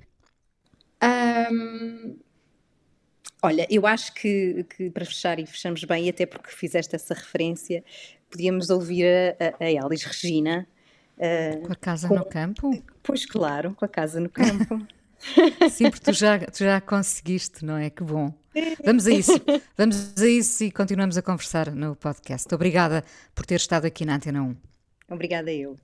Um, 1.02 2.16
Olha, 3.42 3.66
eu 3.68 3.86
acho 3.86 4.14
que, 4.14 4.64
que, 4.76 4.88
para 4.88 5.04
fechar 5.04 5.40
e 5.40 5.46
fechamos 5.46 5.82
bem, 5.82 6.06
e 6.06 6.10
até 6.10 6.24
porque 6.24 6.50
fizeste 6.50 6.94
essa 6.94 7.12
referência, 7.12 7.82
podíamos 8.30 8.70
ouvir 8.70 9.04
a, 9.40 9.64
a 9.64 9.70
Elis 9.70 10.04
Regina. 10.04 10.66
Uh, 11.18 11.66
com 11.66 11.72
a 11.72 11.76
casa 11.76 12.08
com, 12.08 12.14
no 12.14 12.24
campo? 12.24 12.82
Pois 13.02 13.26
claro, 13.26 13.74
com 13.74 13.84
a 13.84 13.88
casa 13.88 14.20
no 14.20 14.28
campo. 14.28 14.86
Sim, 15.70 15.90
porque 15.90 16.04
tu 16.04 16.12
já, 16.12 16.38
tu 16.38 16.58
já 16.58 16.80
conseguiste, 16.80 17.64
não 17.64 17.76
é? 17.76 17.90
Que 17.90 18.04
bom. 18.04 18.32
Vamos 18.84 19.06
a 19.06 19.10
isso, 19.10 19.32
vamos 19.76 20.14
a 20.20 20.26
isso 20.26 20.64
e 20.64 20.70
continuamos 20.70 21.16
a 21.16 21.22
conversar 21.22 21.72
no 21.72 21.96
podcast. 21.96 22.52
Obrigada 22.54 23.04
por 23.34 23.44
ter 23.44 23.56
estado 23.56 23.86
aqui 23.86 24.04
na 24.04 24.16
Antena 24.16 24.42
1. 24.42 24.56
Obrigada 25.10 25.52
eu. 25.52 25.76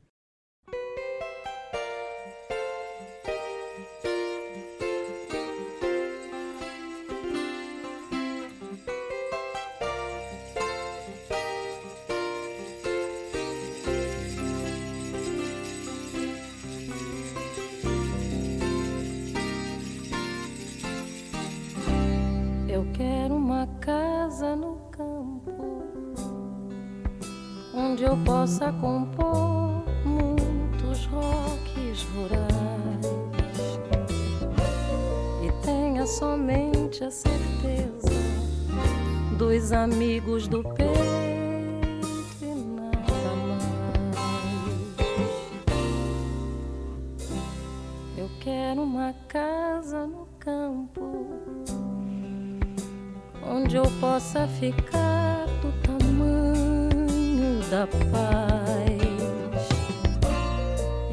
Da 57.70 57.86
paz 57.86 59.68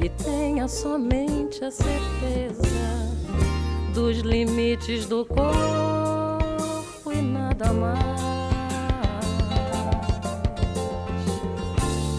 e 0.02 0.08
tenha 0.24 0.70
somente 0.70 1.66
a 1.66 1.72
certeza 1.72 3.12
dos 3.94 4.20
limites 4.20 5.06
do 5.06 5.26
corpo 5.26 7.12
e 7.12 7.22
nada 7.22 7.74
mais. 7.74 8.16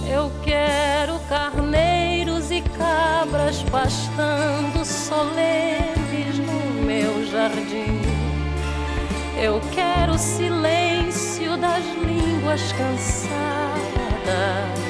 Eu 0.07 0.31
quero 0.45 1.19
carneiros 1.29 2.51
e 2.51 2.61
cabras 2.61 3.63
pastando 3.71 4.85
solenes 4.85 6.39
no 6.39 6.83
meu 6.83 7.25
jardim. 7.27 8.03
Eu 9.43 9.63
quero 9.75 10.13
o 10.13 10.19
silêncio 10.19 11.57
das 11.57 11.85
línguas 12.05 12.73
cansadas 12.73 13.76
eu 14.29 14.86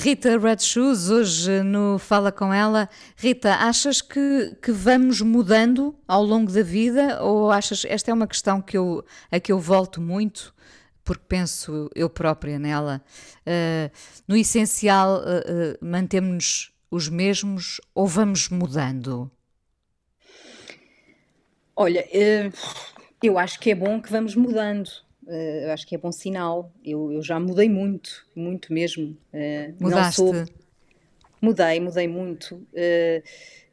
Rita 0.00 0.38
Red 0.38 0.60
Shoes, 0.60 1.10
hoje 1.10 1.62
no 1.62 1.98
Fala 1.98 2.32
Com 2.32 2.54
Ela. 2.54 2.88
Rita, 3.18 3.54
achas 3.56 4.00
que, 4.00 4.56
que 4.62 4.72
vamos 4.72 5.20
mudando 5.20 5.94
ao 6.08 6.24
longo 6.24 6.50
da 6.50 6.62
vida 6.62 7.22
ou 7.22 7.50
achas, 7.50 7.84
esta 7.84 8.10
é 8.10 8.14
uma 8.14 8.26
questão 8.26 8.62
que 8.62 8.78
eu, 8.78 9.04
a 9.30 9.38
que 9.38 9.52
eu 9.52 9.58
volto 9.58 10.00
muito, 10.00 10.54
porque 11.04 11.24
penso 11.28 11.90
eu 11.94 12.08
própria 12.08 12.58
nela, 12.58 13.02
uh, 13.46 13.90
no 14.26 14.34
essencial 14.38 15.18
uh, 15.18 15.22
uh, 15.22 15.84
mantemos-nos 15.84 16.72
os 16.90 17.10
mesmos 17.10 17.78
ou 17.94 18.06
vamos 18.06 18.48
mudando? 18.48 19.30
Olha, 21.76 22.08
eu 23.22 23.38
acho 23.38 23.60
que 23.60 23.70
é 23.70 23.74
bom 23.74 24.00
que 24.00 24.10
vamos 24.10 24.34
mudando. 24.34 24.88
Uh, 25.30 25.64
eu 25.64 25.70
acho 25.70 25.86
que 25.86 25.94
é 25.94 25.98
bom 25.98 26.10
sinal. 26.10 26.72
Eu, 26.84 27.12
eu 27.12 27.22
já 27.22 27.38
mudei 27.38 27.68
muito, 27.68 28.26
muito 28.34 28.72
mesmo. 28.72 29.16
Uh, 29.32 29.74
Mudaste? 29.80 30.16
Sou... 30.16 30.34
Mudei, 31.40 31.78
mudei 31.78 32.08
muito. 32.08 32.56
Uh, 32.56 33.22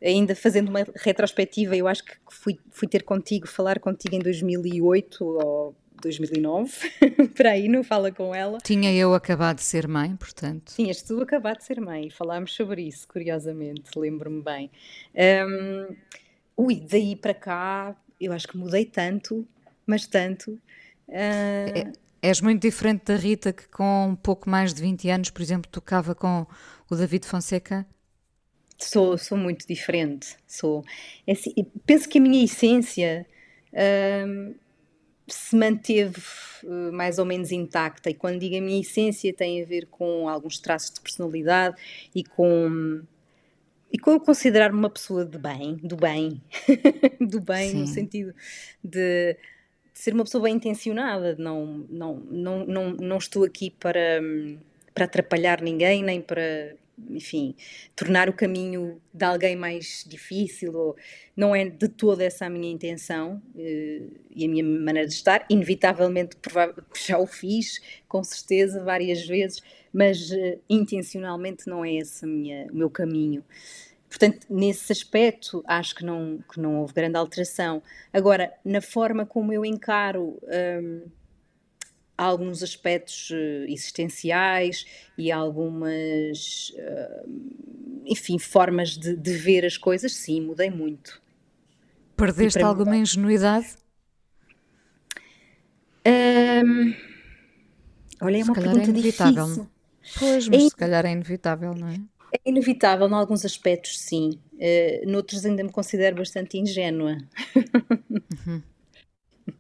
ainda 0.01 0.35
fazendo 0.35 0.69
uma 0.69 0.85
retrospectiva, 0.95 1.75
eu 1.75 1.87
acho 1.87 2.05
que 2.05 2.13
fui, 2.29 2.59
fui 2.69 2.87
ter 2.87 3.01
contigo, 3.01 3.47
falar 3.47 3.79
contigo 3.79 4.15
em 4.15 4.19
2008 4.19 5.25
ou 5.25 5.75
2009, 5.99 6.71
para 7.35 7.51
aí, 7.51 7.67
não 7.67 7.83
fala 7.83 8.11
com 8.11 8.33
ela. 8.33 8.59
Tinha 8.59 8.93
eu 8.93 9.15
acabado 9.15 9.57
de 9.57 9.63
ser 9.63 9.87
mãe, 9.87 10.15
portanto. 10.15 10.73
Tinhas 10.75 11.01
tu 11.01 11.19
acabado 11.21 11.57
de 11.57 11.63
ser 11.63 11.81
mãe, 11.81 12.11
falámos 12.11 12.53
sobre 12.53 12.83
isso, 12.83 13.07
curiosamente, 13.07 13.97
lembro-me 13.97 14.43
bem. 14.43 14.69
Um, 15.15 15.95
ui, 16.55 16.75
daí 16.87 17.15
para 17.15 17.33
cá, 17.33 17.95
eu 18.21 18.31
acho 18.31 18.47
que 18.47 18.57
mudei 18.57 18.85
tanto, 18.85 19.47
mas 19.85 20.05
tanto, 20.05 20.59
Uh... 21.07 22.07
És 22.21 22.41
muito 22.41 22.63
diferente 22.63 23.05
da 23.05 23.15
Rita, 23.15 23.53
que 23.53 23.67
com 23.69 24.09
um 24.09 24.15
pouco 24.15 24.49
mais 24.49 24.73
de 24.73 24.81
20 24.81 25.09
anos, 25.09 25.29
por 25.29 25.41
exemplo, 25.41 25.69
tocava 25.71 26.15
com 26.15 26.47
o 26.89 26.95
David 26.95 27.25
Fonseca? 27.25 27.85
Sou, 28.77 29.17
sou 29.17 29.37
muito 29.37 29.67
diferente. 29.67 30.35
Sou. 30.45 30.83
É 31.25 31.33
assim, 31.33 31.53
penso 31.85 32.09
que 32.09 32.17
a 32.17 32.21
minha 32.21 32.43
essência 32.43 33.25
uh, 33.71 34.55
se 35.27 35.55
manteve 35.55 36.21
uh, 36.63 36.91
mais 36.91 37.17
ou 37.19 37.25
menos 37.25 37.51
intacta. 37.51 38.09
E 38.09 38.13
quando 38.13 38.39
digo 38.39 38.57
a 38.57 38.61
minha 38.61 38.81
essência, 38.81 39.33
tem 39.33 39.61
a 39.61 39.65
ver 39.65 39.87
com 39.87 40.27
alguns 40.27 40.59
traços 40.59 40.91
de 40.93 41.01
personalidade 41.01 41.75
e 42.13 42.23
com. 42.23 43.03
E 43.91 43.97
com 43.97 44.11
eu 44.11 44.19
considerar-me 44.19 44.77
uma 44.77 44.89
pessoa 44.89 45.23
de 45.23 45.37
bem, 45.37 45.77
do 45.77 45.95
bem, 45.95 46.41
do 47.21 47.39
bem, 47.39 47.71
Sim. 47.71 47.79
no 47.79 47.87
sentido 47.87 48.35
de 48.83 49.37
ser 49.97 50.13
uma 50.13 50.23
pessoa 50.23 50.43
bem 50.43 50.55
intencionada, 50.55 51.35
não, 51.39 51.83
não, 51.89 52.15
não, 52.29 52.65
não, 52.65 52.91
não 52.91 53.17
estou 53.17 53.43
aqui 53.43 53.71
para, 53.71 54.21
para 54.93 55.05
atrapalhar 55.05 55.59
ninguém, 55.59 56.03
nem 56.03 56.21
para, 56.21 56.75
enfim, 57.09 57.55
tornar 57.95 58.29
o 58.29 58.33
caminho 58.33 59.01
de 59.11 59.25
alguém 59.25 59.55
mais 59.55 60.05
difícil, 60.07 60.71
ou, 60.75 60.95
não 61.35 61.55
é 61.55 61.67
de 61.67 61.87
toda 61.87 62.23
essa 62.23 62.45
a 62.45 62.49
minha 62.49 62.71
intenção 62.71 63.41
eh, 63.57 64.03
e 64.35 64.45
a 64.45 64.47
minha 64.47 64.63
maneira 64.63 65.07
de 65.07 65.15
estar, 65.15 65.43
inevitavelmente 65.49 66.37
já 67.07 67.17
o 67.17 67.25
fiz, 67.25 67.81
com 68.07 68.23
certeza, 68.23 68.83
várias 68.83 69.25
vezes, 69.25 69.63
mas 69.91 70.31
eh, 70.31 70.59
intencionalmente 70.69 71.67
não 71.67 71.83
é 71.83 71.95
esse 71.95 72.23
minha, 72.23 72.67
o 72.71 72.75
meu 72.75 72.89
caminho. 72.91 73.43
Portanto, 74.17 74.47
nesse 74.49 74.91
aspecto, 74.91 75.63
acho 75.67 75.93
que 75.93 76.03
não, 76.03 76.39
que 76.51 76.59
não 76.59 76.77
houve 76.77 76.91
grande 76.91 77.15
alteração. 77.15 77.83
Agora, 78.11 78.51
na 78.65 78.81
forma 78.81 79.27
como 79.27 79.53
eu 79.53 79.63
encaro 79.63 80.39
um, 80.81 81.03
alguns 82.17 82.63
aspectos 82.63 83.29
uh, 83.29 83.65
existenciais 83.67 84.87
e 85.15 85.31
algumas, 85.31 86.73
uh, 86.79 87.29
enfim, 88.07 88.39
formas 88.39 88.97
de, 88.97 89.15
de, 89.15 89.33
ver 89.33 89.63
as 89.63 89.77
coisas, 89.77 90.15
sim, 90.15 90.41
mudei 90.41 90.71
muito. 90.71 91.21
Perdeste 92.15 92.63
alguma 92.63 92.85
mudar. 92.85 92.97
ingenuidade? 92.97 93.67
Um, 96.07 96.95
olha, 98.19 98.37
é 98.37 98.43
uma 98.43 98.53
pergunta 98.55 98.79
é 98.79 98.89
inevitável. 98.89 99.43
difícil. 99.43 99.69
Pois, 100.17 100.47
mas 100.47 100.63
é... 100.63 100.69
se 100.69 100.75
calhar 100.75 101.05
é 101.05 101.11
inevitável, 101.11 101.75
não 101.75 101.87
é? 101.87 102.16
É 102.33 102.39
inevitável, 102.45 103.07
em 103.07 103.13
alguns 103.13 103.45
aspectos, 103.45 103.99
sim. 103.99 104.39
Uh, 104.53 105.09
noutros, 105.09 105.45
ainda 105.45 105.63
me 105.63 105.71
considero 105.71 106.17
bastante 106.17 106.57
ingênua. 106.57 107.17
Uhum. 107.55 108.61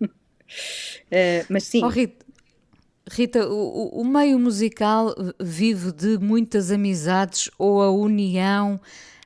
uh, 0.01 1.45
mas 1.49 1.63
sim. 1.63 1.83
Oh, 1.83 1.87
Rita, 1.87 2.25
Rita 3.09 3.47
o, 3.47 4.01
o, 4.01 4.05
meio 4.05 4.37
musical 4.37 5.15
vive 5.39 5.91
de 5.93 6.17
muitas 6.17 6.71
amizades 6.71 7.49
ou 7.57 7.81
a 7.81 7.89
união 7.89 8.79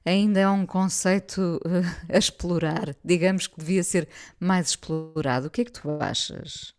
ainda 0.06 0.40
é 0.40 0.50
um 0.50 0.66
conceito 0.66 1.60
uh, 1.66 2.14
a 2.14 2.18
explorar? 2.18 2.96
Digamos 3.04 3.48
que 3.48 3.58
devia 3.58 3.84
ser 3.84 4.08
mais 4.40 4.70
explorado. 4.70 5.48
O 5.48 5.50
que 5.50 5.62
é 5.62 5.66
que 5.66 5.72
tu 5.72 5.90
achas? 6.00 6.76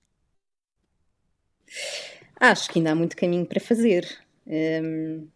Acho 2.39 2.71
que 2.71 2.79
ainda 2.79 2.93
há 2.93 2.95
muito 2.95 3.17
caminho 3.17 3.47
para 3.47 3.61
fazer. 3.61 4.07
Um, 4.47 4.53
ehm, 4.53 5.29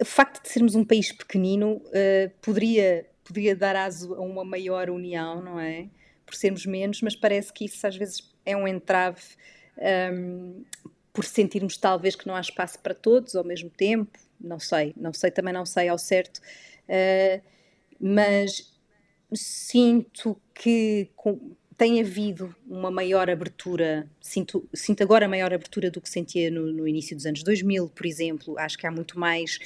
o 0.00 0.04
facto 0.04 0.42
de 0.42 0.48
sermos 0.48 0.74
um 0.74 0.84
país 0.84 1.12
pequenino 1.12 1.76
uh, 1.76 2.30
poderia, 2.40 3.08
poderia 3.24 3.54
dar 3.54 3.76
aso 3.76 4.14
a 4.14 4.20
uma 4.20 4.44
maior 4.44 4.90
união, 4.90 5.40
não 5.42 5.60
é? 5.60 5.88
Por 6.26 6.34
sermos 6.34 6.66
menos, 6.66 7.00
mas 7.02 7.14
parece 7.14 7.52
que 7.52 7.64
isso 7.64 7.86
às 7.86 7.96
vezes 7.96 8.32
é 8.44 8.56
um 8.56 8.66
entrave 8.66 9.22
um, 9.78 9.82
ehm, 9.84 10.64
por 11.12 11.24
sentirmos 11.24 11.76
talvez 11.76 12.16
que 12.16 12.26
não 12.26 12.34
há 12.34 12.40
espaço 12.40 12.78
para 12.78 12.94
todos 12.94 13.36
ao 13.36 13.44
mesmo 13.44 13.70
tempo. 13.70 14.18
Não 14.40 14.58
sei, 14.58 14.92
não 14.96 15.12
sei, 15.12 15.30
também 15.30 15.52
não 15.52 15.64
sei 15.64 15.88
ao 15.88 15.98
certo, 15.98 16.38
uh, 16.38 17.42
mas 18.00 18.72
sinto 19.32 20.40
que 20.54 21.10
com, 21.14 21.54
tem 21.82 22.00
havido 22.00 22.54
uma 22.64 22.92
maior 22.92 23.28
abertura, 23.28 24.08
sinto, 24.20 24.64
sinto 24.72 25.02
agora 25.02 25.26
maior 25.26 25.52
abertura 25.52 25.90
do 25.90 26.00
que 26.00 26.08
sentia 26.08 26.48
no, 26.48 26.72
no 26.72 26.86
início 26.86 27.16
dos 27.16 27.26
anos 27.26 27.42
2000, 27.42 27.88
por 27.88 28.06
exemplo. 28.06 28.56
Acho 28.56 28.78
que 28.78 28.86
há 28.86 28.90
muito 28.92 29.18
mais 29.18 29.58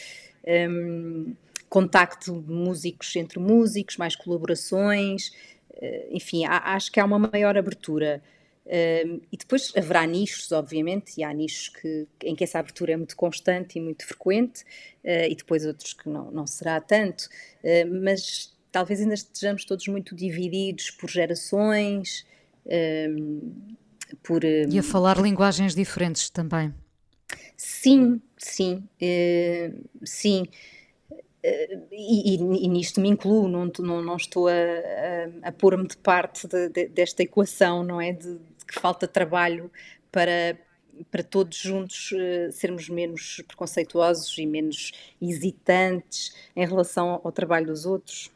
um, 0.71 1.35
contacto 1.69 2.41
de 2.41 2.51
músicos 2.51 3.15
entre 3.17 3.39
músicos, 3.39 3.99
mais 3.99 4.17
colaborações, 4.17 5.29
uh, 5.73 6.07
enfim, 6.11 6.47
há, 6.47 6.75
acho 6.75 6.91
que 6.91 6.99
há 6.99 7.05
uma 7.05 7.19
maior 7.19 7.55
abertura. 7.55 8.23
Um, 8.65 9.21
e 9.31 9.37
depois 9.37 9.75
haverá 9.77 10.07
nichos, 10.07 10.51
obviamente, 10.53 11.19
e 11.19 11.23
há 11.23 11.31
nichos 11.35 11.69
que, 11.69 12.09
em 12.25 12.35
que 12.35 12.45
essa 12.45 12.59
abertura 12.59 12.93
é 12.93 12.97
muito 12.97 13.15
constante 13.15 13.77
e 13.77 13.81
muito 13.83 14.07
frequente, 14.07 14.63
uh, 15.05 15.29
e 15.29 15.35
depois 15.35 15.67
outros 15.67 15.93
que 15.93 16.09
não, 16.09 16.31
não 16.31 16.47
será 16.47 16.81
tanto, 16.81 17.25
uh, 17.63 18.03
mas 18.03 18.56
talvez 18.77 19.01
ainda 19.01 19.15
estejamos 19.15 19.65
todos 19.65 19.89
muito 19.89 20.15
divididos 20.15 20.91
por 20.91 21.09
gerações, 21.09 22.27
um, 23.09 23.75
por. 24.23 24.45
Um, 24.45 24.69
e 24.71 24.79
a 24.79 24.83
falar 24.83 25.17
linguagens 25.17 25.75
diferentes 25.75 26.29
também. 26.29 26.75
Sim, 27.57 28.21
sim, 28.37 28.87
uh, 29.01 29.89
sim. 30.05 30.43
Uh, 31.11 31.87
e, 31.91 32.35
e, 32.35 32.69
nisto 32.69 33.01
me 33.01 33.09
incluo, 33.09 33.49
não, 33.49 33.73
não, 33.79 34.03
não 34.03 34.17
estou 34.17 34.47
a, 34.47 34.53
a, 34.53 35.49
a 35.49 35.53
pôr-me 35.53 35.87
de 35.89 35.97
parte 35.97 36.47
de, 36.47 36.69
de, 36.69 36.89
desta 36.89 37.23
equação, 37.23 37.83
não 37.83 37.99
é? 37.99 38.13
De, 38.13 38.35
de, 38.35 38.65
que 38.67 38.79
falta 38.79 39.09
trabalho 39.09 39.71
para, 40.13 40.59
para 41.11 41.23
todos 41.23 41.57
juntos 41.57 42.13
uh, 42.13 42.53
sermos 42.53 42.91
menos 42.91 43.43
preconceituosos 43.49 44.37
e 44.37 44.45
menos 44.45 44.93
hesitantes 45.19 46.37
em 46.55 46.67
relação 46.67 47.23
ao 47.25 47.33
trabalho 47.33 47.69
dos 47.69 47.87
outros. 47.87 48.36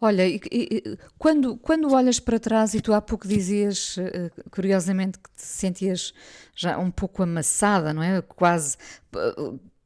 Olha, 0.00 0.26
e, 0.26 0.40
e, 0.52 0.98
quando, 1.18 1.56
quando 1.56 1.92
olhas 1.92 2.20
para 2.20 2.38
trás 2.38 2.72
e 2.72 2.80
tu 2.80 2.92
há 2.92 3.00
pouco 3.00 3.26
dizias, 3.26 3.96
uh, 3.96 4.50
curiosamente, 4.50 5.18
que 5.18 5.30
te 5.30 5.42
sentias 5.42 6.14
já 6.54 6.78
um 6.78 6.90
pouco 6.90 7.22
amassada, 7.22 7.92
não 7.92 8.02
é? 8.02 8.22
Quase 8.22 8.76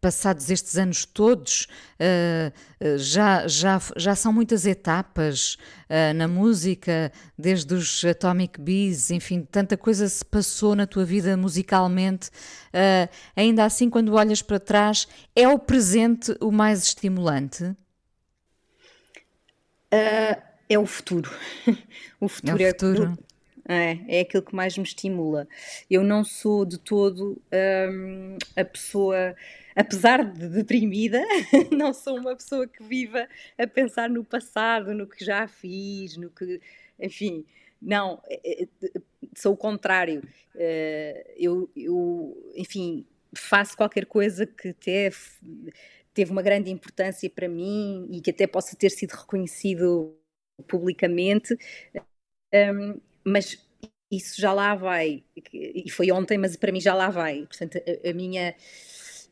passados 0.02 0.50
estes 0.50 0.76
anos 0.76 1.06
todos, 1.06 1.66
uh, 1.98 2.98
já, 2.98 3.46
já, 3.46 3.80
já 3.96 4.14
são 4.14 4.32
muitas 4.32 4.66
etapas 4.66 5.56
na 6.16 6.26
música, 6.26 7.12
desde 7.38 7.74
os 7.74 8.02
Atomic 8.02 8.58
Bees, 8.58 9.10
enfim, 9.10 9.46
tanta 9.50 9.76
coisa 9.76 10.08
se 10.08 10.24
passou 10.24 10.74
na 10.74 10.86
tua 10.86 11.04
vida 11.04 11.36
musicalmente. 11.36 12.30
ainda 13.36 13.64
assim, 13.64 13.90
quando 13.90 14.14
olhas 14.14 14.40
para 14.40 14.58
trás, 14.58 15.06
é 15.36 15.46
o 15.46 15.58
presente 15.58 16.34
o 16.40 16.50
mais 16.50 16.82
estimulante? 16.82 17.76
Uh, 19.92 20.42
é 20.68 20.78
o 20.78 20.86
futuro. 20.86 21.30
o 22.18 22.28
futuro 22.28 22.62
é, 22.62 22.68
o 22.68 22.70
futuro. 22.70 23.18
É, 23.68 24.18
é 24.18 24.20
aquilo 24.20 24.42
que 24.42 24.54
mais 24.54 24.76
me 24.76 24.84
estimula. 24.84 25.46
Eu 25.90 26.02
não 26.02 26.24
sou 26.24 26.64
de 26.64 26.78
todo 26.78 27.40
um, 27.52 28.36
a 28.56 28.64
pessoa, 28.64 29.36
apesar 29.76 30.24
de 30.24 30.48
deprimida, 30.48 31.22
não 31.70 31.92
sou 31.92 32.18
uma 32.18 32.34
pessoa 32.34 32.66
que 32.66 32.82
viva 32.82 33.28
a 33.58 33.66
pensar 33.66 34.08
no 34.08 34.24
passado, 34.24 34.94
no 34.94 35.06
que 35.06 35.24
já 35.24 35.46
fiz, 35.46 36.16
no 36.16 36.30
que, 36.30 36.60
enfim, 36.98 37.44
não. 37.80 38.20
É, 38.28 38.62
é, 38.62 38.68
sou 39.36 39.52
o 39.52 39.56
contrário. 39.56 40.22
Uh, 40.54 41.32
eu, 41.36 41.70
eu, 41.76 42.52
enfim, 42.56 43.06
faço 43.34 43.76
qualquer 43.76 44.06
coisa 44.06 44.46
que 44.46 44.68
até 44.68 45.10
teve 46.14 46.30
uma 46.30 46.42
grande 46.42 46.70
importância 46.70 47.28
para 47.30 47.48
mim 47.48 48.06
e 48.10 48.20
que 48.20 48.30
até 48.30 48.46
possa 48.46 48.76
ter 48.76 48.90
sido 48.90 49.12
reconhecido 49.12 50.16
publicamente, 50.68 51.56
um, 52.52 53.00
mas 53.24 53.58
isso 54.10 54.40
já 54.40 54.52
lá 54.52 54.74
vai, 54.74 55.24
e 55.52 55.90
foi 55.90 56.12
ontem, 56.12 56.36
mas 56.36 56.54
para 56.56 56.70
mim 56.70 56.80
já 56.80 56.92
lá 56.92 57.08
vai. 57.08 57.46
Portanto, 57.46 57.78
a, 57.78 58.10
a, 58.10 58.12
minha, 58.12 58.54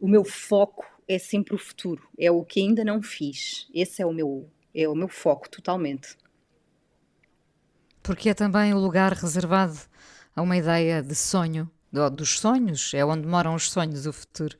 o 0.01 0.09
meu 0.09 0.25
foco 0.25 0.85
é 1.07 1.19
sempre 1.19 1.55
o 1.55 1.59
futuro, 1.59 2.03
é 2.19 2.31
o 2.31 2.43
que 2.45 2.61
ainda 2.61 2.83
não 2.83 3.03
fiz. 3.03 3.69
Esse 3.75 4.01
é 4.01 4.07
o 4.07 4.13
meu, 4.13 4.51
é 4.75 4.89
o 4.89 4.95
meu 4.95 5.09
foco 5.09 5.51
totalmente. 5.51 6.17
Porque 8.03 8.31
é 8.31 8.35
também 8.35 8.73
o 8.73 8.79
lugar 8.79 9.13
reservado 9.13 9.79
a 10.35 10.41
uma 10.41 10.57
ideia 10.57 11.03
de 11.03 11.15
sonho, 11.15 11.71
dos 12.17 12.39
sonhos, 12.39 12.95
é 12.95 13.05
onde 13.05 13.27
moram 13.27 13.55
os 13.55 13.71
sonhos, 13.71 14.07
o 14.07 14.13
futuro. 14.13 14.57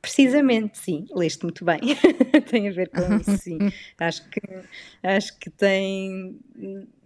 Precisamente, 0.00 0.78
sim, 0.78 1.06
leste 1.14 1.42
muito 1.42 1.64
bem. 1.64 1.80
tem 2.48 2.68
a 2.68 2.72
ver 2.72 2.88
com 2.88 3.16
isso, 3.16 3.36
sim. 3.38 3.58
acho 3.98 4.28
que 4.30 4.40
acho 5.02 5.38
que 5.38 5.50
tem 5.50 6.38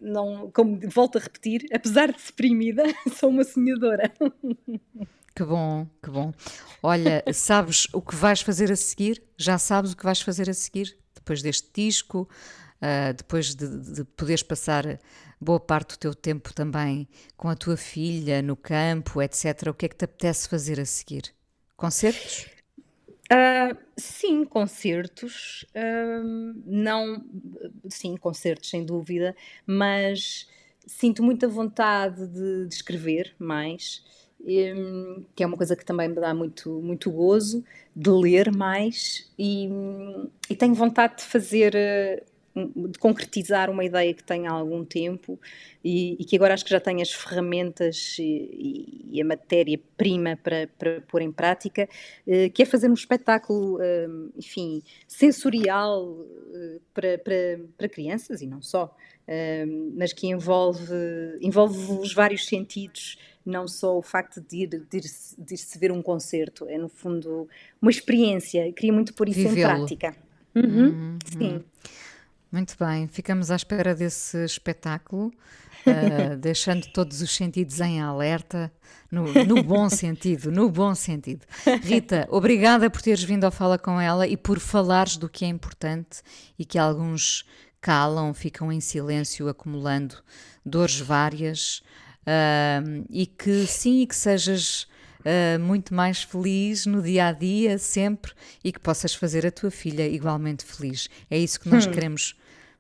não, 0.00 0.50
como 0.52 0.78
volto 0.88 1.18
a 1.18 1.20
repetir, 1.20 1.66
apesar 1.72 2.12
de 2.12 2.18
deprimida, 2.24 2.84
sou 3.18 3.30
uma 3.30 3.44
sonhadora. 3.44 4.12
Que 5.34 5.42
bom, 5.44 5.86
que 6.02 6.10
bom. 6.10 6.32
Olha, 6.82 7.24
sabes 7.32 7.88
o 7.92 8.00
que 8.00 8.14
vais 8.14 8.40
fazer 8.40 8.70
a 8.70 8.76
seguir? 8.76 9.22
Já 9.36 9.58
sabes 9.58 9.92
o 9.92 9.96
que 9.96 10.04
vais 10.04 10.20
fazer 10.20 10.48
a 10.48 10.54
seguir 10.54 10.96
depois 11.14 11.42
deste 11.42 11.68
disco, 11.74 12.28
uh, 12.80 13.14
depois 13.14 13.54
de, 13.54 13.66
de 13.66 14.04
poderes 14.04 14.42
passar 14.42 15.00
boa 15.40 15.58
parte 15.58 15.94
do 15.94 15.98
teu 15.98 16.14
tempo 16.14 16.52
também 16.52 17.08
com 17.36 17.48
a 17.48 17.56
tua 17.56 17.76
filha 17.76 18.42
no 18.42 18.56
campo, 18.56 19.20
etc. 19.20 19.68
O 19.68 19.74
que 19.74 19.86
é 19.86 19.88
que 19.88 19.96
te 19.96 20.04
apetece 20.04 20.48
fazer 20.48 20.78
a 20.78 20.84
seguir? 20.84 21.34
Concertos? 21.76 22.46
Uh, 23.34 23.76
sim, 23.96 24.44
concertos, 24.44 25.66
uh, 25.74 26.62
não, 26.64 27.24
sim, 27.88 28.16
concertos 28.16 28.70
sem 28.70 28.84
dúvida, 28.84 29.34
mas 29.66 30.48
sinto 30.86 31.20
muita 31.20 31.48
vontade 31.48 32.28
de, 32.28 32.66
de 32.68 32.74
escrever 32.74 33.34
mais, 33.36 34.04
um, 34.40 35.24
que 35.34 35.42
é 35.42 35.46
uma 35.46 35.56
coisa 35.56 35.74
que 35.74 35.84
também 35.84 36.08
me 36.08 36.14
dá 36.14 36.32
muito, 36.32 36.80
muito 36.80 37.10
gozo, 37.10 37.64
de 37.96 38.10
ler 38.10 38.52
mais 38.52 39.28
e, 39.36 39.68
e 40.48 40.54
tenho 40.54 40.74
vontade 40.74 41.16
de 41.16 41.24
fazer 41.24 41.74
uh, 41.74 42.33
de 42.54 42.98
concretizar 42.98 43.68
uma 43.68 43.84
ideia 43.84 44.14
que 44.14 44.22
tenho 44.22 44.46
há 44.46 44.52
algum 44.52 44.84
tempo 44.84 45.40
e, 45.82 46.16
e 46.20 46.24
que 46.24 46.36
agora 46.36 46.54
acho 46.54 46.64
que 46.64 46.70
já 46.70 46.78
tenho 46.78 47.02
as 47.02 47.10
ferramentas 47.10 48.16
e, 48.18 49.06
e 49.10 49.20
a 49.20 49.24
matéria-prima 49.24 50.38
para, 50.40 50.68
para 50.78 51.00
pôr 51.00 51.22
em 51.22 51.32
prática, 51.32 51.88
eh, 52.26 52.48
que 52.48 52.62
é 52.62 52.66
fazer 52.66 52.88
um 52.88 52.94
espetáculo, 52.94 53.82
eh, 53.82 54.06
enfim, 54.36 54.82
sensorial 55.08 56.16
eh, 56.54 56.80
para, 56.94 57.18
para, 57.18 57.60
para 57.76 57.88
crianças 57.88 58.40
e 58.40 58.46
não 58.46 58.62
só, 58.62 58.94
mas 59.96 60.12
que 60.12 60.26
envolve, 60.26 60.92
envolve 61.40 61.92
os 61.92 62.12
vários 62.12 62.46
sentidos 62.46 63.16
não 63.44 63.66
só 63.66 63.96
o 63.96 64.02
facto 64.02 64.40
de 64.40 64.64
ir, 64.64 64.66
de, 64.68 64.98
ir, 64.98 65.04
de 65.38 65.54
ir 65.54 65.56
se 65.56 65.78
ver 65.78 65.90
um 65.90 66.02
concerto, 66.02 66.66
é 66.68 66.76
no 66.76 66.88
fundo 66.88 67.48
uma 67.80 67.90
experiência, 67.90 68.70
queria 68.72 68.92
muito 68.92 69.14
pôr 69.14 69.28
isso 69.28 69.40
em 69.40 69.54
prática. 69.54 70.14
Uhum, 70.54 70.88
uhum, 70.88 71.18
sim. 71.26 71.64
Muito 72.54 72.76
bem, 72.78 73.08
ficamos 73.08 73.50
à 73.50 73.56
espera 73.56 73.96
desse 73.96 74.44
espetáculo, 74.44 75.32
uh, 75.84 76.36
deixando 76.38 76.86
todos 76.92 77.20
os 77.20 77.34
sentidos 77.34 77.80
em 77.80 78.00
alerta, 78.00 78.72
no, 79.10 79.24
no, 79.44 79.60
bom 79.60 79.90
sentido, 79.90 80.52
no 80.52 80.70
bom 80.70 80.94
sentido. 80.94 81.44
Rita, 81.82 82.28
obrigada 82.30 82.88
por 82.88 83.02
teres 83.02 83.24
vindo 83.24 83.42
ao 83.42 83.50
Fala 83.50 83.76
com 83.76 84.00
ela 84.00 84.24
e 84.24 84.36
por 84.36 84.60
falares 84.60 85.16
do 85.16 85.28
que 85.28 85.44
é 85.44 85.48
importante 85.48 86.22
e 86.56 86.64
que 86.64 86.78
alguns 86.78 87.44
calam, 87.80 88.32
ficam 88.32 88.70
em 88.70 88.80
silêncio, 88.80 89.48
acumulando 89.48 90.14
dores 90.64 91.00
várias, 91.00 91.82
uh, 92.20 93.04
e 93.10 93.26
que 93.26 93.66
sim, 93.66 94.02
e 94.02 94.06
que 94.06 94.14
sejas 94.14 94.86
uh, 95.24 95.58
muito 95.58 95.92
mais 95.92 96.22
feliz 96.22 96.86
no 96.86 97.02
dia 97.02 97.26
a 97.26 97.32
dia, 97.32 97.78
sempre, 97.78 98.30
e 98.62 98.70
que 98.70 98.78
possas 98.78 99.12
fazer 99.12 99.44
a 99.44 99.50
tua 99.50 99.72
filha 99.72 100.06
igualmente 100.06 100.64
feliz. 100.64 101.08
É 101.28 101.36
isso 101.36 101.58
que 101.58 101.68
nós 101.68 101.84
hum. 101.84 101.90
queremos 101.90 102.36